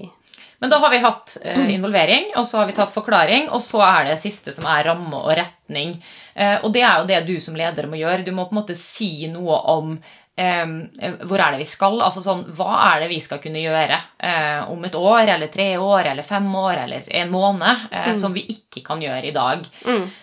Men 0.63 0.71
da 0.71 0.79
har 0.79 0.93
vi 0.93 0.99
hatt 1.03 1.33
eh, 1.43 1.75
involvering, 1.75 2.29
og 2.39 2.47
så 2.47 2.61
har 2.61 2.69
vi 2.69 2.75
tatt 2.77 2.93
forklaring, 2.95 3.49
og 3.51 3.59
så 3.65 3.81
er 3.83 4.13
det 4.13 4.21
siste 4.23 4.53
som 4.55 4.69
er 4.71 4.85
ramme 4.87 5.19
og 5.19 5.33
retning. 5.35 5.97
Eh, 6.39 6.55
og 6.63 6.71
det 6.75 6.85
er 6.87 7.01
jo 7.01 7.09
det 7.09 7.19
du 7.27 7.33
som 7.43 7.57
leder 7.59 7.89
må 7.91 7.99
gjøre. 7.99 8.23
Du 8.23 8.31
må 8.31 8.45
på 8.47 8.55
en 8.55 8.61
måte 8.61 8.77
si 8.79 9.27
noe 9.33 9.59
om 9.73 9.97
hvor 10.37 11.41
er 11.45 11.53
det 11.53 11.59
vi 11.61 11.67
skal? 11.69 11.99
Altså 12.01 12.23
sånn, 12.25 12.47
Hva 12.57 12.71
er 12.95 13.03
det 13.03 13.11
vi 13.11 13.19
skal 13.21 13.37
kunne 13.43 13.61
gjøre 13.61 13.99
eh, 14.17 14.71
om 14.73 14.81
et 14.89 14.95
år, 14.97 15.29
eller 15.29 15.51
tre 15.53 15.67
år, 15.77 16.09
eller 16.15 16.25
fem 16.25 16.47
år, 16.57 16.85
eller 16.87 17.03
en 17.21 17.31
måned, 17.31 17.83
eh, 17.93 18.15
som 18.17 18.33
vi 18.33 18.47
ikke 18.49 18.81
kan 18.87 19.03
gjøre 19.05 19.29
i 19.29 19.35
dag? 19.37 19.67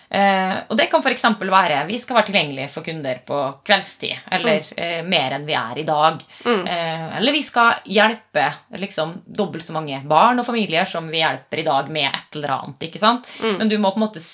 Eh, 0.10 0.56
og 0.66 0.74
det 0.80 0.88
kan 0.90 1.04
f.eks. 1.06 1.28
være 1.38 1.84
vi 1.86 2.00
skal 2.02 2.18
være 2.18 2.26
tilgjengelige 2.32 2.72
for 2.74 2.82
kunder 2.88 3.20
på 3.28 3.44
kveldstid, 3.70 4.26
eller 4.34 4.66
eh, 4.82 5.04
mer 5.06 5.38
enn 5.38 5.46
vi 5.46 5.54
er 5.54 5.78
i 5.78 5.86
dag. 5.86 6.26
Eh, 6.66 7.06
eller 7.20 7.38
vi 7.38 7.44
skal 7.46 7.86
hjelpe 7.86 8.48
liksom, 8.82 9.14
dobbelt 9.30 9.64
så 9.68 9.78
mange 9.78 10.02
barn 10.10 10.42
og 10.42 10.50
familier 10.50 10.90
som 10.90 11.06
vi 11.14 11.22
hjelper 11.22 11.62
i 11.62 11.68
dag 11.70 11.94
med 11.94 12.10
et 12.10 12.36
eller 12.42 12.56
annet. 12.58 12.90
ikke 12.90 13.00
sant? 13.06 13.30
Men 13.62 13.70
du 13.70 13.78
må 13.78 13.94
på 13.94 14.02
en 14.02 14.08
måte, 14.08 14.26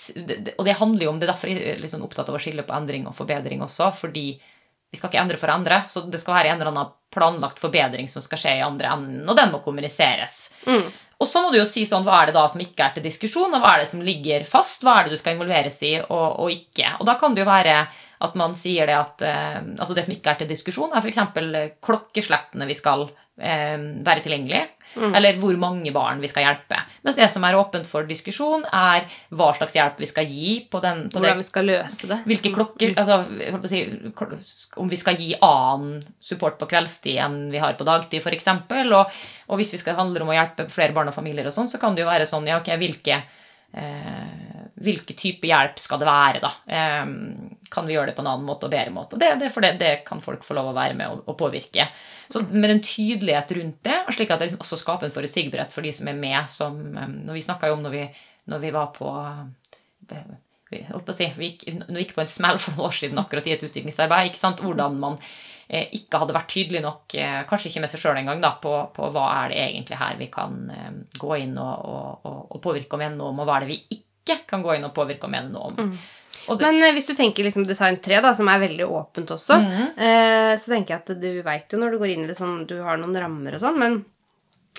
Og 0.56 0.64
det 0.66 0.80
handler 0.80 1.04
jo 1.04 1.12
om 1.12 1.20
det 1.20 1.28
er 1.28 1.34
derfor 1.36 1.52
jeg 1.52 1.76
er 1.84 1.88
sånn 1.92 2.08
opptatt 2.08 2.32
av 2.32 2.40
å 2.40 2.40
skille 2.40 2.64
på 2.64 2.74
endring 2.80 3.08
og 3.12 3.16
forbedring 3.20 3.60
også, 3.68 3.92
fordi 3.92 4.30
vi 4.96 5.00
skal 5.02 5.12
ikke 5.12 5.24
endre 5.26 5.40
for 5.40 5.52
å 5.52 5.58
endre, 5.60 5.84
så 5.92 6.06
det 6.08 6.22
skal 6.22 6.38
være 6.38 6.54
en 6.54 6.62
eller 6.62 6.72
annen 6.72 6.94
planlagt 7.12 7.60
forbedring 7.60 8.08
som 8.12 8.24
skal 8.24 8.40
skje 8.40 8.54
i 8.60 8.64
andre 8.64 8.94
enden, 8.96 9.26
og 9.28 9.36
den 9.36 9.52
må 9.52 9.60
kommuniseres. 9.64 10.46
Og 11.16 11.30
så 11.32 11.42
må 11.44 11.52
du 11.52 11.60
jo 11.62 11.68
si 11.68 11.86
sånn, 11.88 12.04
hva 12.04 12.22
er 12.22 12.30
det 12.30 12.36
da 12.36 12.46
som 12.52 12.64
ikke 12.64 12.88
er 12.88 12.96
til 12.96 13.06
diskusjon, 13.06 13.54
og 13.56 13.64
hva 13.64 13.76
er 13.76 13.84
det 13.84 13.92
som 13.92 14.04
ligger 14.04 14.48
fast, 14.48 14.84
hva 14.84 14.98
er 15.00 15.08
det 15.08 15.16
du 15.16 15.20
skal 15.20 15.36
involveres 15.36 15.78
i 15.88 15.94
og, 16.02 16.26
og 16.44 16.52
ikke. 16.52 16.98
Og 17.00 17.08
da 17.08 17.16
kan 17.20 17.36
det 17.36 17.46
jo 17.46 17.52
være 17.52 17.78
At 18.26 18.36
man 18.40 18.54
sier 18.56 18.88
det 18.88 18.96
at 18.96 19.22
eh, 19.28 19.58
altså 19.76 19.94
det 19.94 20.06
som 20.06 20.14
ikke 20.14 20.32
er 20.32 20.38
til 20.40 20.48
diskusjon, 20.48 20.94
er 20.96 21.04
f.eks. 21.04 21.18
klokkeslettene 21.84 22.66
vi 22.66 22.78
skal 22.80 23.04
eh, 23.38 23.76
være 24.08 24.24
tilgjengelige. 24.96 25.20
Eller 25.20 25.40
hvor 25.44 25.60
mange 25.62 25.94
barn 25.96 26.24
vi 26.24 26.30
skal 26.32 26.48
hjelpe. 26.48 26.80
Mens 27.06 27.20
det 27.20 27.28
som 27.32 27.46
er 27.46 27.58
åpent 27.60 27.86
for 27.90 28.08
diskusjon, 28.10 28.66
er 28.74 29.06
hva 29.36 29.52
slags 29.58 29.76
hjelp 29.78 30.02
vi 30.02 30.10
skal 30.10 30.26
gi 30.32 30.56
på, 30.72 30.82
den, 30.84 31.06
på 31.12 31.20
det 31.20 31.28
Hvordan 31.28 31.42
vi 31.44 31.48
skal 31.48 31.70
løse 31.70 32.10
det. 32.10 32.20
hvilke 32.26 32.54
klokker 32.56 32.96
altså, 32.96 33.20
jeg 33.38 33.54
holdt 33.54 33.66
på 33.66 33.70
å 33.70 33.74
si, 33.76 34.66
Om 34.82 34.92
vi 34.92 35.02
skal 35.04 35.20
gi 35.22 35.32
annen 35.46 36.02
support 36.24 36.58
på 36.60 36.70
kveldstid 36.72 37.22
enn 37.22 37.40
vi 37.54 37.62
har 37.62 37.78
på 37.78 37.88
dagtid, 37.88 38.24
f.eks. 38.24 38.50
Og, 38.86 39.16
og 39.52 39.62
hvis 39.62 39.76
vi 39.76 39.82
skal 39.82 40.00
handle 40.00 40.26
om 40.26 40.32
å 40.34 40.38
hjelpe 40.38 40.70
flere 40.74 40.96
barn 40.96 41.12
og 41.12 41.18
familier, 41.18 41.48
og 41.50 41.56
sånn, 41.56 41.70
så 41.72 41.82
kan 41.82 41.96
det 41.96 42.06
jo 42.06 42.10
være 42.10 42.28
sånn 42.30 42.48
ja, 42.50 42.60
ok, 42.62 42.72
hvilke, 42.82 43.22
eh, 43.76 44.55
hvilke 44.76 45.16
type 45.16 45.48
hjelp 45.48 45.80
skal 45.80 46.02
det 46.02 46.08
være, 46.10 46.42
da? 46.44 46.52
Eh, 46.68 47.12
kan 47.72 47.88
vi 47.88 47.96
gjøre 47.96 48.12
det 48.12 48.16
på 48.18 48.24
en 48.26 48.32
annen 48.34 48.48
måte 48.48 48.68
og 48.68 48.74
bedre 48.74 48.94
måte? 48.96 49.20
Det, 49.22 49.32
det, 49.42 49.52
for 49.56 49.64
det, 49.64 49.76
det 49.80 49.94
kan 50.08 50.24
folk 50.24 50.44
få 50.44 50.58
lov 50.58 50.72
å 50.72 50.78
være 50.78 50.98
med 51.00 51.22
og, 51.24 51.36
påvirke. 51.40 51.88
Så 52.32 52.44
med 52.50 52.72
en 52.74 52.84
tydelighet 52.84 53.54
rundt 53.60 53.82
det, 53.88 54.00
slik 54.18 54.34
at 54.34 54.42
det 54.42 54.50
liksom 54.50 54.66
også 54.66 54.82
skaper 54.82 55.08
en 55.08 55.16
forutsigbarhet 55.16 55.76
for 55.76 55.86
de 55.86 55.94
som 55.96 56.10
er 56.12 56.20
med, 56.20 56.42
som 56.52 56.82
eh, 56.96 57.14
Når 57.28 57.40
vi 57.40 57.46
snakka 57.48 57.72
om 57.74 57.86
når 57.86 57.96
vi, 57.96 58.08
når 58.52 58.66
vi 58.66 58.74
var 58.76 58.92
på 58.96 59.14
eh, 60.12 60.36
holdt 60.92 61.08
på 61.08 61.14
å 61.14 61.18
si, 61.18 61.28
vi 61.38 61.52
gikk, 61.52 61.66
vi 61.68 62.04
gikk 62.04 62.16
på 62.16 62.24
en 62.24 62.32
smell 62.32 62.60
for 62.62 62.76
noen 62.76 62.90
år 62.90 62.96
siden 62.98 63.22
akkurat 63.22 63.48
i 63.48 63.56
et 63.56 63.66
utviklingsarbeid. 63.66 64.32
ikke 64.32 64.42
sant, 64.42 64.64
Hvordan 64.64 64.98
man 65.02 65.20
eh, 65.68 65.88
ikke 65.98 66.22
hadde 66.22 66.36
vært 66.36 66.52
tydelig 66.52 66.82
nok, 66.86 67.16
eh, 67.20 67.44
kanskje 67.50 67.72
ikke 67.72 67.86
med 67.86 67.94
seg 67.94 68.04
sjøl 68.04 68.22
engang, 68.22 68.42
da, 68.44 68.56
på, 68.62 68.74
på 68.96 69.12
hva 69.14 69.28
er 69.44 69.54
det 69.54 69.62
egentlig 69.66 70.02
her 70.02 70.18
vi 70.20 70.30
kan 70.34 70.58
eh, 70.74 70.92
gå 71.22 71.38
inn 71.44 71.56
og, 71.62 71.86
og, 72.26 72.42
og 72.50 72.64
påvirke 72.64 72.98
om 72.98 73.06
igjen, 73.06 73.22
og 73.22 73.44
hva 73.44 73.60
er 73.60 73.66
det 73.66 73.74
vi 73.74 73.82
ikke 73.86 74.05
kan 74.50 74.64
gå 74.66 74.76
inn 74.76 74.88
og 74.88 74.94
påvirke 74.96 75.28
og 75.28 75.34
mene 75.34 75.52
noe 75.54 75.72
om. 75.72 75.96
Og 76.46 76.60
det, 76.60 76.68
Men 76.68 76.84
eh, 76.84 76.94
hvis 76.94 77.08
du 77.10 77.16
tenker 77.18 77.46
liksom 77.46 77.66
design 77.68 78.00
3, 78.04 78.20
da, 78.26 78.34
som 78.38 78.50
er 78.52 78.62
veldig 78.62 78.86
åpent 78.86 79.32
også, 79.34 79.58
mm. 79.62 79.86
eh, 80.08 80.52
så 80.62 80.74
tenker 80.74 80.96
jeg 80.96 81.04
at 81.04 81.14
du 81.22 81.30
veit 81.46 81.74
jo 81.74 81.80
når 81.82 81.96
du 81.96 82.02
går 82.02 82.14
inn 82.14 82.26
i 82.26 82.30
det 82.30 82.38
sånn, 82.38 82.66
du 82.70 82.78
har 82.86 83.00
noen 83.02 83.18
rammer 83.18 83.58
og 83.58 83.64
sånn, 83.64 83.80
men 83.82 84.04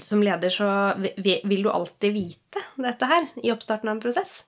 som 0.03 0.21
leder 0.21 0.53
så 0.53 0.69
vil 1.17 1.63
du 1.65 1.71
alltid 1.73 2.13
vite 2.13 2.63
dette 2.77 3.09
her 3.09 3.31
i 3.41 3.53
oppstarten 3.55 3.89
av 3.89 3.97
en 3.97 4.03
prosess. 4.03 4.43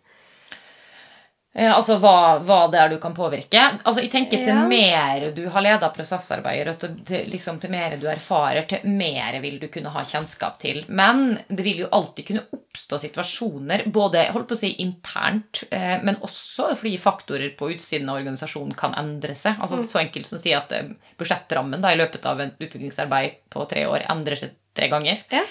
Eh, 1.55 1.71
Altså 1.73 1.97
hva, 1.99 2.39
hva 2.45 2.59
det 2.71 2.79
er 2.79 2.91
du 2.93 2.99
kan 3.01 3.15
påvirke. 3.17 3.63
Altså 3.83 4.03
jeg 4.05 4.11
tenker 4.13 4.43
Til 4.45 4.53
Ja. 4.55 4.67
mer 4.69 5.31
du 5.35 5.49
har 5.49 5.63
leda 5.65 5.89
prosessarbeider, 5.95 6.75
til, 6.79 6.97
til, 7.09 7.25
liksom, 7.33 7.59
til 7.61 7.71
mer 7.73 7.97
du 7.97 8.07
erfarer, 8.07 8.67
til 8.69 8.85
mer 8.85 9.41
vil 9.41 9.59
du 9.59 9.69
kunne 9.69 9.91
ha 9.91 10.03
kjennskap 10.05 10.59
til. 10.61 10.85
Men 10.89 11.39
det 11.49 11.65
vil 11.65 11.81
jo 11.85 11.89
alltid 11.91 12.27
kunne 12.27 12.45
oppstå 12.53 12.99
situasjoner, 13.07 13.87
både 13.91 14.27
holdt 14.33 14.49
på 14.49 14.55
å 14.55 14.61
si 14.61 14.75
internt, 14.85 15.65
eh, 15.71 15.99
men 16.03 16.21
også 16.23 16.75
fordi 16.77 16.99
faktorer 17.01 17.57
på 17.59 17.73
utsiden 17.75 18.09
av 18.09 18.21
organisasjonen 18.21 18.77
kan 18.77 18.95
endre 18.95 19.35
seg. 19.35 19.57
Altså 19.61 19.81
Så 19.83 19.99
enkelt 20.05 20.27
som 20.27 20.39
å 20.39 20.43
si 20.43 20.53
at 20.55 20.71
eh, 20.73 20.93
budsjettrammen 21.19 21.81
da, 21.81 21.93
i 21.93 21.99
løpet 21.99 22.27
av 22.27 22.41
et 22.45 22.55
utviklingsarbeid 22.61 23.41
på 23.51 23.67
tre 23.69 23.87
år 23.89 24.05
endrer 24.11 24.37
seg 24.37 24.55
tre 24.77 24.89
ganger. 24.93 25.25
Ja. 25.33 25.43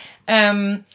Um, 0.52 0.86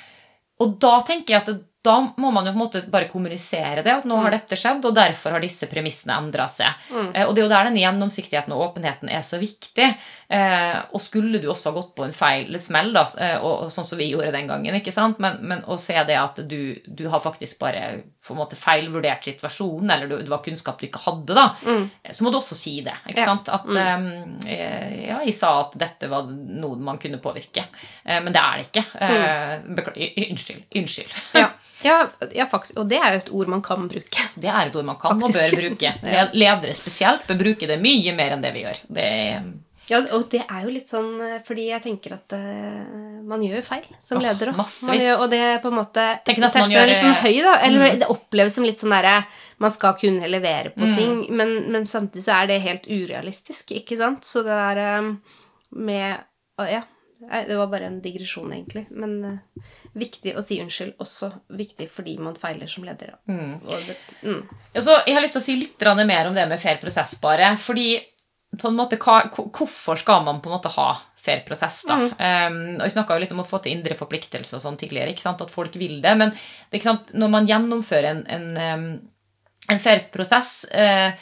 og 0.62 0.78
da 0.80 1.00
tenker 1.04 1.34
jeg 1.34 1.40
at 1.42 1.46
det, 1.50 1.58
da 1.82 1.96
må 2.16 2.30
man 2.30 2.46
jo 2.46 2.52
på 2.52 2.58
en 2.58 2.62
måte 2.62 2.80
bare 2.90 3.08
kommunisere 3.10 3.82
det, 3.82 3.90
at 3.90 4.04
nå 4.06 4.16
har 4.22 4.30
dette 4.30 4.58
skjedd, 4.58 4.84
og 4.86 4.94
derfor 4.94 5.34
har 5.34 5.42
disse 5.42 5.66
premissene 5.66 6.14
endra 6.14 6.46
seg. 6.50 6.78
Mm. 6.92 7.08
Eh, 7.10 7.24
og 7.26 7.34
det 7.34 7.42
er 7.42 7.46
jo 7.48 7.52
der 7.52 7.70
den 7.70 7.78
gjennomsiktigheten 7.80 8.54
og 8.54 8.68
åpenheten 8.68 9.10
er 9.10 9.24
så 9.26 9.40
viktig. 9.42 9.88
Eh, 10.32 10.78
og 10.96 11.00
skulle 11.04 11.36
du 11.42 11.48
også 11.52 11.68
ha 11.68 11.74
gått 11.76 11.90
på 11.98 12.06
en 12.06 12.14
feil 12.16 12.56
smell, 12.62 12.88
da, 12.94 13.02
eh, 13.20 13.34
og, 13.44 13.66
og 13.66 13.72
sånn 13.74 13.84
som 13.84 13.98
vi 14.00 14.06
gjorde 14.14 14.30
den 14.32 14.46
gangen, 14.48 14.78
ikke 14.78 14.94
sant? 14.94 15.18
Men, 15.20 15.36
men 15.44 15.60
å 15.68 15.76
se 15.76 15.92
det 16.08 16.16
at 16.16 16.38
du, 16.48 16.78
du 16.88 17.02
har 17.12 17.20
faktisk 17.20 17.58
bare 17.60 17.82
på 18.24 18.32
en 18.32 18.38
måte 18.40 18.56
feilvurdert 18.56 19.26
situasjonen, 19.28 19.90
eller 19.92 20.08
du, 20.08 20.16
det 20.22 20.32
var 20.32 20.40
kunnskap 20.46 20.80
du 20.80 20.86
ikke 20.88 21.02
hadde, 21.04 21.36
da, 21.36 21.44
Mm. 21.66 21.84
så 22.14 22.24
må 22.24 22.32
du 22.32 22.38
også 22.38 22.56
si 22.56 22.78
det. 22.86 22.94
ikke 23.10 23.20
Ja. 23.20 23.26
sant? 23.28 23.50
At 23.52 23.68
eh, 23.76 25.08
ja, 25.10 25.18
jeg 25.26 25.34
sa 25.36 25.52
at 25.66 25.76
dette 25.78 26.08
var 26.08 26.30
noe 26.32 26.78
man 26.80 26.98
kunne 27.02 27.20
påvirke, 27.20 27.66
eh, 28.04 28.20
men 28.24 28.32
det 28.32 28.40
er 28.40 28.62
det 28.62 28.68
ikke. 28.70 28.84
Eh, 29.04 29.58
bekla- 29.76 30.30
Unnskyld. 30.30 30.64
Unnskyld. 30.80 31.12
Ja, 31.42 31.50
ja, 31.84 31.96
ja, 32.32 32.44
faktisk. 32.46 32.76
Og 32.78 32.86
det 32.88 32.98
er 33.02 33.16
jo 33.16 33.20
et 33.24 33.30
ord 33.34 33.48
man 33.50 33.62
kan 33.66 33.88
bruke. 33.90 34.24
Det 34.38 34.48
er 34.48 34.68
et 34.70 34.76
ord 34.78 34.84
man 34.86 34.96
kan 35.02 35.18
og 35.18 35.32
bør 35.34 35.56
bruke. 35.58 35.92
Ledere 36.38 36.74
spesielt 36.78 37.26
bør 37.26 37.40
bruke 37.40 37.66
det 37.66 37.80
mye 37.82 38.14
mer 38.14 38.36
enn 38.36 38.44
det 38.44 38.52
vi 38.54 38.62
gjør. 38.62 38.78
Det 38.86 39.06
er, 39.08 39.48
Ja, 39.90 39.98
og 40.14 40.28
det 40.30 40.44
er 40.46 40.60
jo 40.62 40.70
litt 40.70 40.88
sånn 40.88 41.20
eh, 41.20 41.38
fordi 41.46 41.64
jeg 41.68 41.82
tenker 41.82 42.14
at 42.14 42.34
uh, 42.36 43.22
man 43.26 43.42
gjør 43.42 43.58
jo 43.58 43.64
feil 43.66 43.88
som 44.00 44.20
oh, 44.20 44.22
leder. 44.22 44.52
Gjør, 44.54 45.24
og 45.24 45.30
det 45.32 45.40
er 45.42 45.58
på 45.62 45.72
en 45.72 45.78
måte 45.80 46.04
terskelen 46.26 46.76
er 46.78 46.86
litt 46.92 47.02
sånn 47.02 47.18
høy, 47.24 47.34
da. 47.42 47.56
Eller 47.66 47.82
Mm. 47.82 47.98
det 48.04 48.08
oppleves 48.14 48.54
som 48.54 48.64
litt 48.68 48.80
sånn 48.82 48.94
derre 48.94 49.24
Man 49.62 49.70
skal 49.70 49.94
kunne 49.94 50.26
levere 50.26 50.70
på 50.74 50.82
Mm. 50.86 50.94
ting, 50.96 51.36
men, 51.36 51.70
men 51.70 51.84
samtidig 51.86 52.24
så 52.24 52.32
er 52.42 52.46
det 52.50 52.62
helt 52.62 52.86
urealistisk, 52.86 53.70
ikke 53.70 53.96
sant? 53.98 54.24
Så 54.26 54.42
det 54.42 54.50
der 54.54 54.98
um, 54.98 55.20
med 55.70 56.18
uh, 56.60 56.66
Ja. 56.70 56.82
Det 57.22 57.54
var 57.54 57.68
bare 57.70 57.86
en 57.86 58.00
digresjon, 58.02 58.50
egentlig. 58.50 58.86
Men 58.90 59.12
uh, 59.24 59.62
viktig 59.94 60.32
å 60.34 60.42
si 60.42 60.56
unnskyld. 60.58 60.96
Også 60.98 61.28
viktig 61.54 61.86
fordi 61.92 62.16
man 62.18 62.34
feiler 62.34 62.66
som 62.66 62.82
leder. 62.82 63.14
mm. 63.28 63.60
Det, 63.86 63.96
mm. 64.24 64.40
Ja, 64.74 64.80
så 64.80 64.96
jeg 65.06 65.14
har 65.14 65.22
lyst 65.22 65.36
til 65.38 65.42
å 65.42 65.44
si 65.44 65.56
litt 65.60 66.06
mer 66.06 66.26
om 66.26 66.34
det 66.34 66.48
med 66.48 66.60
fair 66.60 66.80
prosess, 66.82 67.14
bare. 67.20 67.56
Fordi 67.62 68.00
på 68.58 68.68
en 68.68 68.76
måte, 68.76 68.98
hva, 69.00 69.22
hvorfor 69.32 69.98
skal 70.00 70.24
man 70.26 70.40
på 70.42 70.50
en 70.50 70.56
måte 70.58 70.72
ha 70.74 70.90
fair 71.22 71.44
prosess, 71.46 71.84
da? 71.86 71.96
Um, 71.96 72.56
og 72.80 72.84
Vi 72.84 72.94
snakka 72.96 73.18
litt 73.22 73.32
om 73.32 73.44
å 73.44 73.46
få 73.46 73.62
til 73.62 73.76
indre 73.76 73.94
forpliktelse 73.98 74.58
og 74.58 74.64
sånn 74.64 74.78
tidligere, 74.80 75.14
ikke 75.14 75.24
sant? 75.24 75.40
at 75.44 75.52
folk 75.54 75.76
vil 75.78 76.00
det. 76.02 76.16
Men 76.18 76.34
det, 76.72 76.82
når 77.14 77.30
man 77.30 77.46
gjennomfører 77.46 78.08
en, 78.10 78.24
en, 78.26 78.48
um, 78.58 78.88
en 79.70 79.82
fair 79.82 80.02
prosess 80.12 80.64
uh, 80.74 81.14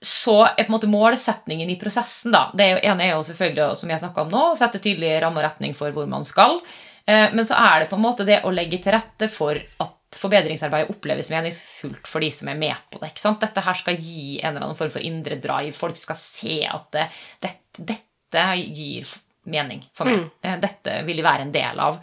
så 0.00 0.36
er 0.46 0.64
på 0.64 0.70
en 0.70 0.76
måte 0.78 0.88
målsetningen 0.88 1.68
i 1.70 1.76
prosessen 1.80 2.32
da, 2.32 2.46
det 2.56 2.70
ene 2.88 3.04
er 3.04 3.12
jo 3.12 3.24
selvfølgelig, 3.28 3.76
som 3.76 3.90
jeg 3.92 4.12
om 4.22 4.30
nå, 4.32 4.44
å 4.50 4.56
sette 4.56 4.80
tydelig 4.80 5.18
ramme 5.20 5.42
og 5.42 5.44
retning 5.44 5.76
for 5.76 5.92
hvor 5.92 6.08
man 6.08 6.24
skal. 6.24 6.62
Eh, 7.04 7.28
Men 7.34 7.44
så 7.44 7.58
er 7.60 7.82
det 7.82 7.90
på 7.90 7.98
en 7.98 8.06
måte 8.06 8.24
det 8.24 8.40
å 8.44 8.52
legge 8.54 8.80
til 8.80 8.96
rette 8.96 9.28
for 9.28 9.60
at 9.60 9.99
forbedringsarbeidet 10.18 10.90
oppleves 10.90 11.30
meningsfullt 11.30 12.08
for 12.10 12.20
de 12.24 12.30
som 12.34 12.48
er 12.50 12.58
med 12.58 12.76
på 12.90 12.98
det. 12.98 13.12
ikke 13.12 13.22
sant? 13.22 13.40
Dette 13.44 13.62
her 13.62 13.78
skal 13.78 13.98
gi 14.02 14.40
en 14.40 14.54
eller 14.56 14.66
annen 14.66 14.78
form 14.78 14.90
for 14.90 15.06
indre 15.06 15.38
drive. 15.38 15.72
Folk 15.76 15.96
skal 16.00 16.18
se 16.18 16.60
at 16.66 16.90
det, 16.96 17.06
det, 17.44 17.52
dette 17.78 18.46
gir 18.66 19.06
mening 19.50 19.84
for 19.96 20.10
meg. 20.10 20.26
Mm. 20.42 20.60
Dette 20.60 20.98
vil 21.06 21.20
de 21.20 21.26
være 21.26 21.46
en 21.46 21.52
del 21.54 21.80
av. 21.80 22.00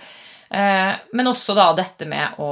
Eh, 0.50 0.94
Men 1.14 1.28
også 1.34 1.56
da 1.58 1.72
dette 1.78 2.08
med 2.08 2.40
å 2.40 2.52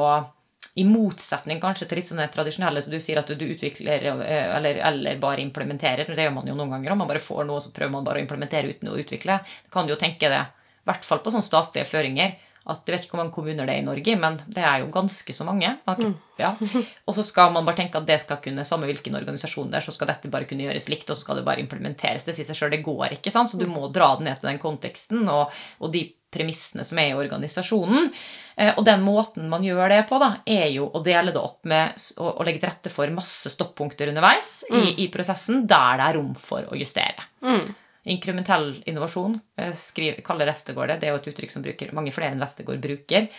i 0.76 0.84
motsetning 0.84 1.62
kanskje 1.64 1.86
til 1.88 2.02
litt 2.02 2.08
sånne 2.10 2.26
tradisjonelle 2.34 2.82
så 2.84 2.92
du 2.92 2.98
sier 3.00 3.22
at 3.22 3.30
du, 3.32 3.38
du 3.40 3.46
utvikler 3.48 4.10
eh, 4.12 4.50
eller, 4.58 4.82
eller 4.84 5.22
bare 5.24 5.40
implementerer. 5.40 6.10
Det 6.12 6.26
gjør 6.28 6.36
man 6.36 6.50
jo 6.52 6.56
noen 6.58 6.74
ganger. 6.76 6.92
òg. 6.92 7.00
Man 7.00 7.08
bare 7.14 7.24
får 7.24 7.46
noe, 7.48 7.64
så 7.64 7.72
prøver 7.72 7.94
man 7.96 8.04
bare 8.04 8.20
å 8.20 8.26
implementere 8.26 8.74
uten 8.76 8.92
å 8.92 8.98
utvikle. 9.00 9.40
Du 9.64 9.72
kan 9.72 9.88
jo 9.88 9.96
tenke 9.96 10.28
det, 10.32 10.42
i 10.84 10.90
hvert 10.92 11.08
fall 11.08 11.24
på 11.24 11.32
sånne 11.32 11.48
statlige 11.48 11.88
føringer, 11.88 12.36
at 12.66 12.88
Jeg 12.88 12.96
vet 12.96 13.06
ikke 13.06 13.14
hvor 13.16 13.22
mange 13.22 13.36
kommuner 13.36 13.68
det 13.68 13.76
er 13.76 13.84
i 13.84 13.86
Norge, 13.86 14.16
men 14.18 14.40
det 14.50 14.64
er 14.66 14.80
jo 14.82 14.90
ganske 14.94 15.34
så 15.38 15.46
mange. 15.46 15.70
At, 15.86 16.02
ja. 16.42 16.56
Og 17.08 17.18
så 17.18 17.26
skal 17.26 17.54
man 17.54 17.66
bare 17.68 17.78
tenke 17.84 18.00
at 18.02 18.08
det 18.10 18.20
skal 18.24 18.42
kunne, 18.42 18.66
samme 18.66 18.90
hvilken 18.90 19.18
organisasjon 19.20 19.70
det 19.70 19.80
er, 19.80 19.86
så 19.86 19.94
skal 19.94 20.10
dette 20.10 20.32
bare 20.34 20.50
kunne 20.50 20.66
gjøres 20.66 20.90
likt, 20.90 21.10
og 21.10 21.16
så 21.18 21.28
skal 21.28 21.40
det 21.42 21.46
bare 21.48 21.62
implementeres. 21.62 22.26
Det 22.26 22.34
sier 22.38 22.48
seg 22.50 22.58
sjøl, 22.58 22.74
det 22.74 22.84
går 22.86 23.20
ikke. 23.20 23.34
sant? 23.34 23.54
Så 23.54 23.62
du 23.62 23.68
må 23.70 23.88
dra 23.94 24.16
det 24.18 24.26
ned 24.30 24.42
til 24.42 24.50
den 24.50 24.62
konteksten 24.62 25.30
og, 25.30 25.54
og 25.80 25.94
de 25.94 26.08
premissene 26.36 26.84
som 26.84 27.00
er 27.00 27.14
i 27.14 27.16
organisasjonen. 27.20 28.10
Eh, 28.58 28.74
Og 28.76 28.84
den 28.88 29.06
måten 29.06 29.48
man 29.52 29.64
gjør 29.64 29.90
det 29.94 30.02
på, 30.10 30.20
da, 30.20 30.34
er 30.46 30.68
jo 30.74 30.90
å 30.90 31.04
dele 31.06 31.32
det 31.36 31.42
opp 31.42 31.64
med 31.70 31.96
å, 32.18 32.44
legge 32.44 32.64
til 32.64 32.70
rette 32.72 32.92
for 32.92 33.14
masse 33.16 33.52
stoppunkter 33.54 34.12
underveis 34.12 34.58
i, 34.72 35.06
i 35.06 35.10
prosessen 35.14 35.64
der 35.70 36.00
det 36.02 36.10
er 36.10 36.18
rom 36.20 36.34
for 36.40 36.68
å 36.72 36.80
justere. 36.80 37.30
Mm. 37.46 37.64
Inkrementell 38.06 38.84
innovasjon 38.86 39.40
eh, 39.58 39.72
skriver, 39.74 40.22
kaller 40.26 40.50
Vestegård 40.52 40.92
det. 40.92 41.00
Det 41.02 41.08
er 41.08 41.16
jo 41.16 41.22
et 41.24 41.30
uttrykk 41.32 41.54
som 41.54 41.64
bruker, 41.66 41.94
mange 41.98 42.14
flere 42.14 42.36
enn 42.36 42.44
Vestegård 42.44 42.84
bruker. 42.84 43.30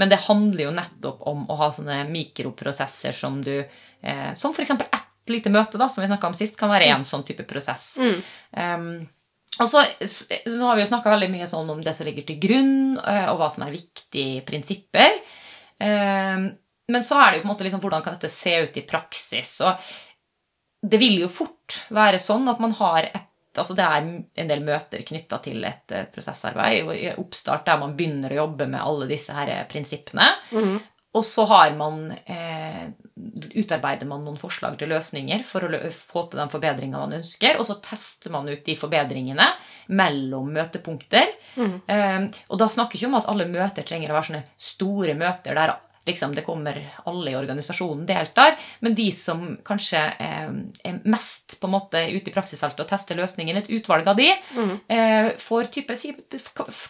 Men 0.00 0.10
det 0.10 0.22
handler 0.24 0.64
jo 0.64 0.74
nettopp 0.74 1.26
om 1.28 1.42
å 1.50 1.58
ha 1.60 1.68
sånne 1.76 2.02
mikroprosesser 2.08 3.14
som 3.14 3.42
du 3.44 3.56
eh, 3.60 4.30
Som 4.40 4.56
f.eks. 4.56 4.70
ett 4.70 5.02
lite 5.30 5.52
møte, 5.52 5.78
da, 5.80 5.88
som 5.88 6.02
vi 6.02 6.08
snakka 6.08 6.30
om 6.30 6.36
sist, 6.36 6.56
kan 6.60 6.72
være 6.72 6.88
en 6.92 7.04
sånn 7.08 7.24
type 7.24 7.46
prosess. 7.48 7.94
Mm. 8.00 8.18
Um, 8.60 8.88
og 9.62 9.70
så, 9.70 9.84
Nå 10.50 10.66
har 10.66 10.76
vi 10.76 10.84
jo 10.84 10.90
snakka 10.90 11.12
veldig 11.14 11.30
mye 11.32 11.46
sånn 11.48 11.70
om 11.72 11.80
det 11.84 11.94
som 11.96 12.08
ligger 12.08 12.26
til 12.28 12.40
grunn, 12.42 12.74
eh, 12.98 13.28
og 13.32 13.38
hva 13.40 13.48
som 13.54 13.64
er 13.64 13.76
viktige 13.76 14.42
prinsipper. 14.44 15.20
Um, 15.80 16.50
men 16.92 17.04
så 17.06 17.20
er 17.20 17.30
det 17.30 17.38
jo 17.38 17.44
på 17.44 17.48
en 17.48 17.52
måte 17.54 17.68
liksom, 17.68 17.84
hvordan 17.84 18.04
kan 18.04 18.18
dette 18.18 18.32
se 18.32 18.56
ut 18.66 18.76
i 18.76 18.84
praksis? 18.88 19.54
Og 19.64 19.94
det 20.84 21.00
vil 21.00 21.22
jo 21.22 21.30
fort 21.32 21.78
være 21.94 22.20
sånn 22.20 22.48
at 22.52 22.60
man 22.60 22.76
har 22.76 23.08
et 23.08 23.30
Altså 23.60 23.76
det 23.78 23.84
er 23.84 24.08
en 24.42 24.50
del 24.50 24.64
møter 24.64 25.04
knytta 25.06 25.38
til 25.44 25.64
et 25.66 25.94
eh, 25.94 26.08
prosessarbeid 26.12 26.88
og 26.88 27.22
oppstart 27.24 27.66
der 27.68 27.78
man 27.80 27.94
begynner 27.98 28.34
å 28.34 28.42
jobbe 28.44 28.68
med 28.70 28.82
alle 28.82 29.08
disse 29.10 29.36
her 29.36 29.52
eh, 29.52 29.64
prinsippene. 29.70 30.26
Mm. 30.54 30.76
Og 31.14 31.22
så 31.22 31.44
har 31.46 31.76
man 31.78 32.08
eh, 32.10 32.88
utarbeider 33.54 34.08
man 34.10 34.24
noen 34.26 34.38
forslag 34.40 34.74
til 34.80 34.90
løsninger 34.90 35.44
for 35.46 35.68
å 35.68 35.78
få 35.94 36.24
til 36.26 36.40
den 36.42 36.50
forbedringa 36.50 36.98
man 37.04 37.20
ønsker, 37.20 37.60
og 37.60 37.68
så 37.68 37.78
tester 37.84 38.34
man 38.34 38.50
ut 38.50 38.64
de 38.66 38.74
forbedringene 38.78 39.46
mellom 39.94 40.50
møtepunkter. 40.56 41.30
Mm. 41.54 41.76
Eh, 41.86 42.20
og 42.50 42.58
da 42.58 42.70
snakker 42.72 42.98
vi 42.98 43.04
ikke 43.04 43.12
om 43.12 43.18
at 43.20 43.30
alle 43.30 43.46
møter 43.50 43.86
trenger 43.86 44.10
å 44.10 44.18
være 44.18 44.30
sånne 44.32 44.46
store 44.72 45.14
møter 45.18 45.54
der 45.54 45.76
liksom, 46.06 46.34
det 46.34 46.44
kommer 46.46 46.78
alle 47.04 47.30
i 47.30 47.36
organisasjonen 47.36 48.06
deltar, 48.06 48.56
men 48.80 48.94
de 48.94 49.06
som 49.12 49.56
kanskje 49.64 50.00
eh, 50.18 50.50
er 50.84 50.98
mest 51.04 51.56
på 51.60 51.68
en 51.68 51.74
måte 51.74 52.02
ute 52.12 52.30
i 52.30 52.34
praksisfeltet 52.34 52.84
og 52.84 52.90
tester 52.90 53.16
løsningen, 53.18 53.56
et 53.56 53.70
utvalg 53.72 54.08
av 54.08 54.16
de, 54.18 54.30
eh, 54.88 55.30
får 55.40 55.70
type 55.74 55.96
si, 55.96 56.12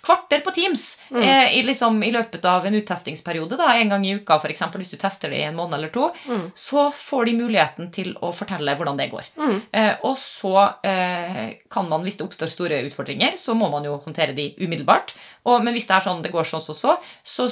kvarter 0.04 0.42
på 0.44 0.54
Teams 0.56 0.86
eh, 1.14 1.58
i, 1.58 1.62
liksom, 1.62 2.02
i 2.02 2.10
løpet 2.14 2.44
av 2.44 2.66
en 2.66 2.74
uttestingsperiode, 2.74 3.56
da, 3.60 3.72
en 3.78 3.94
gang 3.94 4.06
i 4.06 4.16
uka 4.18 4.38
f.eks., 4.42 4.64
hvis 4.74 4.90
du 4.90 4.96
tester 5.00 5.30
det 5.30 5.38
i 5.42 5.46
en 5.48 5.56
måned 5.56 5.78
eller 5.78 5.92
to, 5.94 6.10
så 6.54 6.88
får 6.90 7.24
de 7.30 7.36
muligheten 7.38 7.90
til 7.94 8.14
å 8.20 8.32
fortelle 8.34 8.74
hvordan 8.76 8.98
det 8.98 9.10
går. 9.12 9.28
Eh, 9.72 9.92
og 10.04 10.18
så 10.18 10.54
eh, 10.82 11.54
kan 11.70 11.88
man, 11.88 12.02
hvis 12.02 12.18
det 12.18 12.26
oppstår 12.26 12.50
store 12.52 12.82
utfordringer, 12.88 13.36
så 13.38 13.54
må 13.54 13.70
man 13.72 13.84
jo 13.86 13.96
håndtere 14.04 14.34
de 14.36 14.50
umiddelbart. 14.58 15.14
Og, 15.44 15.64
men 15.64 15.76
hvis 15.76 15.88
det 15.88 15.96
er 15.98 16.04
sånn 16.06 16.22
det 16.24 16.32
går 16.32 16.46
sånn 16.48 16.62
så 16.64 16.76
så, 16.76 16.94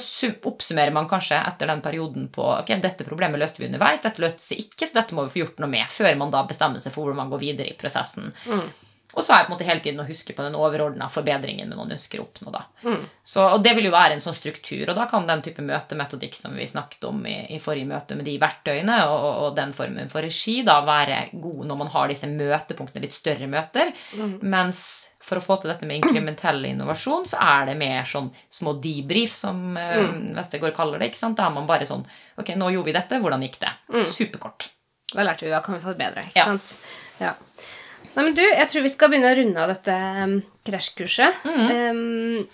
så 0.01 0.29
oppsummerer 0.49 0.93
man 0.95 1.09
kanskje 1.09 1.37
etter 1.37 1.69
den 1.69 1.83
perioden 1.85 2.29
på 2.33 2.45
ok, 2.55 2.73
dette 2.81 3.05
problemet 3.07 3.41
løste 3.41 3.61
vi 3.61 3.69
underveis, 3.69 4.01
dette 4.01 4.23
løste 4.23 4.41
seg 4.41 4.63
ikke, 4.65 4.87
så 4.89 4.97
dette 4.97 5.17
må 5.17 5.27
vi 5.27 5.35
få 5.35 5.43
gjort 5.43 5.61
noe 5.61 5.73
med, 5.75 5.85
før 5.93 6.17
man 6.19 6.33
da 6.33 6.41
bestemmer 6.49 6.81
seg 6.81 6.95
for 6.95 7.05
hvordan 7.05 7.21
man 7.21 7.33
går 7.33 7.43
videre 7.43 7.69
i 7.69 7.77
prosessen. 7.77 8.33
Og 9.13 9.21
så 9.21 9.33
er 9.33 9.43
det 9.43 9.45
på 9.45 9.51
en 9.51 9.53
måte 9.53 9.65
hele 9.67 9.81
tiden 9.85 10.01
å 10.01 10.07
huske 10.07 10.33
på 10.33 10.41
den 10.41 10.55
overordna 10.57 11.05
forbedringen 11.13 11.73
man 11.77 11.91
ønsker 11.93 12.21
å 12.21 12.25
oppnå. 12.25 12.49
da. 12.53 12.63
Så, 13.21 13.43
og 13.45 13.61
det 13.65 13.75
vil 13.77 13.85
jo 13.87 13.93
være 13.93 14.17
en 14.17 14.23
sånn 14.25 14.33
struktur, 14.33 14.87
og 14.87 14.97
da 14.97 15.05
kan 15.09 15.27
den 15.29 15.43
type 15.45 15.61
møtemetodikk 15.61 16.33
som 16.37 16.55
vi 16.57 16.65
snakket 16.69 17.05
om 17.05 17.21
i, 17.29 17.35
i 17.53 17.59
forrige 17.61 17.91
møte 17.91 18.17
med 18.17 18.25
de 18.25 18.39
verktøyene, 18.41 18.97
og, 19.11 19.27
og, 19.29 19.49
den 19.57 19.75
formen 19.77 20.09
for 20.09 20.25
regi, 20.25 20.61
da 20.65 20.79
være 20.87 21.27
god 21.33 21.69
når 21.69 21.81
man 21.83 21.93
har 21.93 22.09
disse 22.09 22.29
møtepunktene, 22.31 23.05
litt 23.05 23.13
større 23.13 23.49
møter. 23.51 23.93
Mens 24.41 24.81
for 25.23 25.39
å 25.39 25.43
få 25.43 25.55
til 25.61 25.71
dette 25.71 25.87
med 25.87 26.01
inkrementell 26.01 26.65
innovasjon, 26.67 27.25
så 27.29 27.39
er 27.39 27.69
det 27.69 27.77
mer 27.79 28.07
sånn 28.09 28.27
små 28.51 28.73
debrief, 28.83 29.35
som 29.39 29.61
mm. 29.77 30.33
Vestegård 30.35 30.75
kaller 30.75 30.99
det. 30.99 31.11
ikke 31.11 31.21
sant? 31.21 31.37
Da 31.39 31.47
er 31.47 31.55
man 31.55 31.69
bare 31.69 31.87
sånn 31.87 32.03
Ok, 32.41 32.51
nå 32.59 32.71
gjorde 32.73 32.89
vi 32.89 32.95
dette. 32.97 33.19
Hvordan 33.23 33.45
gikk 33.45 33.59
det? 33.61 33.71
Superkort. 34.09 34.67
Hva 35.13 35.23
lærte 35.27 35.45
vi? 35.45 35.51
Hva 35.53 35.61
kan 35.63 35.77
vi 35.77 35.83
få 35.85 35.93
bedre? 35.99 36.25
Ikke 36.27 36.41
Ja. 36.41 36.45
sant? 36.49 36.75
Ja. 37.21 37.35
Nei, 38.15 38.23
men 38.25 38.33
du, 38.37 38.41
jeg 38.43 38.67
tror 38.69 38.83
vi 38.85 38.91
skal 38.93 39.09
begynne 39.09 39.31
å 39.31 39.37
runde 39.37 39.61
av 39.63 39.71
dette 39.73 39.93
um, 40.23 40.35
Mm. 41.45 41.63
Um, 41.71 42.47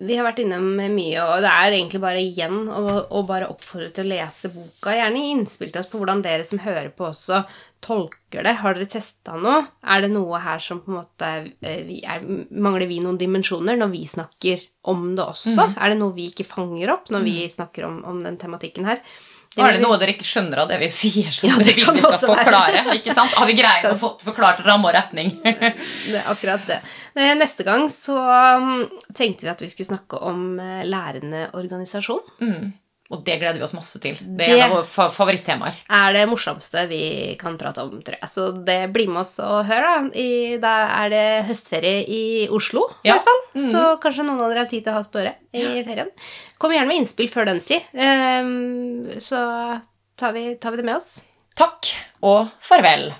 vi 0.00 0.16
har 0.16 0.24
vært 0.24 0.40
innom 0.40 0.64
mye, 0.80 1.20
og 1.20 1.42
det 1.44 1.50
er 1.50 1.74
egentlig 1.76 2.00
bare 2.00 2.22
igjen 2.24 2.62
å, 2.72 3.22
bare 3.28 3.50
oppfordre 3.52 3.90
til 3.92 4.06
å 4.06 4.12
lese 4.14 4.48
boka. 4.52 4.94
Gjerne 4.96 5.24
innspill 5.28 5.72
til 5.74 5.82
oss 5.82 5.90
på 5.90 6.00
hvordan 6.00 6.22
dere 6.24 6.46
som 6.48 6.62
hører 6.64 6.88
på 6.96 7.10
også 7.10 7.42
tolker 7.84 8.46
det. 8.46 8.54
Har 8.62 8.76
dere 8.76 8.88
testa 8.92 9.36
noe? 9.40 9.66
Er 9.84 10.04
det 10.04 10.12
noe 10.14 10.40
her 10.40 10.62
som 10.64 10.80
på 10.84 10.92
en 10.92 10.98
måte 11.02 11.30
eh, 11.60 11.82
vi 11.88 12.00
er, 12.00 12.24
Mangler 12.24 12.88
vi 12.88 13.00
noen 13.04 13.20
dimensjoner 13.20 13.76
når 13.80 13.92
vi 13.92 14.02
snakker 14.08 14.64
om 14.88 15.10
det 15.18 15.26
også? 15.26 15.56
Er 15.76 15.92
det 15.92 16.00
noe 16.00 16.16
vi 16.16 16.30
ikke 16.32 16.48
fanger 16.48 16.94
opp 16.96 17.12
når 17.12 17.26
vi 17.26 17.36
snakker 17.52 17.88
om, 17.88 18.00
om 18.08 18.24
den 18.24 18.40
tematikken 18.40 18.88
her? 18.88 19.04
Det 19.50 19.64
Er 19.66 19.72
det 19.74 19.80
noe 19.82 19.96
dere 19.98 20.12
ikke 20.14 20.26
skjønner 20.28 20.60
av 20.62 20.68
det 20.70 20.76
vi 20.78 20.88
sier, 20.94 21.30
som 21.34 21.48
Ja, 21.50 21.56
det 21.58 21.72
vi 21.74 21.82
skal 21.82 22.20
forklare? 22.22 22.84
ikke 22.94 23.14
sant? 23.16 23.32
Har 23.34 23.48
vi 23.50 23.56
greid 23.58 23.88
å 23.88 23.96
få 23.98 24.12
forklart 24.22 24.60
ramme 24.62 24.86
og 24.86 24.94
retning? 24.94 25.32
Det 25.42 26.20
er 26.20 26.28
akkurat 26.30 26.62
det. 26.68 26.76
Eh, 27.18 27.32
Neste 27.38 27.66
gang 27.66 27.88
så 27.90 28.14
mm, 28.14 28.84
tenkte 29.18 29.48
vi 29.48 29.50
at 29.50 29.64
vi 29.64 29.70
skulle 29.72 29.90
snakke 29.90 30.20
om 30.22 30.44
eh, 30.62 30.84
lærende 30.86 31.48
organisasjon. 31.58 32.22
Mm. 32.46 32.70
Og 33.10 33.24
det 33.26 33.40
gleder 33.40 33.56
vi 33.58 33.64
oss 33.66 33.72
masse 33.74 33.98
til. 33.98 34.14
Det 34.20 34.36
Det- 34.38 34.48
er 34.48 34.56
en 34.56 34.70
av 34.70 34.76
våre 34.76 34.84
fa 34.86 35.08
favorittemaer. 35.10 35.74
Er 35.90 36.12
det 36.14 36.28
morsomste 36.30 36.84
vi 36.88 37.34
kan 37.40 37.56
prate 37.58 37.78
om, 37.82 38.00
tror 38.02 38.14
jeg. 38.20 38.28
Så 38.30 38.64
det 38.64 38.92
blir 38.92 39.08
med 39.08 39.22
oss 39.22 39.32
og 39.40 39.64
hør, 39.66 39.80
da. 39.82 40.10
I, 40.14 40.56
da 40.62 40.74
er 41.04 41.08
det 41.10 41.44
høstferie 41.48 42.04
i 42.08 42.46
Oslo, 42.48 42.84
i 43.04 43.08
Ja. 43.08 43.18
hvert 43.18 43.24
fall. 43.24 43.42
Så 43.60 44.00
kanskje 44.00 44.24
noen 44.26 44.40
av 44.40 44.48
dere 44.50 44.58
har 44.64 44.66
tid 44.70 44.84
til 44.84 44.92
å 44.92 44.96
ha 44.96 45.02
spørre 45.02 45.34
i 45.52 45.82
ferien. 45.82 46.10
Kom 46.58 46.70
gjerne 46.70 46.86
med 46.86 46.98
innspill 47.02 47.28
før 47.28 47.46
den 47.46 47.60
tid. 47.62 47.82
Um, 47.94 49.06
så 49.18 49.82
tar 50.16 50.32
vi, 50.32 50.54
tar 50.54 50.70
vi 50.70 50.76
det 50.76 50.84
med 50.84 50.94
oss. 50.96 51.24
Takk 51.56 51.90
og 52.22 52.48
farvel. 52.62 53.12